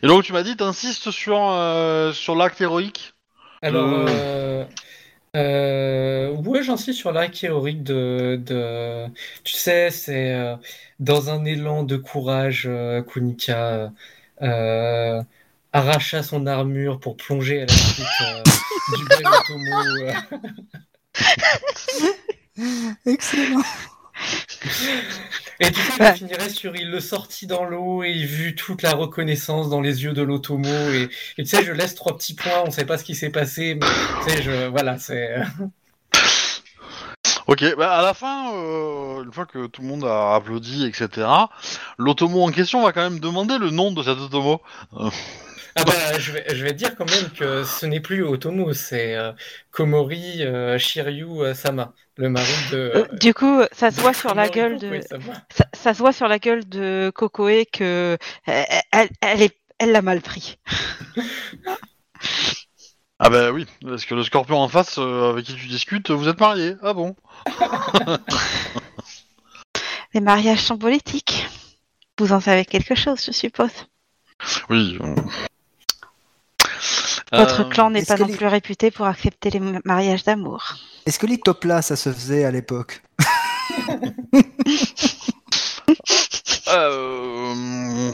[0.03, 3.15] Et donc, tu m'as dit, t'insistes sur, euh, sur l'acte héroïque?
[3.61, 4.07] Alors, Euh.
[4.09, 4.65] euh,
[5.37, 9.07] euh, ouais, j'insiste sur l'arc héroïque de, de...
[9.45, 10.57] Tu sais, c'est euh,
[11.01, 13.93] dans un élan de courage, euh, Kunika
[14.43, 15.23] euh,
[15.73, 18.43] arracha son armure pour plonger à la suite euh,
[18.97, 19.25] du bel.
[23.07, 23.63] Excellent.
[25.61, 26.15] Et du coup, je Ouais.
[26.15, 30.05] finirait sur il le sortit dans l'eau et il vu toute la reconnaissance dans les
[30.05, 30.69] yeux de l'Otomo.
[30.69, 33.31] Et, et tu sais, je laisse trois petits points, on sait pas ce qui s'est
[33.31, 33.87] passé, mais
[34.25, 35.39] tu sais, je, voilà, c'est.
[35.39, 35.43] euh,
[37.47, 41.27] Ok, bah à la fin, euh, une fois que tout le monde a applaudi, etc.,
[41.97, 44.61] l'automo en question va quand même demander le nom de cet automo.
[45.77, 49.15] Ah bah, je vais, je vais dire quand même que ce n'est plus Otomo, c'est
[49.17, 49.33] euh,
[49.71, 52.93] Komori euh, Shiryu euh, Sama, le mari de.
[52.95, 55.01] Euh, du coup, ça se voit sur la gueule de.
[55.51, 60.03] Ça, ça se voit sur la gueule de Kokoe que elle, elle est, elle l'a
[60.03, 60.59] mal pris.
[63.21, 66.29] Ah bah oui, parce que le scorpion en face euh, avec qui tu discutes, vous
[66.29, 66.77] êtes mariés.
[66.83, 67.17] Ah bon
[70.15, 71.49] Les mariages sont politiques.
[72.19, 73.89] Vous en savez quelque chose, je suppose.
[74.71, 74.97] Oui.
[77.33, 80.75] Votre Euh, clan n'est pas non les- plus réputé pour accepter les ma- mariages d'amour.
[81.07, 83.03] Est-ce que les top là, ça se faisait à l'époque?
[86.71, 88.13] Euh...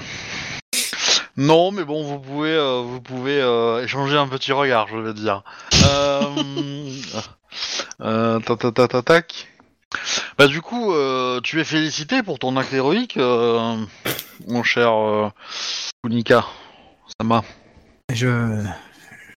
[1.36, 5.14] Non, mais bon, vous pouvez, euh, vous pouvez euh, échanger un petit regard, je vais
[5.14, 5.42] dire.
[5.84, 6.22] Euh...
[8.00, 9.46] Euh, ta, ta, ta, ta, tac.
[10.36, 13.76] Bah du coup, euh, tu es félicité pour ton acte héroïque, euh,
[14.48, 15.28] mon cher euh,
[16.02, 16.44] Kunika.
[17.20, 17.44] Sama.
[18.12, 18.64] Je,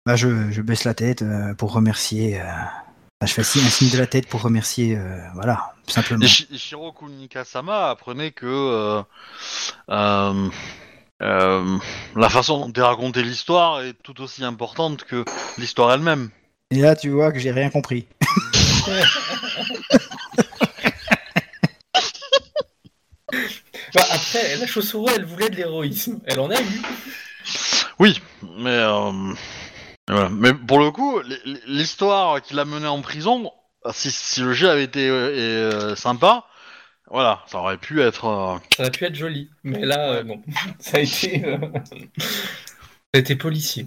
[0.06, 2.40] bah je, je baisse la tête euh, pour remercier.
[2.40, 2.44] euh,
[3.20, 4.96] bah, je fais un signe de la tête pour remercier.
[4.96, 6.24] euh, voilà, simplement.
[6.24, 9.02] Ishi- Ishiro Kunika-sama apprenait que euh,
[9.90, 10.48] euh,
[11.22, 11.78] euh,
[12.16, 15.24] la façon dont est racontée l'histoire est tout aussi importante que
[15.58, 16.30] l'histoire elle-même.
[16.70, 18.06] Et là, tu vois que j'ai rien compris.
[23.94, 26.18] Bah, après, la Chaussuro, elle voulait de l'héroïsme.
[26.26, 26.82] Elle en a eu.
[27.98, 28.20] Oui,
[28.58, 29.32] mais euh,
[30.08, 30.28] voilà.
[30.28, 31.20] mais pour le coup,
[31.66, 33.50] l'histoire qui l'a mené en prison,
[33.92, 35.30] si, si le jeu avait été euh,
[35.92, 36.44] euh, sympa,
[37.10, 38.24] voilà, ça aurait pu être.
[38.26, 39.50] euh, Ça aurait pu être joli.
[39.62, 40.42] Mais là, euh, non.
[40.78, 41.42] Ça a été.
[42.18, 42.26] Ça
[43.14, 43.86] a été policier.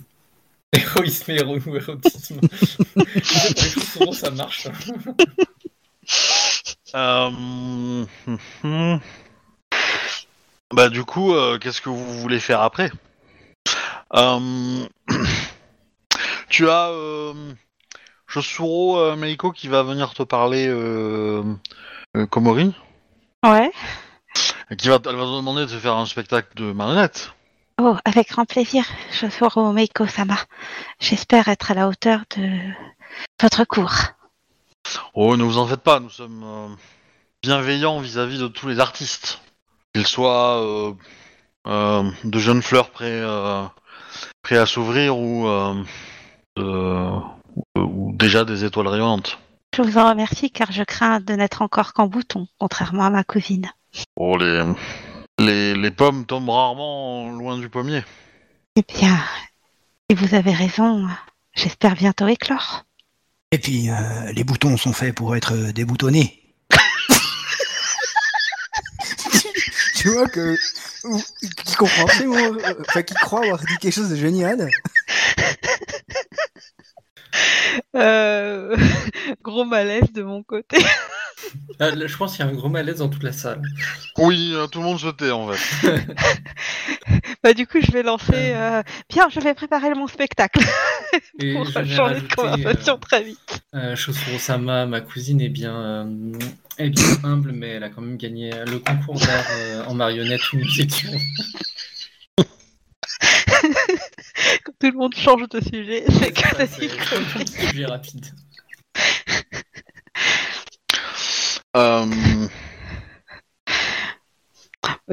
[0.74, 2.40] Héroïsme et héro- érotisme.
[4.14, 4.68] Ça marche.
[6.94, 8.06] Hum.
[10.74, 12.92] Bah du coup, qu'est-ce que vous voulez faire après?
[14.14, 14.86] Euh,
[16.50, 17.34] Tu as euh,
[18.28, 21.44] Josuro euh, Meiko qui va venir te parler euh,
[22.30, 22.74] Komori,
[23.46, 23.72] Ouais.
[24.72, 27.34] et qui va, elle va te demander de faire un spectacle de marionnettes.
[27.80, 28.86] Oh, avec grand plaisir,
[29.20, 30.38] Josoro Meiko-sama.
[31.00, 32.50] J'espère être à la hauteur de
[33.42, 33.94] votre cours.
[35.14, 36.68] Oh, ne vous en faites pas, nous sommes euh,
[37.44, 39.42] bienveillants vis-à-vis de tous les artistes,
[39.94, 40.94] qu'ils soient euh,
[41.68, 43.22] euh, de jeunes fleurs prêts,
[44.42, 45.46] prêts à s'ouvrir ou,
[46.60, 49.40] ou- ou déjà des étoiles rayonnantes.
[49.76, 53.24] Je vous en remercie car je crains de n'être encore qu'en bouton, contrairement à ma
[53.24, 53.70] cousine.
[54.16, 54.64] Oh, les,
[55.40, 58.04] les, les pommes tombent rarement loin du pommier.
[58.76, 59.18] Eh bien,
[60.10, 61.08] et vous avez raison,
[61.54, 62.84] j'espère bientôt éclore.
[63.52, 66.47] Et puis, euh, les boutons sont faits pour être euh, déboutonnés.
[70.08, 70.56] Tu vois que.
[71.06, 71.22] ou-
[71.66, 74.70] Qui comprend euh, Enfin, qui croit avoir dit quelque chose de génial.
[77.96, 78.76] Euh,
[79.44, 80.78] gros malaise de mon côté.
[81.80, 83.62] Ah, là, je pense qu'il y a un gros malaise dans toute la salle.
[84.18, 85.88] Oui, euh, tout le monde se tait en fait.
[87.44, 88.34] Bah du coup, je vais lancer.
[88.34, 90.60] euh, Bien, je vais préparer mon spectacle
[91.40, 93.62] Et pour changer de conversation euh, très vite.
[93.76, 96.40] Euh, Chosuro-sama, ma cousine, est bien, euh,
[96.80, 100.42] est bien humble, mais elle a quand même gagné le concours d'art euh, en marionnette
[100.54, 101.12] nous étions.
[104.64, 108.26] Quand tout le monde change de sujet, c'est que un sujet rapide.
[111.76, 112.06] Euh,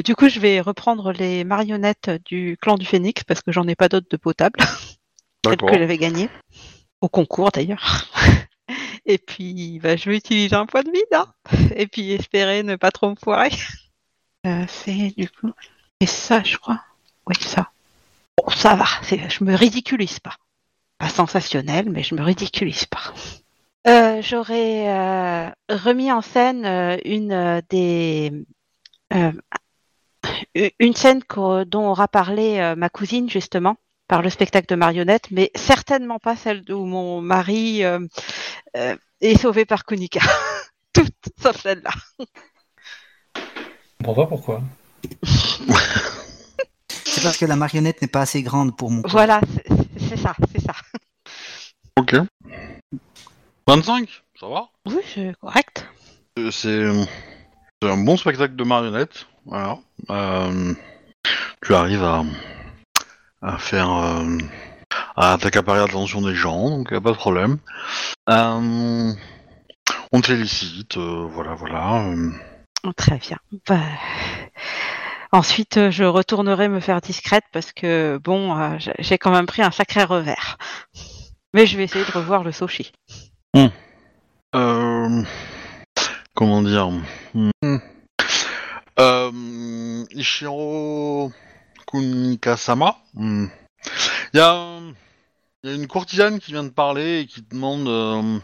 [0.05, 3.75] Du coup, je vais reprendre les marionnettes du clan du Phénix parce que j'en ai
[3.77, 4.61] pas d'autres de potable.
[5.45, 6.29] Celles que j'avais gagnées.
[7.01, 8.09] Au concours d'ailleurs.
[9.07, 11.03] Et puis, bah, je vais utiliser un point de vide.
[11.13, 11.27] hein.
[11.77, 13.51] Et puis, espérer ne pas trop me foirer.
[14.47, 15.53] Euh, c'est du coup.
[16.01, 16.81] Et ça, je crois.
[17.27, 17.71] Oui, ça.
[18.39, 18.87] Bon, ça va.
[19.03, 20.37] Je me ridiculise pas.
[20.99, 23.13] Pas sensationnel, mais je me ridiculise pas.
[23.87, 28.33] Euh, J'aurais euh, remis en scène euh, une des.
[30.81, 31.21] une scène
[31.67, 33.77] dont aura parlé ma cousine, justement,
[34.09, 37.83] par le spectacle de marionnettes, mais certainement pas celle où mon mari
[39.21, 40.21] est sauvé par Kunika.
[40.93, 41.91] Toutes, sauf celle-là.
[44.03, 44.63] Pas pourquoi.
[47.25, 49.03] Parce que la marionnette n'est pas assez grande pour mon.
[49.03, 49.11] corps.
[49.13, 49.41] Voilà,
[49.99, 50.73] c'est ça, c'est ça.
[51.99, 52.17] ok.
[53.67, 54.69] 25, ça va?
[54.87, 55.87] Oui, c'est correct.
[56.39, 56.85] Euh, C'est
[57.83, 59.27] un bon spectacle de marionnettes.
[59.47, 59.79] Voilà.
[60.11, 60.75] Euh,
[61.65, 62.23] tu arrives à,
[63.43, 63.91] à faire.
[63.91, 64.39] euh,
[65.17, 67.59] à t'accaparer l'attention des gens, donc y a pas de problème.
[68.29, 69.13] Euh,
[70.13, 72.05] on te félicite, euh, voilà, voilà.
[72.07, 72.31] euh.
[72.85, 73.39] Oh, Très bien.
[73.69, 73.79] Bah,
[75.35, 79.63] Ensuite, euh, je retournerai me faire discrète parce que, bon, euh, j'ai- quand même pris
[79.63, 80.59] un sacré revers.
[81.53, 82.93] Mais je vais essayer de revoir le Sochi.
[84.55, 85.23] Euh,
[86.37, 86.89] comment dire?
[87.35, 87.79] Hmm.
[89.01, 91.33] Euh, Ishiro
[91.89, 92.97] Kunikasama.
[93.15, 93.47] Hmm.
[94.35, 94.79] Il y, a,
[95.65, 98.39] il y a une courtisane qui vient de parler et qui te demande, euh,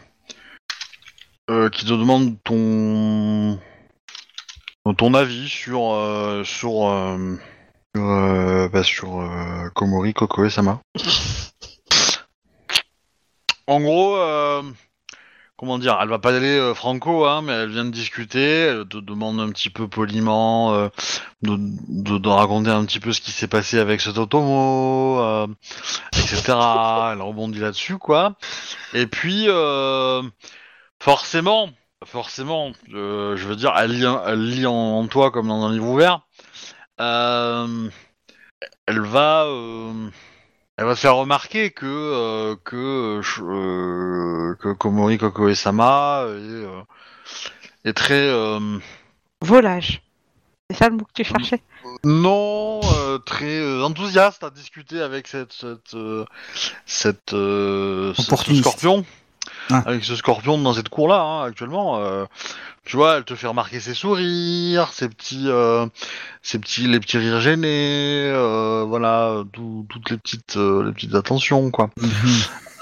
[1.51, 3.57] euh, qui te demande ton
[4.97, 7.37] ton avis sur euh, sur euh,
[7.95, 10.81] sur, euh, bah, sur euh, Komori Kokoe Sama.
[13.67, 14.15] En gros.
[14.17, 14.63] Euh,
[15.55, 18.87] comment dire, elle va pas aller euh, franco, hein, mais elle vient de discuter, elle
[18.87, 20.89] te demande un petit peu poliment de,
[21.43, 25.47] de, de raconter un petit peu ce qui s'est passé avec ce Totomo,
[26.13, 26.41] etc.
[27.13, 28.33] elle rebondit là-dessus, quoi.
[28.95, 29.47] Et puis,
[30.99, 31.69] forcément,
[32.05, 35.71] forcément, euh, je veux dire, elle lit, elle lit en, en toi comme dans un
[35.71, 36.21] livre ouvert.
[36.99, 37.89] Euh,
[38.85, 40.09] elle va, euh,
[40.77, 46.81] elle va te faire remarquer que euh, que euh, que Komori Kokoe-sama est, euh,
[47.85, 48.77] est très euh,
[49.41, 50.01] Volage.
[50.69, 51.61] C'est ça le mot que tu cherchais?
[52.03, 56.25] Non euh, très euh, enthousiaste à discuter avec cette cette euh,
[56.85, 58.61] cette, euh, ce- ce Opportuniste.
[58.63, 59.05] scorpion.
[59.71, 59.83] Ah.
[59.85, 61.99] Avec ce scorpion dans cette cour là actuellement.
[61.99, 62.25] euh,
[62.83, 65.85] tu vois, elle te fait remarquer ses sourires, ses petits, euh,
[66.41, 71.13] ses petits, les petits rires gênés, euh, voilà, tout- toutes les petites, euh, les petites
[71.13, 71.89] attentions, quoi.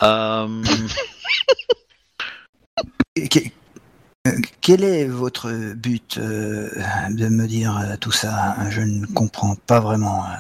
[0.02, 0.64] Mhm.
[3.30, 3.40] Que-
[4.62, 6.70] Quel est votre but euh,
[7.10, 8.56] de me dire euh, tout ça?
[8.70, 10.24] Je ne comprends pas vraiment.
[10.26, 10.36] euh.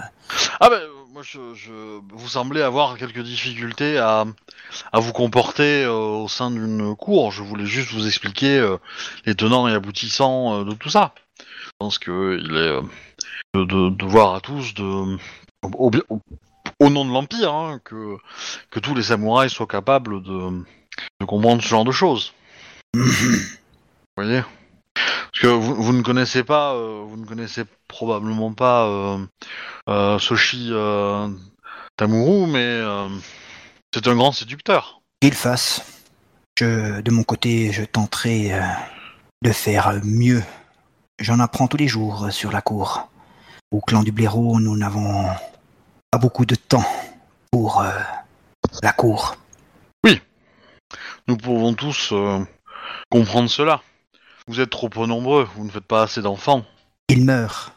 [0.60, 0.82] Ah ben,
[1.20, 4.26] moi, vous semblez avoir quelques difficultés à,
[4.94, 7.32] vous comporter euh, au sein d'une cour.
[7.32, 8.78] Je voulais juste vous expliquer euh,
[9.26, 11.14] les tenants et aboutissants euh, de tout ça.
[11.40, 12.80] Je pense que il est
[13.66, 15.20] de, devoir à tous au,
[16.90, 20.64] nom de l'empire, hein, que tous les samouraïs soient capables de
[21.26, 22.34] comprendre ce genre de choses.
[22.94, 23.04] Vous
[24.16, 24.42] voyez?
[25.40, 29.26] Parce que vous, vous ne connaissez pas, euh, vous ne connaissez probablement pas euh,
[29.88, 31.30] euh, Soshi euh,
[31.96, 32.82] Tamuru, mais
[33.94, 35.02] c'est un grand séducteur.
[35.22, 36.04] Qu'il fasse.
[36.58, 38.52] Je, de mon côté, je tenterai
[39.42, 40.44] de faire mieux.
[41.20, 43.10] J'en apprends tous les jours sur la cour.
[43.72, 45.26] Au clan du blaireau, nous n'avons
[46.12, 46.86] pas beaucoup de temps
[47.50, 47.92] pour euh,
[48.84, 49.38] la cour.
[51.28, 52.40] Nous pouvons tous euh,
[53.10, 53.82] comprendre cela.
[54.50, 56.66] Vous êtes trop peu nombreux, vous ne faites pas assez d'enfants.
[57.08, 57.72] Il meurt,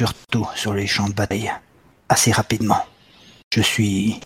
[0.00, 1.52] surtout sur les champs de bataille,
[2.08, 2.86] assez rapidement.
[3.52, 4.18] Je suis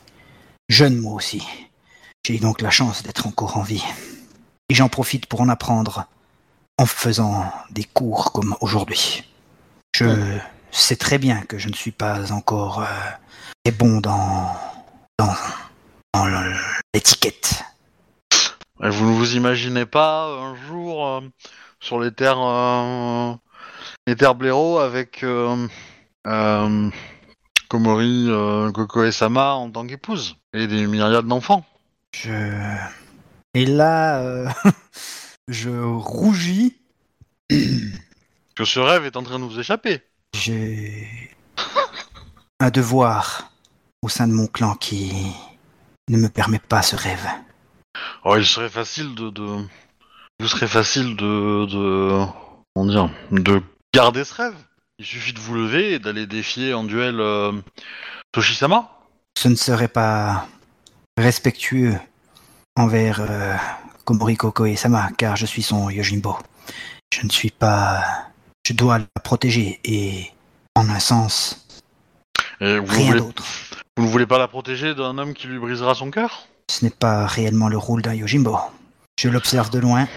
[0.68, 1.44] jeune moi aussi.
[2.24, 3.82] J'ai donc la chance d'être encore en vie.
[4.68, 6.06] Et j'en profite pour en apprendre
[6.78, 9.24] en faisant des cours comme aujourd'hui.
[9.92, 10.38] Je
[10.70, 13.10] sais très bien que je ne suis pas encore euh,
[13.64, 14.54] très bon dans,
[15.18, 15.34] dans,
[16.14, 16.54] dans
[16.94, 17.64] l'étiquette.
[18.80, 21.20] Et vous ne vous imaginez pas un jour euh,
[21.80, 23.34] sur les terres, euh,
[24.06, 25.66] les terres blaireaux avec euh,
[26.26, 26.90] euh,
[27.68, 31.64] Komori euh, Kokoe-sama en tant qu'épouse et des myriades d'enfants.
[32.14, 32.66] Je...
[33.54, 34.54] Et là,
[35.48, 36.76] je rougis.
[38.56, 40.02] Que ce rêve est en train de vous échapper.
[40.34, 41.08] J'ai
[42.58, 43.50] un devoir
[44.02, 45.32] au sein de mon clan qui
[46.08, 47.26] ne me permet pas ce rêve.
[48.24, 49.64] Oh, il serait facile de, de...
[50.40, 52.24] vous serait facile de, de,
[52.74, 53.62] comment dire, de
[53.94, 54.54] garder ce rêve.
[54.98, 57.52] Il suffit de vous lever et d'aller défier en duel euh,
[58.32, 58.90] Toshisama.
[59.38, 60.46] Ce ne serait pas
[61.16, 61.94] respectueux
[62.76, 63.54] envers euh,
[64.04, 66.36] Komori Kokoe Sama, car je suis son Yojimbo.
[67.14, 68.02] Je ne suis pas...
[68.66, 70.30] Je dois la protéger, et
[70.76, 71.66] en un sens,
[72.60, 73.44] Et vous, rien voulez, d'autre.
[73.96, 76.46] vous ne voulez pas la protéger d'un homme qui lui brisera son cœur?
[76.70, 78.58] Ce n'est pas réellement le rôle d'un Yojimbo.
[79.20, 80.08] Je l'observe de loin,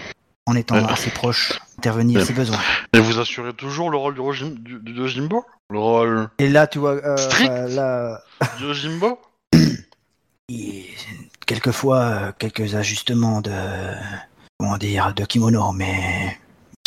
[0.46, 0.90] en étant Ouais.
[0.90, 2.56] assez proche, intervenir si besoin.
[2.94, 6.78] Et vous assurez toujours le rôle du, du, du Yojimbo Le rôle Et là, tu
[6.78, 7.50] vois, euh, Strict?
[7.50, 8.22] enfin, là,
[8.56, 9.20] du Yojimbo
[10.48, 10.86] Et
[11.46, 13.52] quelquefois euh, quelques ajustements de
[14.58, 16.38] comment dire de kimono mais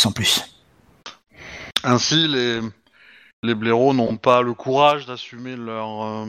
[0.02, 0.42] sans plus.
[1.84, 2.58] Ainsi, les,
[3.44, 6.26] les blaireaux n'ont pas le courage d'assumer leur, euh,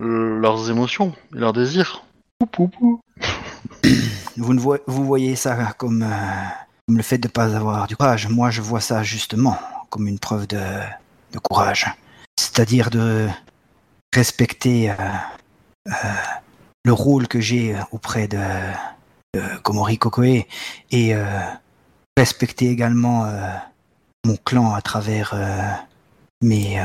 [0.00, 2.02] euh, leurs émotions et leurs désirs.
[2.40, 3.00] Pou, pou, pou.
[4.36, 6.44] Vous ne voyez, ça comme, euh,
[6.86, 8.28] comme le fait de ne pas avoir du courage.
[8.28, 9.56] Moi, je vois ça justement
[9.90, 10.60] comme une preuve de,
[11.42, 11.86] courage.
[12.38, 13.28] C'est-à-dire de
[14.14, 14.94] respecter euh,
[15.88, 15.92] euh,
[16.84, 18.42] le rôle que j'ai auprès de,
[19.34, 20.44] de Komori Kokoe
[20.90, 21.14] et
[22.16, 23.26] respecter également
[24.26, 25.34] mon clan à travers
[26.42, 26.80] mes...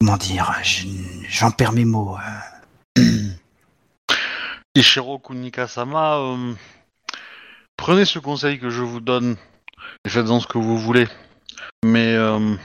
[0.00, 0.86] comment dire je-
[1.28, 2.16] J'en perds mes mots.
[4.76, 6.52] Ishiro Kunika-sama, euh,
[7.76, 9.36] prenez ce conseil que je vous donne
[10.04, 11.06] et faites-en ce que vous voulez.
[11.84, 12.56] Mais euh,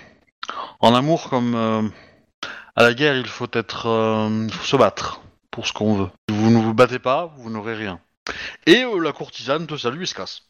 [0.80, 1.84] en amour comme euh,
[2.76, 3.84] à la guerre, il faut être,
[4.64, 5.22] se battre
[5.52, 6.10] pour ce qu'on veut.
[6.30, 8.00] Si vous ne vous battez pas, vous n'aurez rien.
[8.66, 10.44] Et la courtisane te salue et se casse.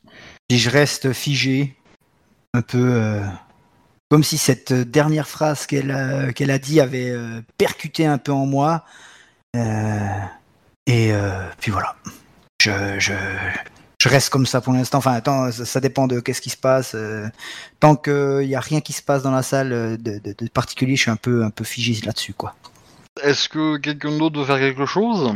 [0.48, 1.76] Et je reste figé,
[2.54, 3.22] un peu
[4.10, 7.14] comme si cette dernière phrase qu'elle a, dit avait
[7.58, 8.86] percuté un peu en moi.
[10.90, 11.96] Et euh, puis voilà.
[12.62, 13.14] Je, je,
[14.02, 14.98] je reste comme ça pour l'instant.
[15.00, 16.94] Enfin, attends, ça, ça dépend de qu'est-ce qui se passe.
[16.96, 17.28] euh,
[17.80, 20.50] tant qu'il n'y a rien qui se passe dans la salle euh, de, de- de
[20.50, 22.56] particulier, je suis un peu, un peu figé là-dessus, quoi.
[23.24, 25.34] Est-ce que quelqu'un d'autre veut faire quelque chose?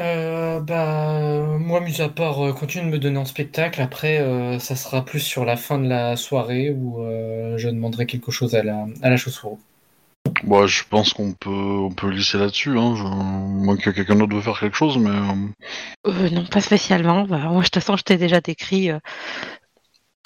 [0.00, 4.18] Euh, bah, euh, moi, mis à part euh, continuer de me donner en spectacle, après,
[4.20, 8.32] euh, ça sera plus sur la fin de la soirée où euh, je demanderai quelque
[8.32, 9.56] chose à la, à la chaussure.
[10.42, 12.78] Bon, je pense qu'on peut, on peut là-dessus.
[12.78, 12.94] Hein.
[12.96, 13.02] Je...
[13.04, 17.24] Moi, que quelqu'un d'autre veut faire quelque chose, mais euh, Euh, non, pas spécialement.
[17.24, 18.90] Bah, moi, de toute façon, je t'ai déjà décrit.
[18.90, 18.98] euh.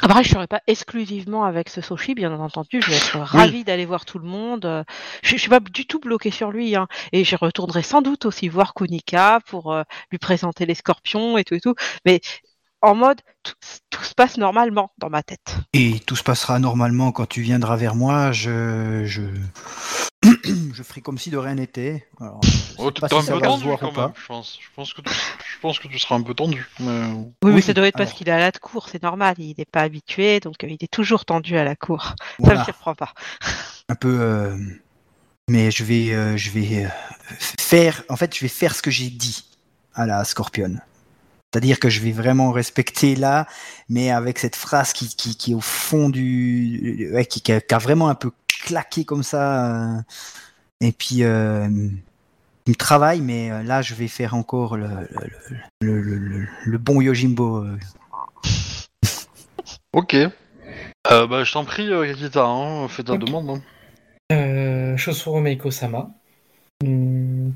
[0.00, 2.80] Après, je serai pas exclusivement avec ce Soshi, bien entendu.
[2.80, 4.64] Je vais être ravie d'aller voir tout le monde.
[4.64, 4.84] euh.
[5.22, 6.86] Je, je suis pas du tout bloquée sur lui, hein.
[7.12, 11.44] Et je retournerai sans doute aussi voir Kunika pour euh, lui présenter les scorpions et
[11.44, 11.74] tout et tout.
[12.04, 12.20] Mais
[12.82, 13.52] en mode, tout,
[13.90, 15.56] tout se passe normalement dans ma tête.
[15.72, 18.32] Et tout se passera normalement quand tu viendras vers moi.
[18.32, 19.22] Je, je,
[20.72, 22.08] je ferai comme si de rien n'était.
[22.78, 24.06] Oh, pas t'es si un peu tendu quand ou pas.
[24.06, 24.12] même.
[24.20, 25.10] Je pense, je pense que, tu...
[25.12, 26.68] je pense que tu seras un peu tendu.
[26.80, 27.10] Mais...
[27.44, 29.34] Oui, mais ça doit être parce qu'il est à la cour, c'est normal.
[29.38, 32.02] Il n'est pas habitué, donc euh, il est toujours tendu à la cour.
[32.14, 33.12] Ça Voilà, me surprend pas.
[33.88, 34.18] un peu.
[34.20, 34.56] euh,
[35.50, 36.88] mais je vais, euh, je vais euh,
[37.38, 38.02] faire.
[38.08, 39.44] En fait, je vais faire ce que j'ai dit
[39.94, 40.76] à la Scorpion.
[41.52, 43.46] C'est-à-dire que je vais vraiment respecter là,
[43.88, 47.60] mais avec cette phrase qui, qui, qui est au fond du, ouais, qui, qui a,
[47.62, 49.94] qui a vraiment un peu claqué comme ça.
[49.96, 50.00] euh,
[50.82, 51.68] et puis, euh,
[52.66, 54.88] il me travaille, mais euh, là, je vais faire encore le,
[55.80, 57.64] le, le, le, le- le bon Yojimbo.
[57.64, 57.78] euh.
[59.94, 60.14] Ok.
[60.14, 63.20] Euh, bah, je t'en prie, Kakita, hein, fais ta Ok.
[63.24, 63.48] demande.
[63.50, 63.62] hein.
[64.32, 66.10] Euh, Chosuro Meiko-sama.
[66.84, 67.52] Hmm,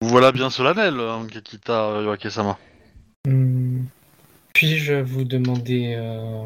[0.00, 2.58] Vous Voilà bien solennel, hein, Kakita Yoake-sama.
[3.26, 3.82] Hmm,
[4.54, 6.44] Puis-je vous demander euh,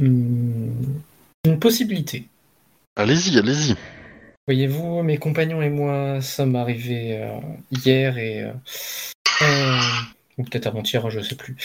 [0.00, 0.72] hmm,
[1.44, 2.28] une possibilité?
[2.96, 3.74] Allez-y, allez-y.
[4.46, 7.38] Voyez-vous, mes compagnons et moi sommes arrivés euh,
[7.70, 8.42] hier et.
[8.42, 8.52] euh,
[9.42, 9.78] euh,
[10.38, 11.56] ou peut-être avant-hier, je sais plus.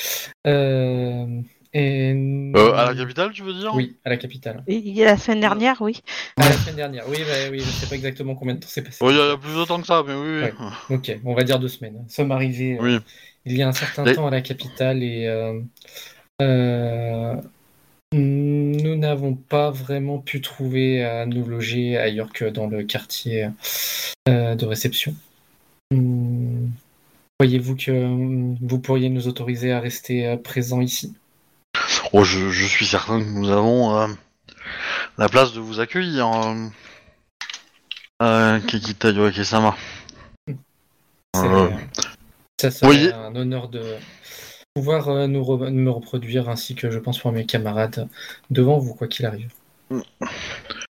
[0.46, 1.26] Euh,
[1.74, 2.14] et...
[2.56, 3.74] Euh, à la capitale, tu veux dire?
[3.76, 4.64] Oui, à la capitale.
[4.68, 6.02] Et, et la semaine dernière, oui.
[6.38, 7.04] À la semaine dernière.
[7.10, 8.98] Oui, bah, oui, je sais pas exactement combien de temps c'est passé.
[9.02, 10.42] Oh, il y, a- il y a plus de temps que ça, mais oui.
[10.44, 10.54] Ouais.
[10.90, 11.96] Ok, on va dire deux semaines.
[12.04, 12.98] Nous sommes arrivés euh, Oui.
[13.48, 15.60] Il y a un certain temps à la capitale et euh,
[16.42, 17.36] euh,
[18.12, 23.50] nous n'avons pas vraiment pu trouver à nous loger ailleurs que dans le quartier
[24.28, 25.16] euh, de réception.
[25.92, 26.70] Hum,
[27.40, 31.16] Voyez-vous que hum, vous pourriez nous autoriser à rester présents ici?
[32.12, 34.16] Oh, je, je suis certain que nous avons
[35.18, 36.28] la place de vous accueillir,
[38.20, 39.78] Yoake-sama.
[42.60, 43.84] C'est- Ça serait un honneur de
[44.74, 48.08] pouvoir euh, nous re- me reproduire ainsi que je pense pour mes camarades
[48.50, 49.52] devant vous, quoi qu'il arrive.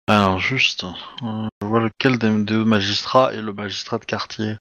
[0.08, 0.86] Alors, juste,
[1.24, 4.56] euh, je vois lequel des deux magistrats est le magistrat de quartier.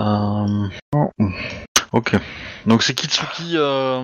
[0.00, 1.10] Euh, oh,
[1.92, 2.16] Ok.
[2.66, 4.02] Donc, c'est Kitsuki euh,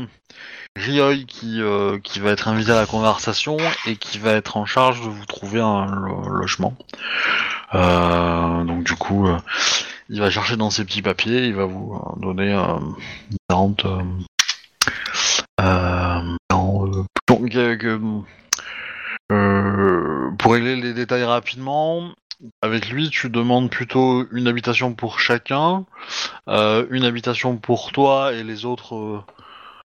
[0.77, 3.56] Ryoi qui, euh, qui va être invité à la conversation
[3.86, 6.74] et qui va être en charge de vous trouver un lo- logement.
[7.74, 9.28] Euh, donc, du coup,
[10.09, 12.78] il va chercher dans ses petits papiers, il va vous donner euh,
[20.39, 22.12] pour régler les détails rapidement,
[22.62, 25.85] avec lui, tu demandes plutôt une habitation pour chacun,
[26.49, 29.20] euh, une habitation pour toi et les autres euh,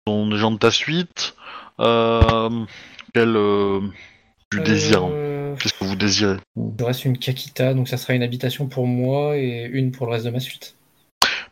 [0.06, 1.36] sont des gens de ta suite.
[1.78, 2.64] Euh,
[3.14, 3.36] quel
[4.52, 6.36] euh, tu désires Euh, Qu'est-ce que vous désirez?
[6.56, 10.12] Il reste une Kakita, donc ça sera une habitation pour moi et une pour le
[10.12, 10.76] reste de ma suite.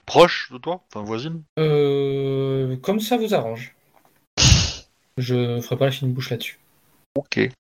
[0.07, 0.83] Proche de toi?
[0.93, 1.43] Enfin, voisine?
[1.59, 3.75] Euh, comme ça vous arrange.
[5.19, 6.59] Je ferai pas la fine bouche là-dessus.
[7.17, 7.51] Ok.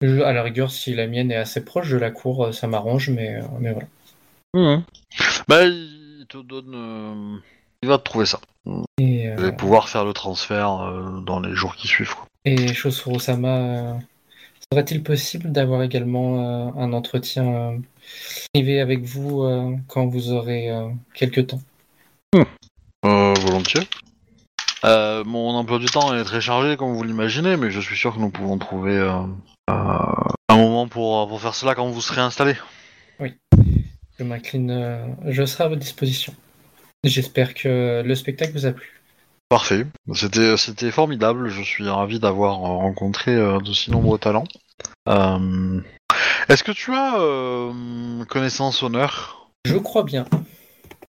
[0.00, 2.66] Je- à la rigueur, si la mienne est assez proche de la cour, euh, ça
[2.66, 3.88] m'arrange, mais, mais voilà.
[4.54, 4.84] Mhm.
[5.48, 6.72] Bah, il te donne.
[6.74, 7.38] euh,
[7.82, 8.40] Il va te trouver ça.
[8.98, 12.14] Et, Vous euh, allez pouvoir faire le transfert euh, dans les jours qui suivent.
[12.14, 12.26] quoi.
[12.44, 13.94] et Shosuro-sama, euh,
[14.72, 17.78] serait-il possible d'avoir également euh, un entretien euh,
[18.52, 21.60] privé avec vous euh, quand vous aurez euh, quelques temps?
[23.04, 23.88] Euh, volontiers.
[24.84, 28.14] Euh, mon emploi du temps est très chargé, comme vous l'imaginez, mais je suis sûr
[28.14, 29.22] que nous pouvons trouver euh,
[29.70, 32.54] euh, un moment pour, pour faire cela quand vous serez installé.
[34.18, 36.34] Je m'incline, euh, je serai à votre disposition.
[37.04, 38.97] J'espère que le spectacle vous a plu.
[39.48, 39.86] Parfait.
[40.14, 41.48] C'était, c'était formidable.
[41.48, 44.44] Je suis ravi d'avoir euh, rencontré euh, de si nombreux talents.
[45.08, 45.80] Euh,
[46.48, 49.50] Est-ce que tu as euh, connaissance honneur?
[49.64, 50.26] Je crois bien.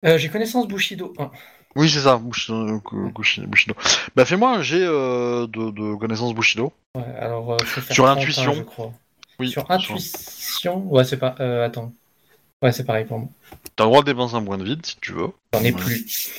[0.05, 1.29] Euh, J'ai connaissance Bushido 1.
[1.75, 3.75] Oui, c'est ça, Bushido.
[4.15, 6.71] Bah, fais-moi un jet euh, de, de connaissance Bushido.
[6.95, 7.57] Ouais, alors, euh,
[7.91, 8.51] Sur 30, intuition.
[8.51, 8.91] hein, je crois.
[9.39, 9.49] Oui.
[9.49, 10.85] Sur intuition?
[10.91, 11.35] Ouais, c'est pas.
[11.39, 11.91] Euh, attends.
[12.61, 13.29] Ouais, c'est pareil pour moi.
[13.75, 15.29] T'as le droit de dépenser un point de vide si tu veux.
[15.53, 16.29] J'en ai plus.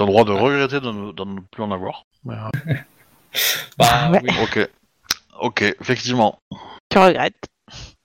[0.00, 2.04] T'as le droit de regretter de ne, de ne plus en avoir.
[2.24, 2.74] Mais, euh,
[3.78, 4.20] Bah Ouais.
[4.22, 4.30] oui.
[4.42, 4.68] Ok.
[5.42, 6.38] Ok, effectivement.
[6.90, 7.34] Tu regrettes.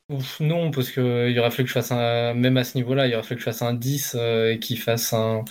[0.09, 2.33] Ouf, non, parce que il aurait fallu que je fasse un.
[2.33, 4.77] Même à ce niveau-là, il aurait fallu que je fasse un 10 euh, et qu'il
[4.77, 5.45] fasse un.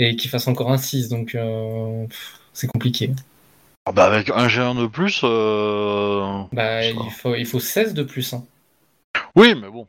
[0.00, 3.12] Et qu'il fasse encore un 6, donc euh, pff, c'est compliqué.
[3.86, 6.42] Ah bah avec un G1 de plus, euh...
[6.52, 6.88] Bah, Ça.
[6.88, 8.32] il faut, il faut 16 de plus.
[8.34, 8.44] hein.
[9.36, 9.86] Oui, mais bon,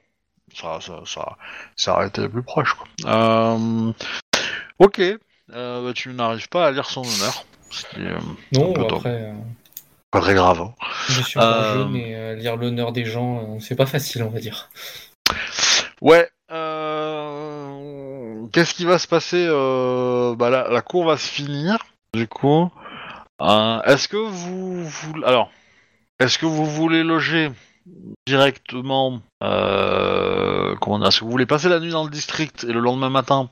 [0.54, 1.36] ça, ça, ça,
[1.76, 2.88] ça aurait été plus proche, quoi.
[3.06, 3.92] Euh...
[4.80, 5.02] Ok,
[5.54, 8.20] euh, bah, tu n'arrives pas à lire son honneur, ce qui est euh,
[8.54, 9.34] Non, un après, euh,
[10.12, 10.62] pas très grave.
[10.62, 10.74] hein.
[11.10, 14.30] je suis Euh, jeune et euh, lire l'honneur des gens, euh, c'est pas facile, on
[14.30, 14.70] va dire.
[16.02, 16.30] Ouais.
[16.52, 18.46] Euh...
[18.52, 20.36] Qu'est-ce qui va se passer euh...
[20.36, 21.78] bah, la, la cour va se finir,
[22.14, 22.70] du coup.
[23.42, 25.14] Euh, est-ce que vous, vous...
[25.26, 25.52] alors,
[26.20, 27.52] est-ce que vous voulez loger
[28.28, 30.76] directement euh...
[30.82, 33.50] comment dire que vous voulez passer la nuit dans le district et le lendemain matin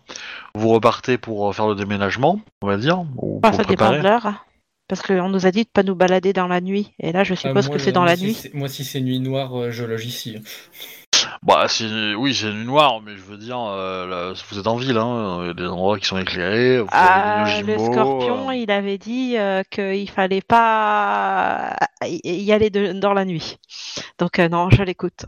[0.56, 3.66] vous repartez pour euh, faire le déménagement, on va dire, ou Enfin, pour ça dépend
[3.86, 4.26] préparer de l'heure.
[4.26, 4.40] hein.
[4.88, 6.94] Parce qu'on nous a dit de pas nous balader dans la nuit.
[7.00, 8.34] Et là, je Ah, suppose moi, que le- c'est dans moi, la si nuit.
[8.34, 10.38] c'est- Moi, si c'est nuit noire, euh, je loge ici.
[11.42, 14.76] Bah, c'est oui, c'est nuit noire, mais je veux dire, euh, là, vous êtes en
[14.76, 16.80] ville, hein, il y a des endroits qui sont éclairés.
[16.82, 18.56] Vous Ah, avez des le scorpion, euh.
[18.56, 21.76] il avait dit euh, qu'il fallait pas
[22.08, 23.58] y y aller de- dans la nuit.
[24.20, 25.26] Donc euh, non, je l'écoute.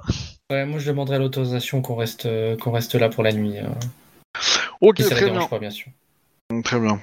[0.51, 3.57] Ouais, moi, je demanderais l'autorisation qu'on reste, euh, qu'on reste là pour la nuit.
[3.57, 3.63] euh,
[4.81, 5.87] Ok, si ça ne très dérange bien, pas, bien sûr.
[6.63, 6.99] très bien.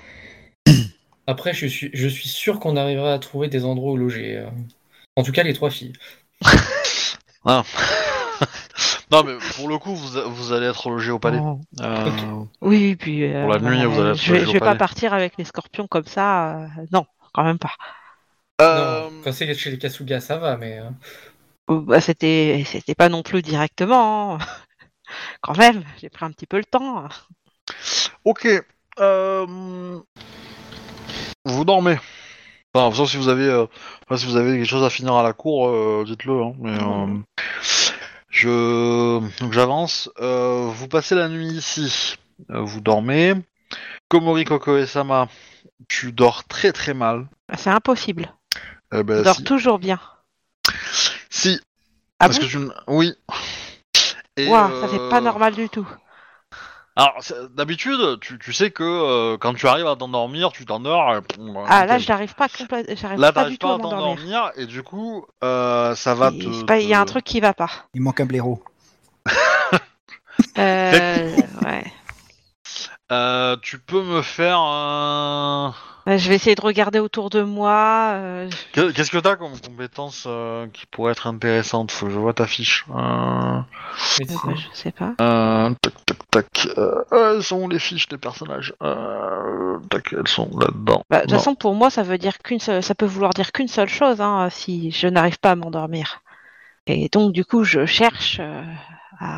[1.27, 4.37] Après, je suis, je suis sûr qu'on arrivera à trouver des endroits où loger.
[4.39, 4.47] euh.
[5.17, 5.93] En tout cas, les trois filles.
[9.11, 11.39] Non, mais pour le coup, vous, vous allez être logé au palais.
[11.43, 11.61] Oh.
[11.81, 12.11] Euh,
[12.63, 14.59] Oui, puis euh, Pour la nuit, vous allez être je vais, logé je au vais
[14.61, 16.61] pas partir avec les scorpions comme ça.
[16.63, 17.05] euh, non,
[17.35, 17.73] quand même pas.
[19.23, 20.79] Quand c'est chez les Kasuga, ça va, mais.
[20.79, 20.91] euh,
[21.71, 24.35] Euh, bah, c'était, c'était pas non plus directement.
[24.37, 24.39] hein.
[25.43, 27.09] quand même, j'ai pris un petit peu le temps.
[28.25, 28.47] Ok.
[29.01, 30.01] Euh...
[31.45, 31.99] Vous dormez.
[32.75, 33.67] Enfin, sauf si vous avez, euh,
[34.07, 36.43] enfin, si vous avez quelque chose à finir à la cour, euh, dites-le.
[36.43, 37.19] Hein, mais, euh,
[38.31, 40.11] je, donc j'avance.
[40.21, 42.17] Euh, vous passez la nuit ici.
[42.51, 43.35] Euh, vous dormez.
[44.09, 45.29] Komori Koko et Sama,
[45.89, 47.29] tu dors très très mal.
[47.57, 48.33] C'est impossible.
[48.93, 49.45] Eh ben, Je dors si.
[49.45, 49.99] toujours bien.
[51.31, 51.61] Si,
[52.21, 52.57] Ah parce bon que tu...
[52.59, 53.15] n- Oui.
[54.37, 55.87] Et, Ouah, ça c'est pas euh, normal du tout.
[56.95, 57.19] Alors,
[57.55, 61.11] d'habitude, tu, tu sais que euh, quand tu arrives à t'endormir, tu t'endors.
[61.11, 61.21] euh,
[61.69, 62.01] Ah là, nickel.
[62.07, 66.15] j'arrive pas complètement, Là, pas du tout pas à t'endormir, et du coup, euh, ça
[66.15, 66.37] va te.
[66.37, 67.71] Il pas- y a un truc qui va pas.
[67.95, 68.63] Il manque un blaireau.
[70.59, 71.31] Euh,
[71.65, 71.85] ouais.
[73.11, 75.75] Euh, tu peux me faire un.
[76.09, 78.13] Euh, Je vais essayer de regarder autour de moi.
[78.15, 81.91] euh, Que- Qu'est-ce que t'as comme compétence euh, qui pourrait être intéressante?
[81.93, 82.85] Faut que je vois ta fiche.
[82.91, 83.61] Euh,
[84.19, 84.51] médecine.
[84.51, 85.15] euh, je sais pas.
[85.21, 86.69] euh, tac, tac, tac.
[87.13, 91.03] Elles sont les fiches des personnages euh, Tac, elles sont là-dedans.
[91.11, 93.53] Bah, de toute façon, pour moi, ça veut dire qu'une seule, ça peut vouloir dire
[93.53, 96.21] qu'une seule chose, hein, si je n'arrive pas à m'endormir.
[96.89, 98.63] Et donc, du coup, je cherche euh,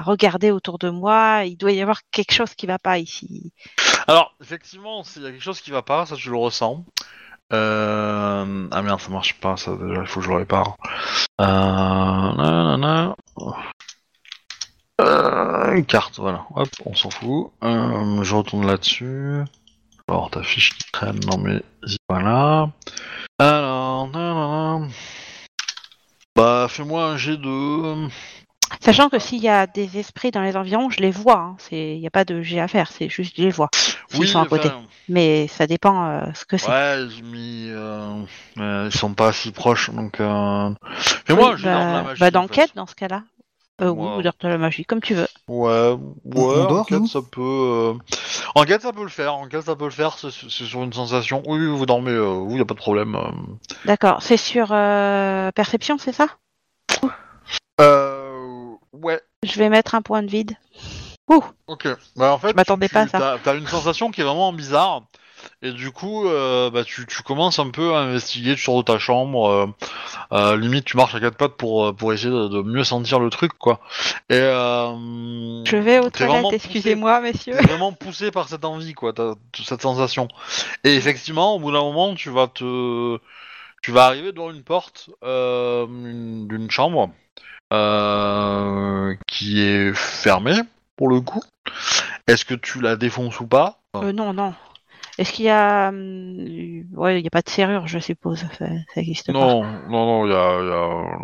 [0.05, 1.45] regarder autour de moi.
[1.45, 3.53] Il doit y avoir quelque chose qui va pas ici.
[4.07, 6.85] Alors, effectivement, s'il y a quelque chose qui va pas, ça tu le ressens.
[7.53, 8.69] Euh...
[8.71, 10.77] Ah merde, ça marche pas, ça déjà, il faut que je le répare.
[11.41, 13.13] Euh...
[15.01, 16.47] Euh, une carte, voilà.
[16.55, 17.53] Hop, on s'en fout.
[17.63, 19.43] Je retourne là-dessus.
[20.09, 21.63] Alors, ta fiche qui traîne, non mais
[22.09, 22.71] voilà.
[23.39, 24.09] Alors,
[26.37, 28.09] bah, fais-moi un G de.
[28.81, 31.39] Sachant que s'il y a des esprits dans les environs, je les vois.
[31.39, 31.57] hein.
[31.71, 32.91] Il n'y a pas de jet à faire.
[32.91, 33.69] C'est juste je les vois.
[34.09, 34.69] S'ils sont à côté.
[34.69, 36.69] enfin, Mais ça dépend euh, ce que c'est.
[36.71, 37.69] Ouais, j'ai mis.
[37.71, 38.23] euh,
[38.59, 40.21] euh, ils sont pas si proches, donc.
[40.21, 40.71] Euh...
[41.31, 42.21] Oui, d'art de la bah, magie.
[42.21, 42.31] bah, en fait.
[42.31, 43.23] d'enquête dans ce cas-là.
[43.81, 45.27] Euh, oui, Moi- ou d'art de la magie, comme tu veux.
[45.49, 47.41] Ouais, ouais, enquête, ça peut.
[47.43, 47.95] euh,
[48.55, 49.35] Enquête, ça peut le faire.
[49.35, 50.17] Enquête, ça peut le faire.
[50.19, 51.43] C'est sur une sensation.
[51.47, 52.13] Oui, oui, vous dormez.
[52.13, 53.15] Euh, oui, y a pas de problème.
[53.17, 53.31] euh.
[53.85, 54.23] D'accord.
[54.23, 56.27] C'est sur euh, perception, c'est ça?
[57.81, 58.14] Euh.
[59.05, 59.21] Ouais.
[59.43, 60.53] Je vais mettre un point de vide.
[61.29, 61.43] Ouh.
[61.67, 61.87] Ok.
[62.17, 63.19] Bah en fait, Je m'attendais pas à ça.
[63.19, 65.03] T'as, t'as une sensation qui est vraiment bizarre.
[65.61, 68.83] Et du coup, euh, bah, tu, tu commences un peu à investiguer, tu sors de
[68.83, 69.67] ta chambre, euh,
[70.33, 73.29] euh, limite tu marches à quatre pattes pour, pour essayer de, de mieux sentir le
[73.29, 73.81] truc, quoi.
[74.31, 74.39] Et
[75.67, 77.57] Je vais aux toilettes, excusez-moi, messieurs.
[77.59, 80.29] T'es vraiment poussé par cette envie, quoi, t'as- cette sensation.
[80.83, 83.19] Et effectivement, au bout d'un moment, tu vas te,
[83.83, 87.11] tu vas arriver devant une porte une- d'une chambre
[87.75, 90.59] euh, qui est fermée
[90.97, 91.43] pour le coup.
[92.27, 93.79] Est-ce que tu la défonces ou pas?
[93.97, 94.55] Euh, non, non.
[95.19, 95.89] Est-ce qu'il y a...
[95.89, 98.41] hum, Ouais, il n'y a pas de serrure, je suppose.
[98.59, 99.39] Ça, ça existe pas.
[99.39, 101.19] Non, non, non, il y a, y a-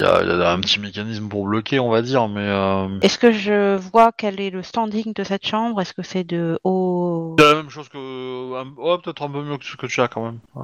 [0.00, 2.98] il y a- y a un petit mécanisme pour bloquer, on va dire, mais euh,
[3.00, 5.80] Est-ce que je vois quel est le standing de cette chambre?
[5.80, 7.34] Est-ce que c'est de haut...
[7.38, 10.08] c'est la même chose que, un- peut-être un peu mieux que ce que tu as
[10.08, 10.38] quand même.
[10.56, 10.60] Euh,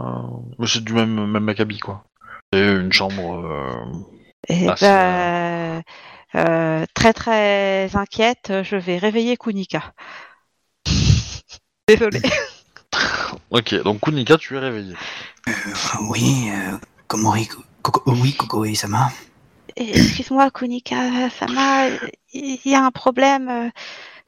[0.59, 2.05] mais c'est du même même acabit, quoi.
[2.53, 3.43] C'est une chambre.
[3.43, 3.85] euh,
[4.49, 5.83] Eh Ah, ben,
[6.35, 9.93] euh, très très inquiète, je vais réveiller Kunika.
[11.89, 12.21] Désolée.
[13.51, 14.95] Ok, donc Kunika, tu es réveillé.
[16.09, 17.35] Oui, euh, comment
[17.83, 19.11] Coco, oui, Coco et Sama.
[19.77, 21.89] Excuse-moi, Kunika, Sama,
[22.33, 23.49] il y a un problème.
[23.49, 23.71] euh,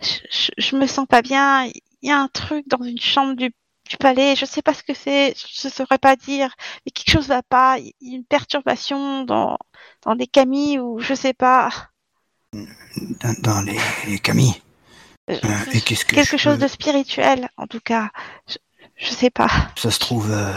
[0.01, 1.67] Je, je- je me sens pas bien.
[1.67, 3.55] Il y a un truc dans une chambre du,
[3.89, 4.37] du palais.
[4.37, 5.35] Je sais pas ce que c'est.
[5.37, 6.55] Je saurais pas dire.
[6.87, 7.79] Mais quelque chose va pas.
[7.79, 9.59] Il y a une perturbation dans
[10.03, 11.71] dans les camis ou je sais pas.
[13.21, 14.61] Dans, dans les, les camis.
[15.31, 18.11] Euh, Euh, et qu'est-ce que quelque chose peux- de spirituel, en tout cas.
[18.47, 18.57] Je,
[18.97, 19.49] je sais pas.
[19.77, 20.53] Ça se trouve euh,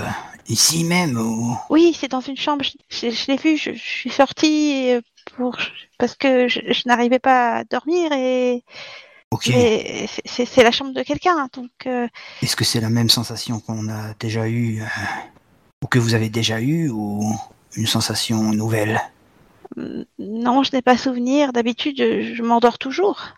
[0.48, 1.58] ici même ou...
[1.70, 2.64] Oui, c'est dans une chambre.
[2.66, 3.58] Je, je- je l'ai vu.
[3.58, 4.94] Je, suis sortie
[5.36, 5.58] pour
[5.98, 8.64] parce que je, je n'arrivais pas à dormir et
[9.32, 9.48] Ok.
[9.49, 11.48] mais c'est- la chambre de quelqu'un.
[11.54, 12.08] Donc euh,
[12.41, 14.86] Est-ce que c'est la même sensation qu'on a déjà eue euh,
[15.84, 17.36] ou que vous avez déjà eue ou
[17.76, 19.02] une sensation nouvelle?
[19.76, 21.52] Mm, non, je n'ai pas souvenir.
[21.54, 23.34] D'habitude, je, je m'endors toujours.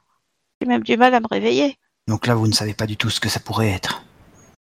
[0.62, 1.78] J'ai même du mal à me réveiller.
[2.08, 4.04] Donc là, vous ne savez pas du tout ce que ça pourrait être?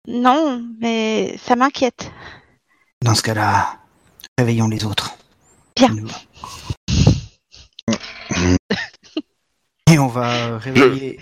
[0.06, 2.10] Non, mais ça m'inquiète.
[3.04, 3.78] Dans ce cas-là,
[4.38, 5.14] réveillons les autres.
[5.76, 5.88] Bien.
[5.90, 6.08] Nous-
[9.90, 11.18] Et on va réveiller.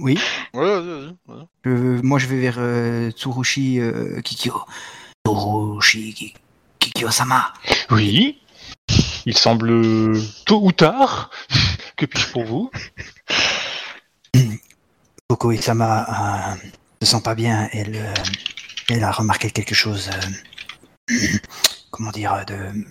[0.00, 0.18] Oui.
[0.54, 1.16] Ouais, vas-y, vas-y.
[1.26, 1.46] vas-y.
[1.64, 4.62] Je- moi, je vais vers euh, Tsurushi euh, Kikyo.
[5.26, 6.34] Tsurushi Ki-
[6.78, 7.52] Kikyo-sama.
[7.90, 8.38] Oui.
[9.26, 9.82] Il semble
[10.46, 11.30] tôt ou tard.
[11.96, 12.70] Que puis-je pour vous?
[15.28, 16.56] Koko et Sama euh,
[17.02, 17.68] se sent pas bien.
[17.72, 18.14] Elle, euh,
[18.88, 20.08] elle a remarqué quelque chose.
[21.10, 21.14] euh,
[21.90, 22.86] comment dire euh, de.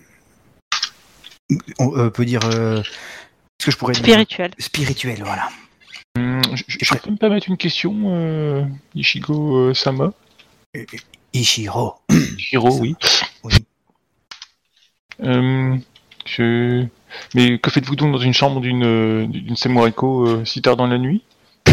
[1.80, 2.42] On euh, peut dire.
[3.70, 4.52] Euh, que je pourrais dire Spirituel.
[4.58, 5.50] Spirituel, voilà.
[6.18, 8.66] Hum, Je, je, je peux me permettre une question, euh,
[8.96, 10.14] Ishigo euh, Sama
[11.34, 11.96] Ishiro.
[12.52, 12.96] Hiro, oui.
[13.44, 13.54] Oui.
[15.22, 15.78] Euh,
[16.26, 16.86] je...
[17.34, 20.88] Mais que faites-vous donc dans une chambre d'une euh, d'une Semoriko euh, si tard dans
[20.88, 21.24] la nuit?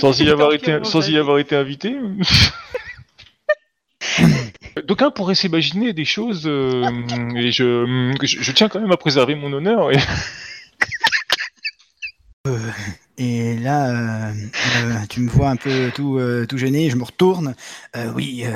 [0.00, 1.96] Sans y avoir été, sans y avoir été invité
[4.86, 6.84] D'aucuns pourraient s'imaginer des choses euh,
[7.36, 9.90] et je, je, je tiens quand même à préserver mon honneur.
[9.92, 9.96] Et...
[12.46, 12.70] Euh,
[13.18, 14.32] et là, euh,
[14.78, 17.54] euh, tu me vois un peu tout, euh, tout gêné, je me retourne.
[17.96, 18.46] Euh, oui,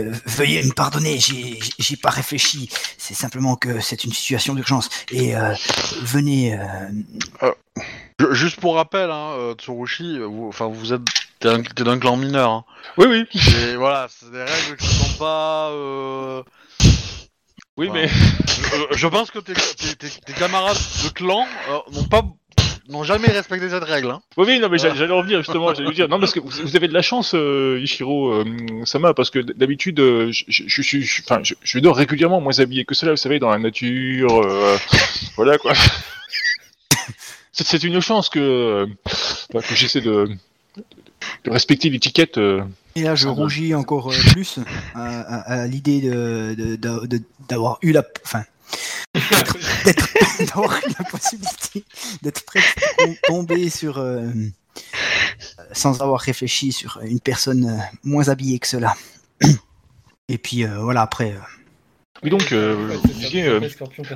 [0.00, 2.68] veuillez me pardonner, j'ai pas réfléchi.
[2.98, 4.88] C'est simplement que c'est une situation d'urgence.
[5.12, 5.54] Et euh,
[6.02, 6.58] venez.
[6.58, 7.52] euh,
[8.32, 11.02] Juste pour rappel, hein, Tsurushi, vous, enfin, vous êtes,
[11.40, 12.50] t'es un- t'es d'un clan mineur.
[12.50, 12.64] Hein.
[12.96, 13.24] Oui, oui,
[13.70, 15.70] Et voilà, c'est des règles qui sont pas.
[15.70, 16.42] euh,
[17.76, 17.92] oui, Voilà.
[18.02, 18.08] mais
[18.96, 22.22] je pense que tes, tes- tes- tes camarades de clan euh, n'ont pas,
[22.88, 24.10] n'ont jamais respecté cette règle.
[24.10, 24.20] Hein.
[24.36, 24.94] Oui, oui, non, mais Voilà.
[24.94, 25.72] j'allais j'allais en venir justement.
[25.74, 28.44] J'allais vous dire, non, parce que vous, vous avez de la chance, euh, Ishiro euh,
[28.84, 32.40] Sama, parce que d'habitude, euh, je, je, je, suis- je- enfin, je, je dors régulièrement
[32.40, 34.76] moins habillé que cela, vous savez, dans la nature, euh,
[35.36, 35.72] voilà quoi.
[37.52, 38.86] C'est c'est une chance que, euh,
[39.52, 40.28] bah, que j'essaie de,
[41.44, 42.38] de respecter l'étiquette.
[42.38, 42.62] euh.
[42.94, 43.32] et là, je va.
[43.32, 44.58] rougis encore euh, plus
[44.94, 48.02] à, à- à l'idée de- de- de- de- d'avoir eu la.
[48.24, 48.44] Enfin.
[50.40, 51.84] d'avoir eu la possibilité
[52.22, 53.98] d'être presque tom- tombé sur.
[53.98, 54.30] euh,
[55.72, 58.94] sans avoir réfléchi sur une personne euh, moins habillée que cela.
[60.28, 61.32] Et puis euh, voilà, après.
[61.32, 61.38] euh,
[62.22, 63.60] Mais donc, euh, Ouais, vous disiez, euh.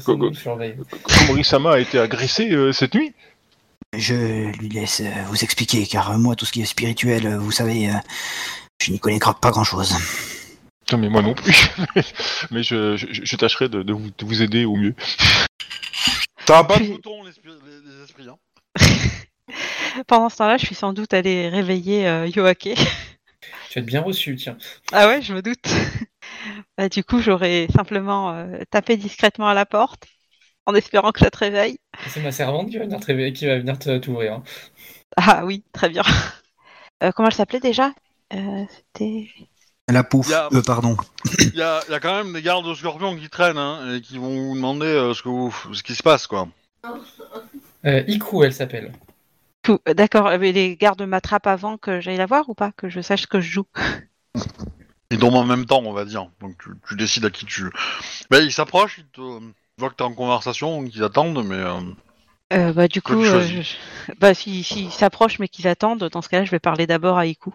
[0.07, 3.13] Komori Sama a été agressé euh, cette nuit
[3.97, 7.39] Je lui laisse euh, vous expliquer, car euh, moi, tout ce qui est spirituel, euh,
[7.39, 7.91] vous savez,
[8.83, 9.95] je n'y connais pas grand-chose.
[10.91, 11.55] Non, mais moi non plus.
[12.51, 14.95] mais je, je, je tâcherai de, de vous, de vous aider au mieux.
[16.47, 18.29] Ça va pas de bouton, les, spi- les- les esprits.
[18.29, 18.37] Hein.
[20.07, 22.71] Pendant ce temps-là, je suis sans doute allée réveiller euh, Yoake.
[23.69, 24.57] Tu vas être bien reçu, tiens.
[24.93, 25.67] Ah ouais, je me doute.
[26.77, 30.05] Bah, du coup, j'aurais simplement euh, tapé discrètement à la porte
[30.67, 31.79] en espérant que ça te réveille.
[32.09, 34.35] C'est ma servante qui va venir te réveiller, qui va venir te- t'ouvrir.
[34.35, 34.43] hein.
[35.17, 36.03] Ah oui, très bien.
[37.03, 37.93] Euh, comment elle s'appelait déjà?
[38.33, 39.29] Euh, C'était.
[39.91, 40.97] La pouf, Y a- euh, pardon.
[41.41, 43.97] Il y a, il y a quand même des gardes de scorpions qui traînent hein,
[43.97, 46.49] et qui vont vous demander euh, ce, que vous, ce qui se passe, quoi.
[47.85, 48.93] Euh, Iku, elle s'appelle.
[49.95, 53.23] D'accord, mais les gardes m'attrapent avant que j'aille la voir ou pas Que je sache
[53.23, 53.67] ce que je joue?
[55.11, 56.29] Ils tombent en même temps, on va dire.
[56.41, 57.71] Donc tu, tu décides à qui tu.
[58.31, 59.21] Bah, ils s'approchent, ils te
[59.83, 61.57] voient que t'es en conversation, donc ils attendent, mais.
[61.57, 61.81] euh,
[62.53, 63.77] Euh, bah, du Toi, coup, tu euh, choisis.
[64.09, 67.17] je- bah, s'ils si, s'approchent mais qu'ils attendent, dans ce cas-là, je vais parler d'abord
[67.19, 67.53] à Iku.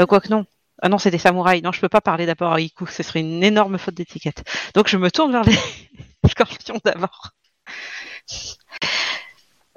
[0.00, 0.44] Euh, Quoique non.
[0.82, 1.62] Ah non, c'est des samouraïs.
[1.62, 2.86] Non, je peux pas parler d'abord à Iku.
[2.86, 4.44] Ce serait une énorme faute d'étiquette.
[4.74, 5.56] Donc, je me tourne vers les
[6.30, 7.32] scorpions d'abord.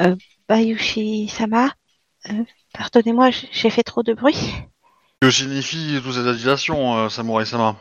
[0.02, 0.16] Euh,
[0.50, 1.70] Bayushi-sama,
[2.30, 2.44] euh,
[2.74, 4.38] pardonnez-moi, j- j'ai fait trop de bruit.
[5.22, 7.78] Que signifie toute cette agitation, euh, Samurai Sama?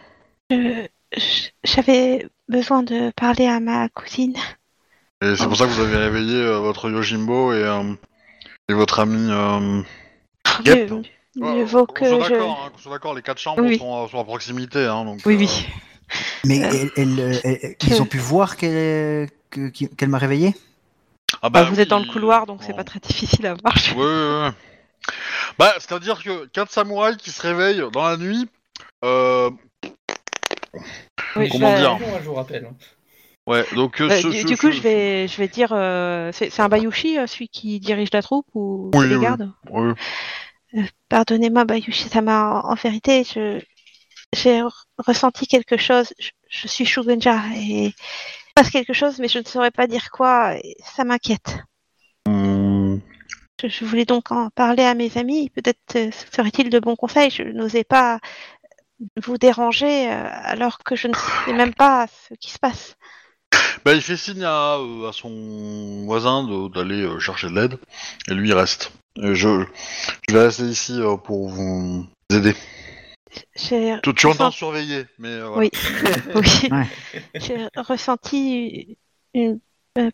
[0.50, 0.86] Je-
[1.16, 4.36] je- J'avais besoin de parler à ma cousine.
[5.22, 7.94] Et c'est pour ça que vous avez réveillé euh, votre Yojimbo et, euh,
[8.68, 9.30] et votre ami.
[9.30, 9.82] Euh...
[10.64, 10.90] Yep.
[10.90, 11.02] Mieux,
[11.36, 12.16] Ouais, mieux vaut que je.
[12.16, 13.78] d'accord, hein, qu'on soit d'accord, les quatre chambres Oui.
[13.78, 15.20] sont, à- sont à proximité, hein, donc.
[15.24, 15.66] Oui, euh, oui.
[16.44, 20.56] Mais elle- elle, elle- ils ont pu voir qu'elle que- qu'elle m'a réveillé?
[21.42, 22.78] Ah Bah, bah vous oui, êtes dans le couloir, donc c'est bon.
[22.78, 23.74] pas très difficile à voir.
[23.96, 24.50] Ouais.
[25.56, 28.48] Bah, c'est-à-dire que quatre samouraïs qui se réveillent dans la nuit.
[29.04, 29.50] Euh,
[31.36, 32.64] Oui, Comment bah, dire Bon, je vous rappelle.
[32.66, 32.74] hein.
[33.46, 34.00] ouais, donc.
[34.00, 36.50] euh, bah, ce- du, ce- du coup, ce- je vais, je vais dire, euh, c'est
[36.50, 39.22] c'est un Bayushi, euh, celui qui dirige la troupe ou Oui, les oui.
[39.22, 39.92] gardes Ouais.
[41.08, 43.60] Pardonnez-moi, Bayushi Sama, en, en vérité, je
[44.32, 46.12] j'ai re- ressenti quelque chose.
[46.18, 49.86] Je, je suis Shugenja et il se passe quelque chose, mais je ne saurais pas
[49.88, 50.54] dire quoi.
[50.56, 51.58] et ça m'inquiète.
[53.62, 55.50] Je, je voulais donc en parler à mes amis.
[55.50, 57.30] Peut-être euh, serait-il de bons conseils.
[57.30, 58.20] Je n'osais pas
[59.24, 61.14] vous déranger euh, alors que je ne
[61.46, 62.94] sais même pas ce qui se passe.
[63.84, 67.78] Bah, il fait signe à, euh, à son voisin de- d'aller euh, chercher de l'aide,
[68.28, 68.92] et lui il reste.
[69.16, 69.64] Et je,
[70.28, 72.54] je vais rester ici euh, pour vous aider.
[74.02, 75.60] Tu, tu entends surveiller, mais euh, voilà.
[75.60, 75.70] Oui.
[76.34, 76.68] oui.
[76.70, 76.86] Ouais.
[77.36, 78.98] J'ai ressenti
[79.34, 79.60] une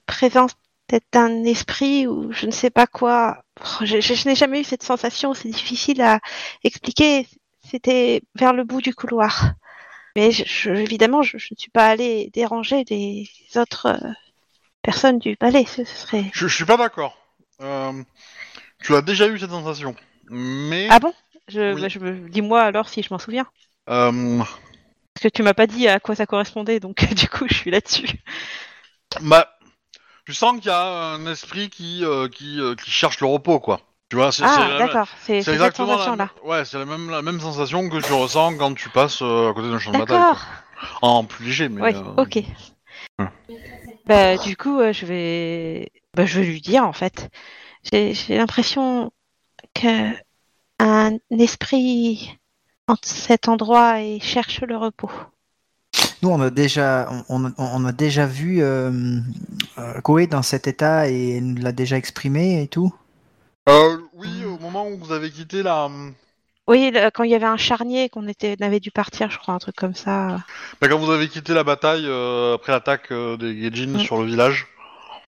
[0.06, 0.52] présence
[0.86, 3.42] peut-être d'un esprit ou je ne sais pas quoi.
[3.60, 6.20] Oh, Je, je- je n'ai jamais eu cette sensation, c'est difficile à
[6.62, 7.26] expliquer.
[7.76, 9.52] C'était vers le bout du couloir.
[10.16, 14.08] Mais je- je- évidemment, je, ne suis pas allée déranger les autres euh,
[14.80, 15.66] personnes du palais.
[15.66, 16.30] Ce, ce serait.
[16.32, 17.18] Je, je suis pas d'accord.
[17.60, 18.02] Euh,
[18.82, 19.94] tu as déjà eu cette sensation,
[20.30, 21.12] mais Ah bon?
[21.48, 21.82] Je, Oui.
[21.82, 23.46] bah, je me- Dis-moi alors si je m'en souviens.
[23.90, 27.54] euh, Parce que tu m'as pas dit à quoi ça correspondait, donc du coup, je
[27.54, 28.08] suis là-dessus.
[29.20, 29.52] bah,
[30.24, 30.82] tu sens qu'il y a
[31.12, 33.82] un esprit qui qui, qui cherche le repos, quoi.
[34.08, 35.08] Tu vois, c'est Ah, d'accord.
[35.20, 38.56] C'est c'est cette exactement la, ouais, c'est la même la même sensation que tu ressens
[38.56, 40.18] quand tu passes euh, à côté d'un champ de bataille.
[40.18, 40.38] D'accord.
[41.00, 41.08] quoi.
[41.08, 41.82] En plus léger, mais.
[41.82, 42.44] Oui, euh, ok.
[44.06, 47.30] Bah, du coup, euh, je vais, bah, je vais lui dire en fait.
[47.82, 49.12] J'ai j'ai l'impression
[49.74, 50.12] que
[50.78, 52.38] un esprit
[52.86, 55.10] en cet endroit et cherche le repos.
[56.22, 58.62] Nous, on a déjà, on, on- on a déjà vu
[60.04, 62.94] Koé dans cet état et elle nous l'a déjà exprimé et tout.
[63.68, 65.88] Euh, oui, au moment où vous avez quitté la.
[66.68, 69.38] Oui, le- quand il y avait un charnier qu'on était, on avait dû partir, je
[69.38, 70.38] crois, un truc comme ça.
[70.80, 74.00] Bah, quand vous avez quitté la bataille euh, après l'attaque euh, des Gaijin Mm.
[74.00, 74.66] sur le village,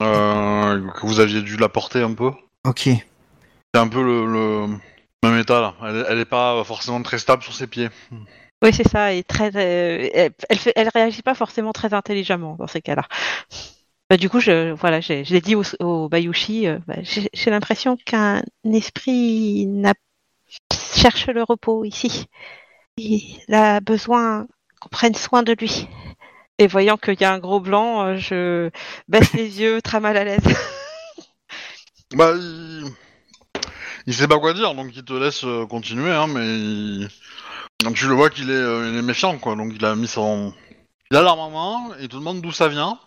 [0.02, 2.32] euh, que vous aviez dû la porter un peu.
[2.68, 2.82] Ok.
[3.74, 4.68] C'est un peu le, le
[5.24, 5.76] même état là.
[5.84, 7.90] Elle, elle est pas forcément très stable sur ses pieds.
[8.64, 9.14] Oui, c'est ça.
[9.14, 13.04] Et très, euh, elle, elle, fait- elle réagit pas forcément très intelligemment dans ces cas-là.
[14.10, 16.68] Bah, du coup, je, voilà, je l'ai dit au, au Bayushi.
[16.68, 19.68] euh, bah, j'ai l'impression qu'un esprit
[20.96, 22.26] cherche le repos ici.
[22.98, 24.48] Il a besoin
[24.80, 25.88] qu'on prenne soin de lui.
[26.58, 28.70] Et voyant qu'il y a un gros blanc, euh, je
[29.08, 30.44] baisse les yeux, très mal à l'aise.
[32.16, 32.86] Bah, il...
[34.08, 37.08] il sait pas quoi dire, donc il te laisse euh, continuer, hein, mais
[37.94, 38.54] tu le vois qu'il est,
[38.98, 39.56] est méfiant, quoi.
[39.56, 40.52] Donc il a mis son,
[41.12, 42.98] il a l'arme en main il te demande d'où ça vient.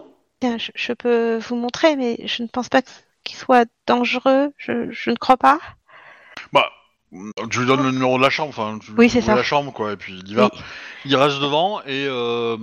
[0.58, 2.82] Je, je peux vous montrer, mais je ne pense pas
[3.24, 4.52] qu'il soit dangereux.
[4.58, 5.58] Je, je ne crois pas.
[6.52, 6.70] Bah,
[7.50, 9.34] tu lui donnes le numéro de la chambre, enfin, tu Oui, c'est ça.
[9.34, 10.50] la chambre, quoi, et puis il y va.
[10.52, 10.60] Oui.
[11.04, 12.56] Il reste devant et euh,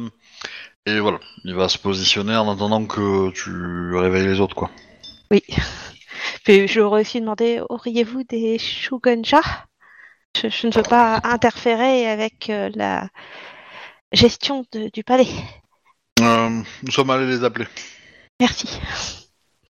[0.86, 4.70] et voilà, il va se positionner en attendant que tu réveilles les autres, quoi.
[5.32, 5.44] Oui.
[6.44, 9.42] Puis j'aurais aussi demandé, auriez-vous des shugenja?
[10.36, 13.08] Je, je ne veux pas interférer avec euh, la
[14.12, 15.28] gestion de- du palais.
[16.20, 17.68] Euh, nous sommes allés les appeler.
[18.40, 18.80] Merci.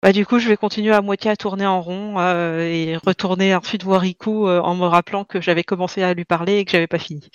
[0.01, 3.55] Bah, du coup, je vais continuer à moitié à tourner en rond euh, et retourner
[3.55, 6.71] ensuite voir Riku euh, en me rappelant que j'avais commencé à lui parler et que
[6.71, 7.29] j'avais pas fini.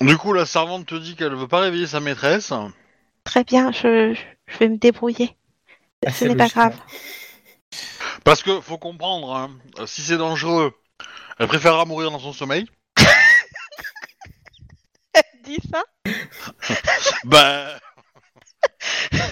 [0.00, 2.52] Du coup, la servante te dit qu'elle veut pas réveiller sa maîtresse.
[3.24, 4.14] Très bien, je,
[4.46, 5.36] je vais me débrouiller.
[6.10, 6.74] Ce n'est pas grave.
[8.24, 9.50] Parce que faut comprendre, hein,
[9.86, 10.72] si c'est dangereux,
[11.38, 12.66] elle préférera mourir dans son sommeil.
[15.44, 15.82] Dis ça?
[17.24, 17.78] Bah,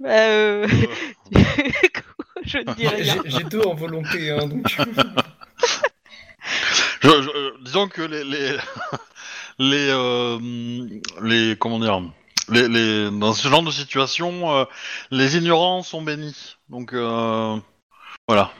[0.00, 0.86] Bah, euh, euh,
[2.44, 3.22] Je ne dis rien.
[3.24, 4.66] J'ai j'ai deux en volonté, hein, donc.
[7.02, 8.56] je- je- euh, disons que les les
[9.58, 10.38] les, euh,
[11.22, 12.00] les comment dire,
[12.48, 14.64] les, les dans ce genre de situation, euh,
[15.10, 16.56] les ignorants sont bénis.
[16.68, 17.56] Donc euh,
[18.28, 18.52] voilà.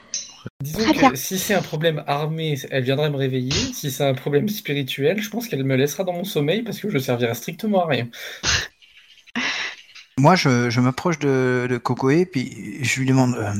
[0.61, 1.09] Disons Très bien.
[1.11, 3.51] que si c'est un problème armé, elle viendrait me réveiller.
[3.73, 6.89] Si c'est un problème spirituel, je pense qu'elle me laissera dans mon sommeil parce que
[6.89, 8.07] je servirai strictement à rien.
[10.17, 13.53] Moi, je, je m'approche de, de Kokoe, puis je lui demande euh,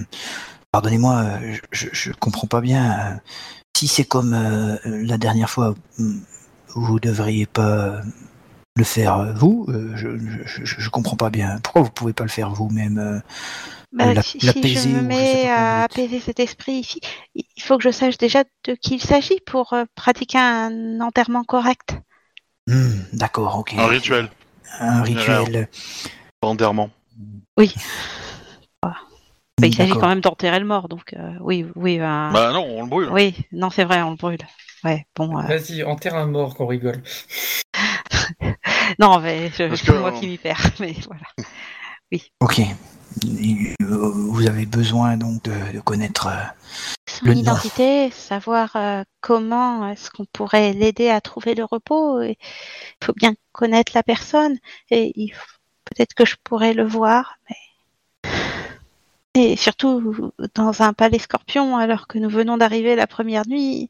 [0.71, 2.91] Pardonnez-moi, euh, je, je comprends pas bien.
[3.13, 3.15] euh,
[3.77, 5.75] si c'est comme euh, la dernière fois,
[6.75, 8.01] vous devriez pas
[8.75, 9.65] le faire vous.
[9.69, 10.09] euh, je,
[10.45, 11.59] je, je, je comprends pas bien.
[11.63, 13.19] Pourquoi vous pouvez pas le faire vous-même euh,
[13.91, 17.01] Bah, la- si je me je mets à apaiser cet esprit ici,
[17.33, 21.43] il faut que je sache déjà de qui il s'agit pour euh, pratiquer un enterrement
[21.43, 21.95] correct.
[22.67, 23.73] Hmm, D'accord, ok.
[23.77, 24.29] Un rituel,
[24.79, 25.67] Un rituel.
[26.41, 26.91] enterrement.
[27.57, 28.95] Bah,
[29.63, 32.89] il s'agit quand même d'enterrer le mort, donc euh, oui, oui, Bah non, on le
[32.89, 33.09] brûle.
[33.11, 34.37] oui, non, c'est vrai, on le brûle.
[34.83, 37.01] Ouais, bon, euh, Vas-y, enterre un mort qu'on rigole.
[38.99, 41.25] non, mais c'est moi qui m'y perds, mais voilà.
[42.39, 42.61] Ok.
[43.25, 46.27] Euh, vous avez besoin donc de, de connaître.
[46.27, 46.43] euh,
[47.07, 47.39] Son Le nom.
[47.41, 52.21] identité, savoir euh, comment est-ce qu'on pourrait l'aider à trouver le repos.
[52.21, 52.35] Il
[53.03, 54.57] faut bien connaître la personne
[54.91, 55.31] et
[55.85, 57.55] peut-être que je pourrais le voir, mais
[59.35, 63.89] et surtout dans un palais scorpion alors que nous venons d'arriver la première nuit,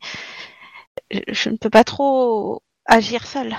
[1.11, 3.55] je, je ne peux pas trop agir seule.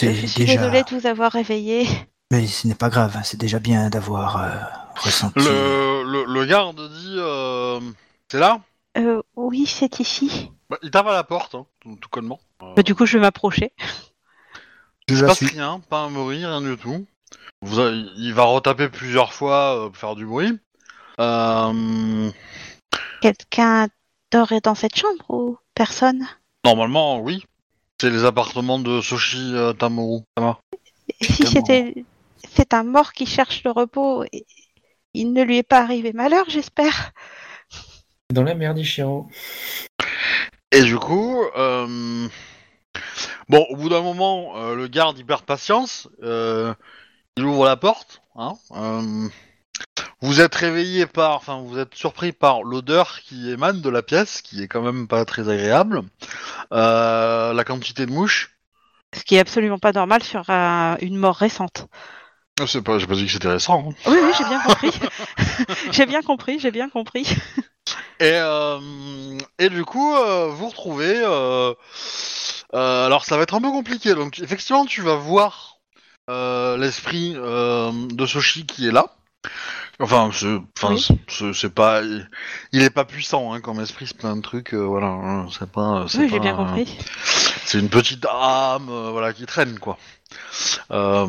[0.00, 0.56] Je suis déjà.
[0.56, 1.86] désolée de vous avoir réveillé.
[2.30, 3.16] Mais ce n'est pas grave.
[3.16, 4.50] hein, C'est déjà bien d'avoir euh,
[4.96, 5.38] ressenti.
[5.38, 7.80] Le, le, le garde dit euh,
[8.30, 8.60] C'est là?
[8.98, 10.50] Euh, oui, c'est ici.
[10.68, 12.40] Bah, Il tape à la porte, hein, tout, tout connement.
[12.62, 13.72] Euh, Bah, du coup, je vais m'approcher.
[15.08, 17.04] Je il se passe rien, pas un bruit, rien du tout.
[17.62, 20.58] Vous il va retaper plusieurs fois euh, pour faire du bruit.
[21.18, 22.30] Euh,
[23.20, 23.88] Quelqu'un
[24.30, 26.26] dort dans cette chambre ou personne?
[26.64, 27.44] Normalement, oui.
[28.00, 30.20] C'est les appartements de Soshi euh, Tamoru.
[30.36, 30.58] Tama.
[31.20, 32.04] Et si c'était
[32.60, 34.44] c'est un mort qui cherche le repos, et
[35.14, 37.12] il ne lui est pas arrivé malheur, j'espère.
[38.28, 39.28] Dans la merde, Ishiro.
[40.70, 42.28] Et du coup, euh,
[43.48, 46.06] bon, au bout d'un moment, euh, le garde il perd patience.
[46.22, 46.74] euh,
[47.38, 48.20] il ouvre la porte.
[48.36, 49.28] Hein, euh,
[50.20, 54.42] vous êtes réveillé par, enfin, vous êtes surpris par l'odeur qui émane de la pièce,
[54.42, 56.02] qui est quand même pas très agréable.
[56.74, 58.54] Euh, la quantité de mouches.
[59.14, 61.86] Ce qui est absolument pas normal sur un- une mort récente.
[62.60, 63.88] Je sais pas, j'ai pas dit que c'était récent.
[63.90, 63.94] hein.
[64.06, 64.92] Oui, oui, j'ai bien compris.
[65.92, 67.26] j'ai bien compris, j'ai bien compris.
[68.20, 68.78] Et, euh,
[69.58, 71.14] et du coup, euh, vous retrouvez.
[71.16, 71.72] euh,
[72.74, 74.14] euh, alors, ça va être un peu compliqué.
[74.14, 75.76] Donc, effectivement, tu vas voir
[76.28, 79.06] euh, l'esprit euh, de Soshi qui est là.
[79.98, 81.08] Enfin, c'est, enfin, Oui.
[81.28, 82.02] c'est, c'est pas,
[82.72, 85.08] il, est pas puissant hein, comme esprit, c'est plein de trucs, euh, voilà.
[85.08, 86.96] hein, c'est pas, c'est Oui, pas, j'ai bien euh, compris.
[87.66, 89.98] c'est une petite âme, euh, voilà, qui traîne quoi.
[90.90, 91.26] Euh,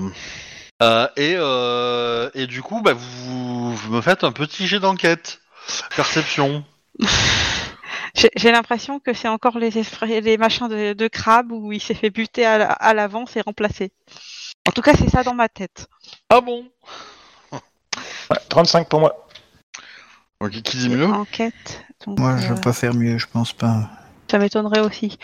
[0.82, 5.42] et, euh, et du coup, bah, vous, vous me faites un petit jet d'enquête,
[5.96, 6.64] perception.
[8.36, 11.94] J'ai l'impression que c'est encore les, esprits- les machins de, de crabe où il s'est
[11.94, 13.92] fait buter à la- à l'avance et remplacé.
[14.68, 15.88] En tout cas, c'est ça dans ma tête.
[16.30, 16.70] Ah bon?
[17.52, 19.28] Ouais, 35 pour moi.
[20.40, 21.06] Ok, qui dit mieux?
[21.08, 21.84] Enquête.
[22.06, 23.90] Donc, Moi, je euh, vais pas faire mieux, je pense pas.
[24.30, 25.18] ça m'étonnerait aussi.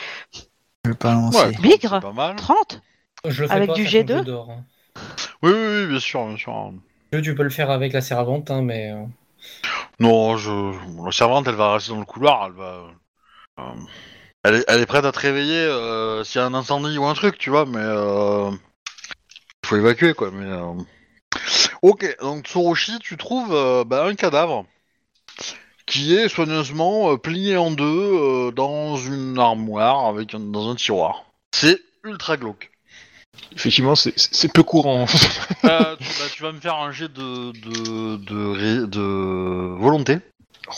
[0.85, 1.39] Je vais pas lancer.
[1.39, 1.51] Ouais.
[1.59, 2.35] Bigre pas mal.
[2.35, 2.81] 30
[3.25, 4.17] Je le fais Avec pas, du sachant que G2?
[4.19, 4.63] je dors, hein.
[5.43, 6.71] Oui, oui, oui, bien sûr, bien sûr.
[7.23, 8.91] Tu peux le faire avec la servante, hein, mais.
[8.91, 9.03] euh,
[9.99, 10.51] Non, je...
[11.05, 12.83] la servante, elle va rester dans le couloir, elle va...
[13.59, 13.63] euh,
[14.43, 17.05] Elle, est, elle est prête à te réveiller euh, s'il y a un incendie ou
[17.05, 17.79] un truc, tu vois, mais...
[17.79, 18.51] Euh...
[19.63, 20.45] Il faut évacuer, quoi, mais...
[20.45, 20.73] euh,
[21.81, 24.65] Ok, donc Tsurushi, tu trouves euh, bah, un cadavre
[25.85, 30.75] qui est soigneusement euh, plié en deux euh, dans une armoire, avec un- dans un
[30.75, 31.23] tiroir.
[31.53, 32.71] C'est ultra glauque.
[33.55, 35.05] Effectivement, c'est- peu courant.
[35.65, 39.01] Euh, tu, bah, tu vas me faire un jet de, de, de, de
[39.79, 40.19] volonté.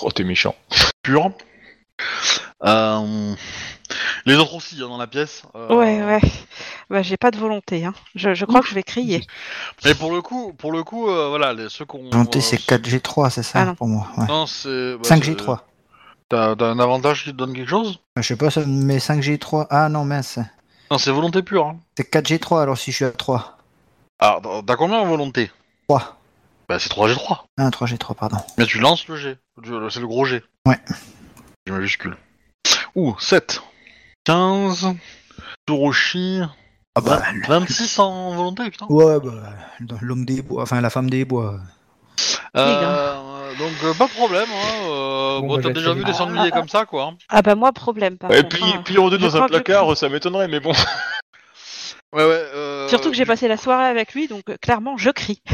[0.02, 0.56] oh, t'es méchant.
[1.04, 1.32] pur.
[2.66, 3.34] Euh,
[4.26, 5.44] les autres aussi hein, dans la pièce.
[5.56, 6.22] euh, Ouais, ouais.
[6.90, 7.86] Bah, j'ai pas de volonté.
[7.86, 7.94] Hein.
[8.16, 9.26] Je, je crois que je vais crier.
[9.86, 12.10] Mais pour le coup, pour le coup, euh, voilà, les, ceux qu'on.
[12.10, 13.76] Volonté, euh, c'est 4G3, c'est ça Ah non.
[13.76, 14.08] pour moi.
[14.18, 14.26] Ouais.
[14.28, 14.96] Non, c'est.
[14.98, 15.58] bah, 5G3.
[15.58, 15.64] c'est-
[16.30, 18.00] T'as t'as un avantage qui te donne quelque chose?
[18.16, 19.66] Je sais pas, ça- mais 5G3.
[19.70, 20.38] Ah non, mince.
[20.92, 21.68] Non, c'est volonté pure.
[21.68, 21.80] Hein.
[21.98, 23.58] C'est 4G3 alors si je suis à 3.
[24.20, 25.52] Alors, t'as- t'as combien en volonté?
[25.88, 26.18] 3.
[26.68, 27.46] Bah, c'est 3G3.
[27.58, 28.38] Ah, 3G3, pardon.
[28.58, 29.38] Mais tu lances le G.
[29.64, 30.44] C'est le gros G.
[30.68, 30.80] Ouais.
[31.68, 32.18] G majuscule.
[32.96, 33.62] Ouh, 7.
[34.26, 34.88] 15.
[35.68, 36.42] Tsurushi.
[36.96, 38.88] Ah bah, 26 en volonté, putain.
[38.90, 39.54] ouais, bah,
[40.02, 41.60] l'homme des bois, enfin la femme des bois.
[42.56, 44.48] Euh, donc, euh, pas de problème.
[44.50, 47.04] Hein, euh, Bon, bon, bah, t'as j'ai déjà vu des sangliers comme ça, quoi.
[47.04, 47.18] hein.
[47.30, 48.18] Ah bah moi, problème.
[48.18, 48.82] Par Et contre, puis, hein.
[48.84, 50.72] plié en deux Je dans crois un que placard, ça m'étonnerait, mais bon.
[52.12, 52.44] Ouais, ouais.
[52.56, 55.42] euh, Surtout que j'ai passé la soirée avec lui, donc euh, clairement, je crie.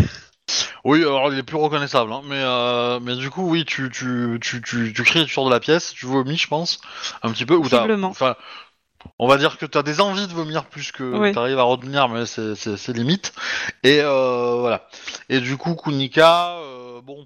[0.85, 4.37] Oui, alors il est plus reconnaissable, hein, mais euh, mais du coup, oui, tu tu
[4.39, 6.79] tu tu, tu cries, tu sors de la pièce, tu vomis, je pense,
[7.23, 7.55] un petit peu.
[7.55, 8.09] Ou t'as, Possiblement.
[8.09, 8.35] enfin,
[9.19, 11.31] on va dire que t'as des envies de vomir plus que Oui.
[11.33, 13.33] t'arrives à retenir, mais c'est c'est c'est limite.
[13.83, 14.87] Et euh, voilà.
[15.29, 17.25] Et du coup, Kunika, euh, bon,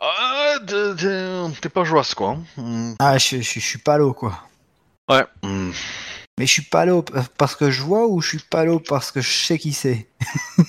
[0.00, 2.30] ah, t'es- pas joyeuse, quoi.
[2.30, 2.44] hein.
[2.56, 2.94] Hmm.
[2.98, 4.38] Ah, je, je, je suis pas l'eau, quoi.
[5.08, 5.24] Ouais.
[5.42, 5.70] hmm.
[6.38, 7.00] Mais je suis pas là
[7.38, 10.08] parce que je vois ou je suis pas là parce que je sais qui c'est?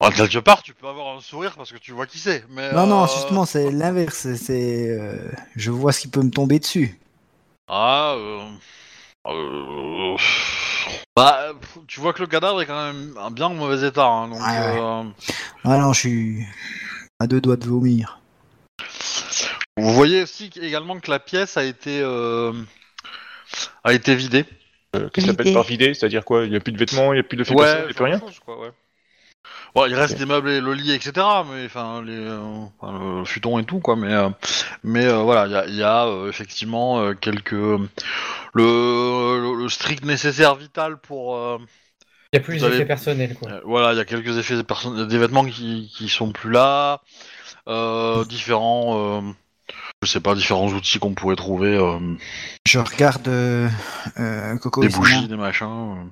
[0.00, 2.44] Ah, quelque part, tu peux avoir un sourire parce que tu vois qui c'est.
[2.50, 4.32] Mais Non, non, euh, justement, c'est l'inverse.
[4.36, 6.96] C'est, euh, je vois ce qui peut me tomber dessus.
[7.68, 8.48] Ah, euh...
[9.26, 10.16] euh,
[11.16, 11.52] Bah,
[11.86, 14.06] tu vois que le cadavre est quand même en bien mauvais état.
[14.06, 14.80] hein, donc, Ouais, ouais.
[14.80, 15.02] euh,
[15.64, 16.46] Ah non, je suis
[17.20, 18.20] à deux doigts de vomir.
[19.76, 22.52] Vous voyez aussi également que la pièce a été euh,
[23.84, 24.44] a été vidée.
[24.96, 25.54] Euh, Qu'est-ce que t'appelles L'idée.
[25.58, 26.44] par vider C'est-à-dire quoi?
[26.44, 27.94] Il n'y a plus de vêtements, il n'y a plus de fécondation, il n'y a
[27.94, 28.18] plus rien?
[28.18, 28.70] chose, quoi, ouais.
[29.74, 31.12] Bon, il reste des meubles et le lit, etc.
[31.52, 32.40] Mais enfin, les, euh,
[32.80, 33.96] enfin, le futon et tout, quoi.
[33.96, 34.28] Mais, euh,
[34.82, 37.88] mais euh, voilà, il y a, il y a, euh, effectivement euh, quelques le,
[38.54, 41.36] le, le strict nécessaire vital pour.
[41.36, 41.58] euh,
[42.32, 43.50] Il y a plus d'effets personnels, quoi.
[43.50, 47.00] euh, voilà, il y a quelques effets des, vêtements qui, qui sont plus là,
[47.68, 49.18] euh, différents.
[49.18, 49.32] euh,
[50.02, 51.98] je sais pas, différents outils qu'on pourrait trouver, euh,
[52.66, 53.68] Je regarde euh,
[54.18, 54.80] euh, Coco.
[54.80, 56.10] des bougies, des machins.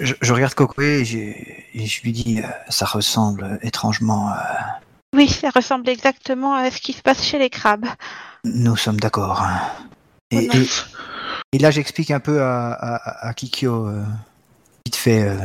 [0.00, 4.28] Je, je regarde Coco et, je lui dis, euh, ça ressemble étrangement.
[4.28, 4.80] à-
[5.14, 7.86] Oui, ça ressemble exactement à ce qui se passe chez les crabes.
[8.44, 9.40] Nous sommes d'accord.
[9.42, 9.60] hein.
[10.32, 10.62] Et, Oh non.
[10.62, 14.02] et, et là, j'explique un peu à, à, à Kikyo, euh,
[14.84, 15.38] vite fait, euh,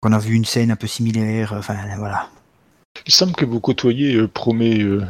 [0.00, 1.52] qu'on a vu une scène un peu similaire.
[1.56, 2.28] Enfin, voilà.
[3.06, 5.04] Il semble que vous côtoyez euh, promet euh,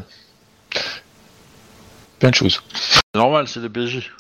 [2.19, 2.63] plein de choses.
[2.75, 4.11] C'est normal, c'est des PJ.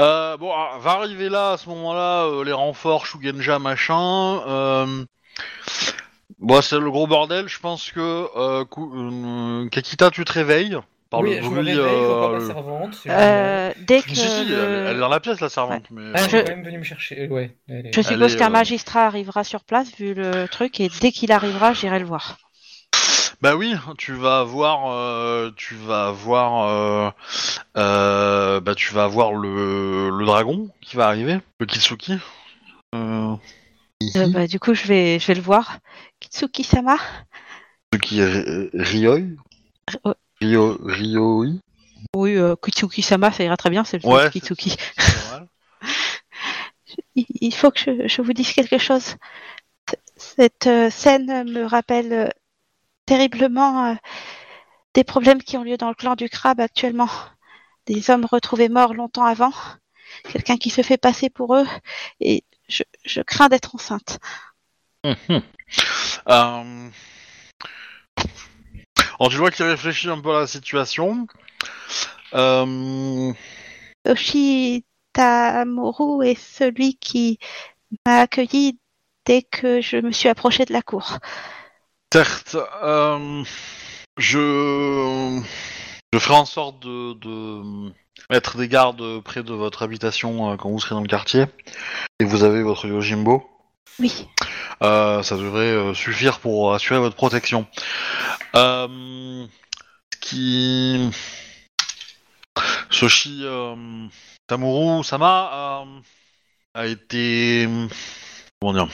[0.00, 4.40] Euh, bon, ah, va arriver là, à ce moment-là, euh, les renforts, Shugenja, machin.
[4.46, 5.04] Euh...
[6.38, 7.48] Bon, c'est le gros bordel.
[7.48, 10.78] Je pense que euh, Ku- euh, Kakita, tu te réveilles
[11.10, 11.72] par oui, le je me bruit.
[11.74, 12.94] réveille, je vois pas euh, ma servante.
[12.94, 13.20] c'est génial.
[13.20, 15.84] Euh, dès que Si, si, si, le- elle, elle est dans la pièce, la servante.
[15.90, 17.28] Mais, Ah, elle je- est quand même venue me chercher.
[17.28, 17.54] Ouais.
[17.68, 21.10] elle est- Je suppose qu'un euh, magistrat arrivera sur place vu le truc et dès
[21.12, 22.38] qu'il arrivera, j'irai le voir.
[23.40, 27.10] Bah oui, tu vas avoir, euh, tu vas avoir, euh,
[27.78, 32.18] euh, bah tu vas avoir le, le dragon qui va arriver, le Kitsuki.
[32.92, 35.78] Bah, du coup, je vais, je vais le voir.
[38.02, 39.20] Qui est Ri- Ryoi,
[40.40, 41.46] Ryo, Ryoi.
[42.14, 44.76] Oui, euh, Kitsuki-sama, ça ira très bien, c'est le Ouais, Kitsuki.
[47.14, 49.16] Il faut que je, je vous dise quelque chose.
[50.16, 52.32] Cette scène me rappelle
[53.10, 53.94] terriblement euh,
[54.94, 57.10] des problèmes qui ont lieu dans le clan du crabe actuellement.
[57.86, 59.52] Des hommes retrouvés morts longtemps avant,
[60.32, 61.66] quelqu'un qui se fait passer pour eux,
[62.20, 64.20] et je, je crains d'être enceinte.
[66.28, 66.90] Euh...
[69.18, 71.26] Alors, tu vois qu'il réfléchit un peu à la situation.
[72.34, 73.32] Euh...
[74.06, 77.38] Oshi Tamuru est celui qui
[78.04, 78.78] m'a accueilli
[79.24, 81.18] dès que je me suis approchée de la cour.
[82.12, 83.44] Certes, euh,
[84.18, 85.40] je...
[86.12, 87.92] je ferai en sorte de, de
[88.28, 91.44] mettre des gardes près de votre habitation euh, quand vous serez dans le quartier
[92.18, 93.48] et vous avez votre Yojimbo.
[94.00, 94.26] Oui.
[94.82, 97.68] Euh, ça devrait suffire pour assurer votre protection.
[98.54, 98.98] Ce
[100.20, 101.10] qui...
[102.90, 103.44] Soshi
[104.48, 105.84] Tamuru Sama
[106.74, 107.68] a été...
[108.60, 108.88] Comment dire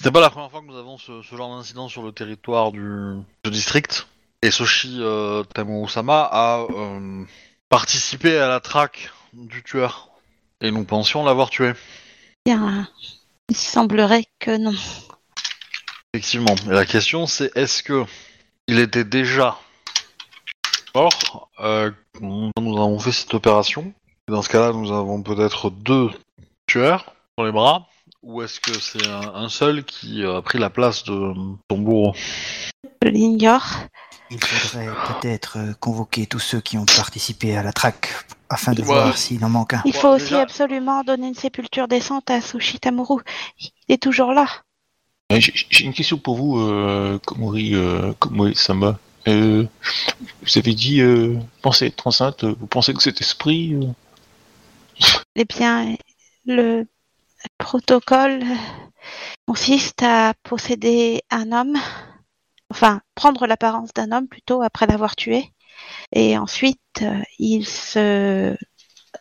[0.00, 2.72] C'est pas la première fois que nous avons ce, ce genre d'incident sur le territoire
[2.72, 4.08] du, du district.
[4.42, 7.24] Et Soshi euh, Tamuru Sama a euh,
[7.68, 10.08] participé à la traque du tueur.
[10.60, 11.72] Et nous pensions l'avoir tué.
[12.44, 12.88] Bien,
[13.48, 14.74] il semblerait que non.
[16.12, 16.56] Effectivement.
[16.66, 18.04] Et la question c'est est-ce que
[18.66, 19.56] il était déjà
[20.96, 23.94] mort euh, quand nous avons fait cette opération?
[24.28, 26.10] Et Dans ce cas-là, nous avons peut-être deux
[26.66, 27.86] tueurs sur les bras.
[28.22, 31.32] Ou est-ce que c'est un, un seul qui a pris la place de
[31.68, 32.14] ton bourreau
[33.02, 33.66] Je l'ignore.
[34.30, 34.86] Il faudrait
[35.20, 38.08] peut-être euh, convoquer tous ceux qui ont participé à la traque
[38.48, 38.86] afin de Ouais.
[38.86, 39.82] voir s'il en manque un.
[39.84, 43.22] Il faut aussi déjà- absolument donner une sépulture décente à Sushi Tamuru.
[43.58, 44.46] Il est toujours là.
[45.32, 48.98] Euh, J'ai une question pour vous, euh, Komori, euh, Komori Samba.
[49.28, 49.64] Euh,
[50.42, 53.74] vous avez dit, euh, pensez être enceinte, vous pensez que cet esprit...
[53.74, 53.86] euh,
[55.36, 55.96] Eh bien,
[56.46, 56.86] le
[57.58, 58.44] protocole
[59.46, 61.76] consiste à posséder un homme,
[62.70, 65.52] enfin prendre l'apparence d'un homme plutôt après l'avoir tué,
[66.12, 68.56] et ensuite euh, il se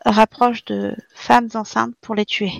[0.06, 2.54] rapproche de femmes enceintes pour les tuer.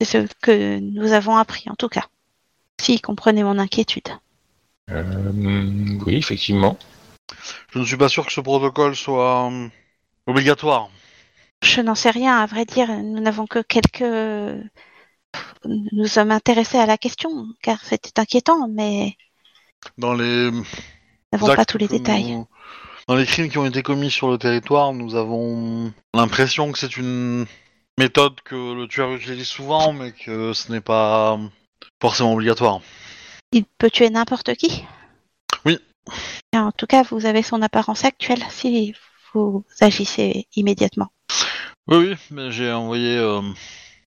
[0.00, 2.06] C'est ce que nous avons appris en tout cas.
[2.80, 4.08] Si comprenez mon inquiétude.
[4.90, 5.32] euh,
[6.06, 6.78] oui, effectivement.
[7.72, 9.68] Je ne suis pas sûr que ce protocole soit euh,
[10.26, 10.88] obligatoire.
[11.62, 14.62] Je n'en sais rien, à vrai dire, nous n'avons que quelques...
[15.64, 19.16] Nous sommes intéressés à la question, car c'était inquiétant, mais
[19.98, 20.64] Dans les nous
[21.32, 22.32] n'avons pas tous les détails.
[22.32, 22.46] nous-
[23.06, 26.96] dans les crimes qui ont été commis sur le territoire, nous avons l'impression que c'est
[26.96, 27.46] une
[27.98, 31.38] méthode que le tueur utilise souvent, mais que ce n'est pas
[32.00, 32.80] forcément obligatoire.
[33.52, 34.84] Il peut tuer n'importe qui?
[35.64, 35.78] Oui.
[36.52, 38.94] Et En tout cas, vous avez son apparence actuelle si
[39.32, 41.08] vous agissez immédiatement.
[41.88, 43.40] Oui, oui, mais j'ai envoyé euh,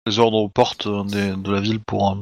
[0.09, 2.15] les ordres aux portes des- de la ville pour euh,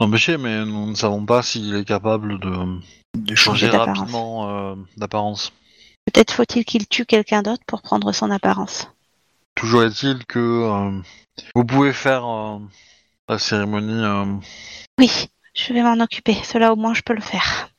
[0.00, 2.80] l'empêcher, mais nous ne savons pas s'il est capable de
[3.16, 5.52] De changer rapidement euh, d'apparence.
[6.06, 8.88] Peut-être faut-il qu'il tue quelqu'un d'autre pour prendre son apparence.
[9.54, 11.00] Toujours est-il que euh,
[11.54, 12.58] vous pouvez faire euh,
[13.28, 14.02] la cérémonie.
[14.04, 14.26] euh,
[14.98, 15.10] Oui,
[15.54, 16.34] je vais m'en occuper.
[16.44, 17.70] Cela au moins je peux le faire.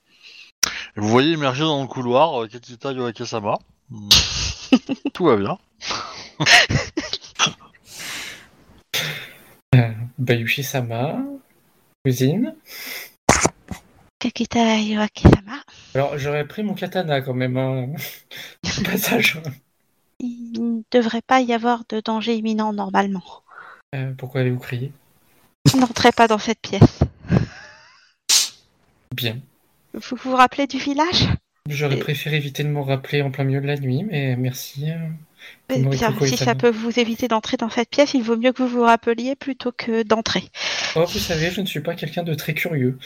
[0.95, 3.57] et vous voyez émerger dans le couloir euh, Ketita Yoake-sama.
[5.13, 5.57] Tout va bien.
[10.17, 11.23] Bayushi-sama,
[12.03, 12.55] cousine.
[14.19, 15.61] Kakita Yoake-sama,
[15.93, 17.87] Alors, j'aurais pris mon katana quand même, hein.
[18.85, 19.41] Passage.
[20.19, 23.23] il ne devrait pas y avoir de danger imminent normalement.
[23.93, 24.91] Euh, pourquoi allez-vous crier?
[25.77, 26.99] N'entrez pas dans cette pièce.
[29.13, 29.37] Bien.
[29.93, 31.27] Vous vous rappelez du village?
[31.67, 34.91] J'aurais Et- préféré éviter de m'en rappeler en plein milieu de la nuit, mais merci.
[34.91, 34.97] euh.
[35.69, 38.61] Eh bien, si ça peut vous éviter d'entrer dans cette pièce, il vaut mieux que
[38.63, 40.43] vous vous rappeliez plutôt que d'entrer.
[40.95, 42.97] Oh, vous savez, je ne suis pas quelqu'un de très curieux.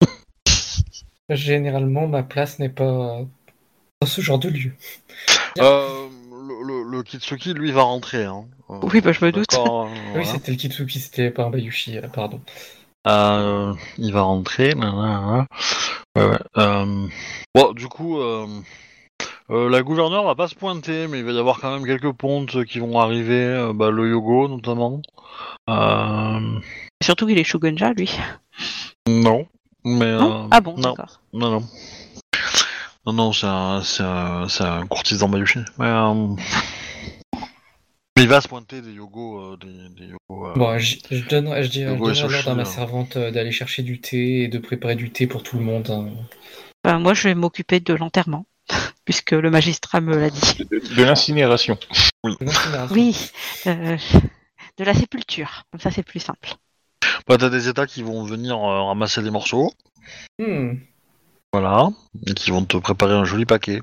[1.30, 3.20] Généralement, ma place n'est pas
[4.00, 4.72] dans ce genre de lieu.
[5.58, 8.24] Euh, le, le- le Kitsuki, lui, va rentrer.
[8.24, 8.44] Hein.
[8.70, 9.54] Euh, Oui, bah, je me doute.
[9.54, 12.40] euh, Oui, c'était le Kitsuki, c'était pas un Bayushi, euh, pardon.
[13.06, 14.74] Euh, il va rentrer.
[14.74, 15.46] nanana.
[16.16, 16.38] Ouais, ouais.
[16.58, 17.06] Euh,
[17.54, 18.46] Bon, du coup, euh,
[19.50, 22.64] la gouverneure va pas se pointer, mais il va y avoir quand même quelques pontes
[22.64, 23.70] qui vont arriver.
[23.74, 25.00] bah, le Yogo, notamment.
[27.02, 28.10] Surtout qu'il est Shugunja, lui.
[29.08, 29.46] non.
[29.84, 31.20] Mais, Non ah bon, non, d'accord.
[31.32, 31.62] non, non.
[33.06, 35.60] Non, non, c'est un, c'est un, c'est un courtisan Bayushi.
[35.78, 35.86] Mais
[38.16, 41.46] il va se pointer des Yogo, euh, des, des Yogo, euh, Bon, je, je donne,
[41.62, 44.58] je Le je donnerai l'ordre à ma servante euh, d'aller chercher du thé et de
[44.58, 45.90] préparer du thé pour tout le monde.
[45.90, 46.08] hein.
[46.84, 48.46] Ben, moi, je vais m'occuper de l'enterrement,
[49.04, 50.64] puisque le magistrat me l'a dit.
[50.70, 51.78] De, de l'incinération.
[52.90, 53.30] Oui,
[53.66, 53.96] euh,
[54.78, 55.64] de la sépulture.
[55.70, 56.54] Comme ça, c'est plus simple.
[57.28, 59.72] Bah, t'as des états qui vont venir euh, ramasser des morceaux,
[60.40, 60.74] Hmm.
[61.52, 61.88] voilà,
[62.28, 63.80] et qui vont te préparer un joli paquet.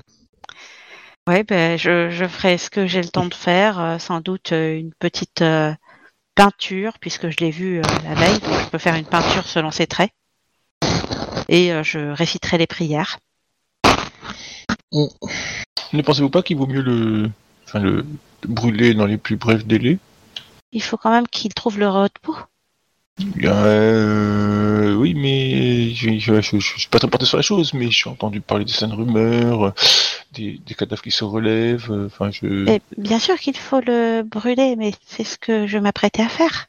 [1.26, 3.80] Ouais, ben, je, je ferai ce que j'ai le temps de faire.
[3.80, 5.72] euh, sans doute euh, une petite euh,
[6.34, 8.38] peinture, puisque je l'ai vu euh, la veille.
[8.40, 10.10] Donc, je peux faire une peinture selon ses traits.
[11.48, 13.18] Et euh, je réciterai les prières.
[14.92, 17.30] Ne pensez-vous pas qu'il vaut mieux le,
[17.64, 18.04] enfin, le,
[18.42, 19.98] le brûler dans les plus brefs délais?
[20.72, 22.36] Il faut quand même qu'il trouve le repos.
[23.44, 28.40] Euh, oui, mais je, je suis pas très porté sur la chose, mais j'ai entendu
[28.40, 29.72] parler de certaines rumeurs, euh,
[30.32, 31.90] des, des cadavres qui se relèvent.
[31.90, 32.68] euh, Enfin, je.
[32.68, 36.66] Et bien sûr qu'il faut le brûler, mais c'est ce que je m'apprêtais à faire.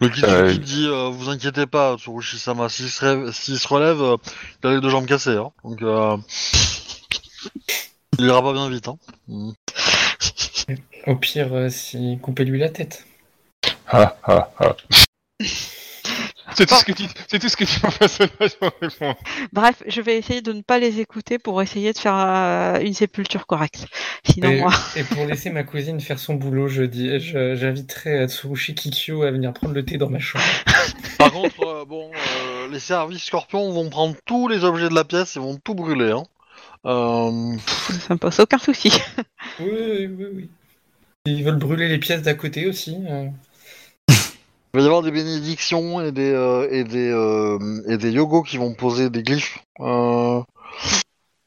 [0.00, 4.00] Le Kitsuki Euh, dit euh, Vous inquiétez pas, Tsurushi-sama, s'il se, rêve- s'il se relève,
[4.02, 4.16] euh,
[4.64, 5.36] il a les deux jambes cassées.
[5.36, 5.50] Hein.
[5.62, 6.16] Donc, euh,
[8.18, 8.88] il ira pas bien vite.
[8.88, 8.96] Hein.
[11.06, 13.04] Au pire, euh, si coupez-lui la tête.
[13.92, 14.76] Ah, ah, ah.
[16.54, 19.16] C'est tout ce que dit, c'est tout ce que dit mon personnage en réponse.
[19.52, 22.92] Bref, je vais essayer de ne pas les écouter pour essayer de faire euh, une
[22.92, 23.86] sépulture correcte.
[24.24, 24.72] Sinon, Et, moi.
[24.96, 29.30] et pour laisser ma cousine faire son boulot, je dis, je- j'inviterai Tsurushi Kikyo à
[29.30, 30.44] venir prendre le thé dans ma chambre.
[31.18, 35.04] Par contre, euh, bon, euh, les services scorpions vont prendre tous les objets de la
[35.04, 36.10] pièce et vont tout brûler.
[36.12, 36.24] Hein.
[36.84, 37.56] Euh,
[38.06, 38.92] Ça me pose aucun souci.
[39.60, 40.50] Oui, oui, oui, oui.
[41.24, 42.96] Ils veulent brûler les pièces d'à côté aussi.
[44.74, 47.58] Il va y avoir des bénédictions et des, euh, et des, euh,
[47.88, 50.40] et des yogos qui vont poser des glyphes euh,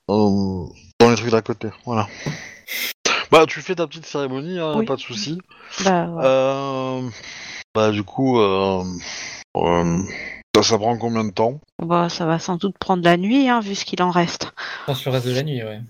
[0.10, 0.66] euh,
[1.00, 1.70] dans les trucs d'à côté.
[1.86, 2.08] Voilà.
[3.32, 4.86] Bah, tu fais ta petite cérémonie, hein, Oui.
[4.86, 5.40] pas de souci.
[5.84, 6.24] Bah, ouais.
[6.24, 7.10] Euh,
[7.74, 8.84] bah, du coup, euh,
[9.58, 10.00] euh,
[10.56, 11.60] ça, ça prend combien de temps?
[11.84, 14.54] Bah, ça va sans doute prendre la nuit, hein, vu ce qu'il en reste.
[14.88, 15.82] Dans le reste de la nuit, ouais.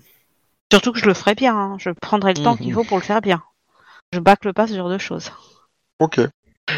[0.72, 1.54] Surtout que je le ferai bien.
[1.54, 1.76] hein.
[1.78, 2.58] Je prendrai le temps Mhm.
[2.58, 3.42] qu'il faut pour le faire bien.
[4.12, 5.30] Je bâcle pas ce genre de choses.
[6.00, 6.20] Ok.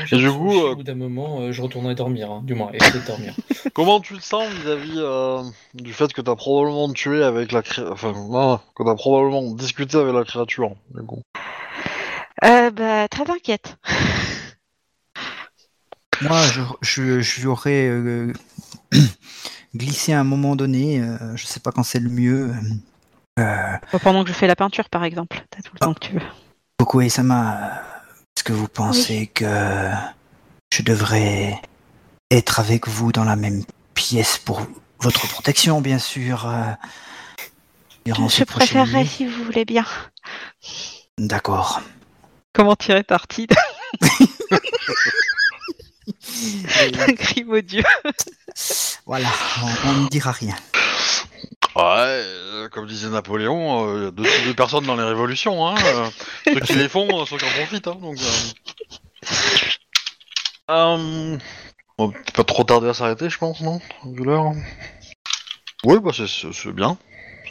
[0.04, 2.42] J'ai du Tsurushi, coup, euh, au bout d'un moment, euh, je retournerai dormir, hein.
[2.44, 3.34] du moins, essayer de dormir.
[3.74, 5.42] Comment tu le sens vis-à-vis euh,
[5.74, 7.82] du fait que t'as probablement tué avec la cré...
[7.86, 11.22] enfin non, que t'as probablement discuté avec la créature du coup?
[12.44, 13.78] Euh, bah, très inquiète.
[16.20, 18.32] Moi, je, je, je lui aurais euh,
[19.74, 22.52] glissé à un moment donné, euh, je sais pas quand c'est le mieux.
[23.38, 25.44] Euh, pendant que je fais la peinture, par exemple.
[25.50, 26.22] T'as tout le temps que tu veux.
[26.78, 27.97] Kokoe Sama, est-ce
[28.48, 29.90] que vous pensez que
[30.72, 31.60] je devrais
[32.30, 33.62] être avec vous dans la même
[33.92, 34.62] pièce pour
[35.00, 36.62] votre protection, bien sûr euh,
[38.06, 39.84] durant Je préférerais si vous voulez bien.
[41.18, 41.82] D'accord.
[42.54, 43.56] Comment tirer parti d'un
[47.16, 47.84] crime odieux
[49.04, 49.28] Voilà,
[49.84, 50.56] on ne dira rien.
[51.76, 55.04] Ouais, euh, comme disait Napoléon, euh, il y a deux types de personnes dans les
[55.04, 55.66] révolutions.
[55.68, 56.06] Hein, euh,
[56.54, 57.86] ceux qui les font, euh, ceux qui en profitent.
[57.86, 58.16] Hein, donc,
[60.70, 61.38] euh...
[62.00, 64.52] On va pas trop tarder à s'arrêter, je pense, non Vu l'heure?
[65.84, 66.96] Oui, bah c'est- c'est c'est bien.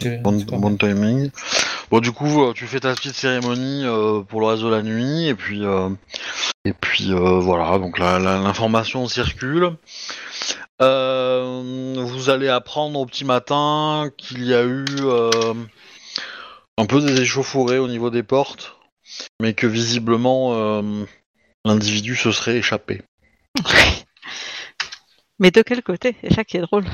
[0.01, 1.29] C'est- Bon, c'est pas bon timing.
[1.89, 4.81] Bon, du coup, euh, tu fais ta petite cérémonie euh, pour le reste de la
[4.83, 5.89] nuit, et puis, euh,
[6.65, 7.77] et puis euh, voilà.
[7.79, 9.71] Donc la- la- l'information circule.
[10.81, 15.53] Euh, vous allez apprendre au petit matin qu'il y a eu euh,
[16.77, 18.77] un peu des échauffourées au niveau des portes,
[19.41, 21.05] mais que visiblement euh,
[21.65, 23.01] l'individu se serait échappé.
[25.39, 26.15] Mais de quel côté?
[26.21, 26.85] C'est ça qui est drôle.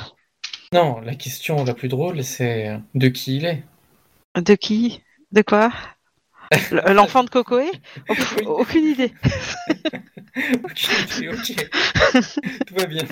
[0.74, 3.64] Non, la question la plus drôle, c'est de qui il est.
[4.36, 5.02] De qui?
[5.32, 5.72] De quoi?
[6.72, 7.72] L'enfant de Cocoé.
[8.46, 9.14] Aucune idée.
[10.64, 11.70] ok.
[12.68, 13.06] Tout va bien.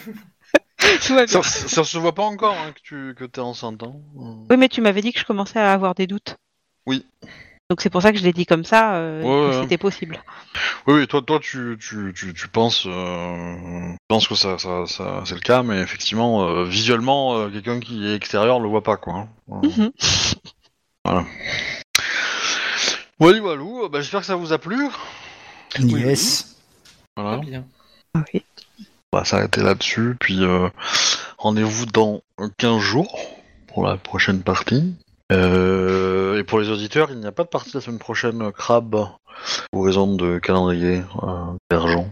[1.05, 1.41] Tout va bien.
[1.41, 3.83] Ça, ça se voit pas encore hein, que tu que es enceinte.
[3.83, 3.93] Hein.
[4.49, 6.35] Oui, mais tu m'avais dit que je commençais à avoir des doutes.
[6.85, 7.05] Oui.
[7.69, 9.61] Donc c'est pour ça que je l'ai dit comme ça, euh, Ouais, que ouais.
[9.63, 10.21] c'était possible.
[10.87, 15.23] Oui, oui, toi, toi, tu, tu, tu, tu penses, euh, penses que ça, ça, ça
[15.25, 18.97] c'est le cas, mais effectivement, euh, visuellement, euh, quelqu'un qui est extérieur le voit pas,
[18.97, 19.13] quoi.
[19.13, 19.29] hein.
[19.51, 19.91] Euh, Mhm.
[21.05, 21.25] Voilà,
[23.39, 23.87] voilà.
[23.89, 24.89] Bah, j'espère que ça vous a plu.
[25.79, 26.57] Yes.
[27.15, 27.37] Voilà.
[27.37, 27.65] bien.
[28.33, 28.43] Oui.
[29.13, 30.69] On va s'arrêter là-dessus, puis euh,
[31.38, 32.21] rendez-vous dans
[32.57, 33.19] 15 jours
[33.67, 34.95] pour la prochaine partie.
[35.33, 38.51] Euh, et pour les auditeurs, il n'y a pas de partie la semaine prochaine, euh,
[38.51, 39.09] crabe,
[39.71, 41.27] pour raison de calendrier euh,
[41.69, 42.07] d'argent.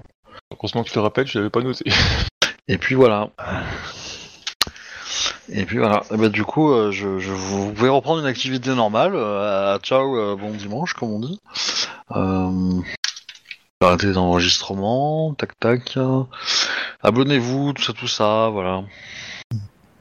[0.51, 1.85] Heureusement que tu le rappelles, je l'avais pas noté.
[2.67, 3.30] Et puis voilà.
[5.47, 6.03] Et puis voilà.
[6.11, 9.13] Et bah, du coup, euh, je, je vous, pouvez reprendre une activité normale.
[9.84, 11.39] ciao, bon dimanche, comme on dit.
[13.81, 15.97] Arrêtez les enregistrements, tac tac.
[17.01, 18.84] Abonnez-vous, tout ça, tout ça, voilà.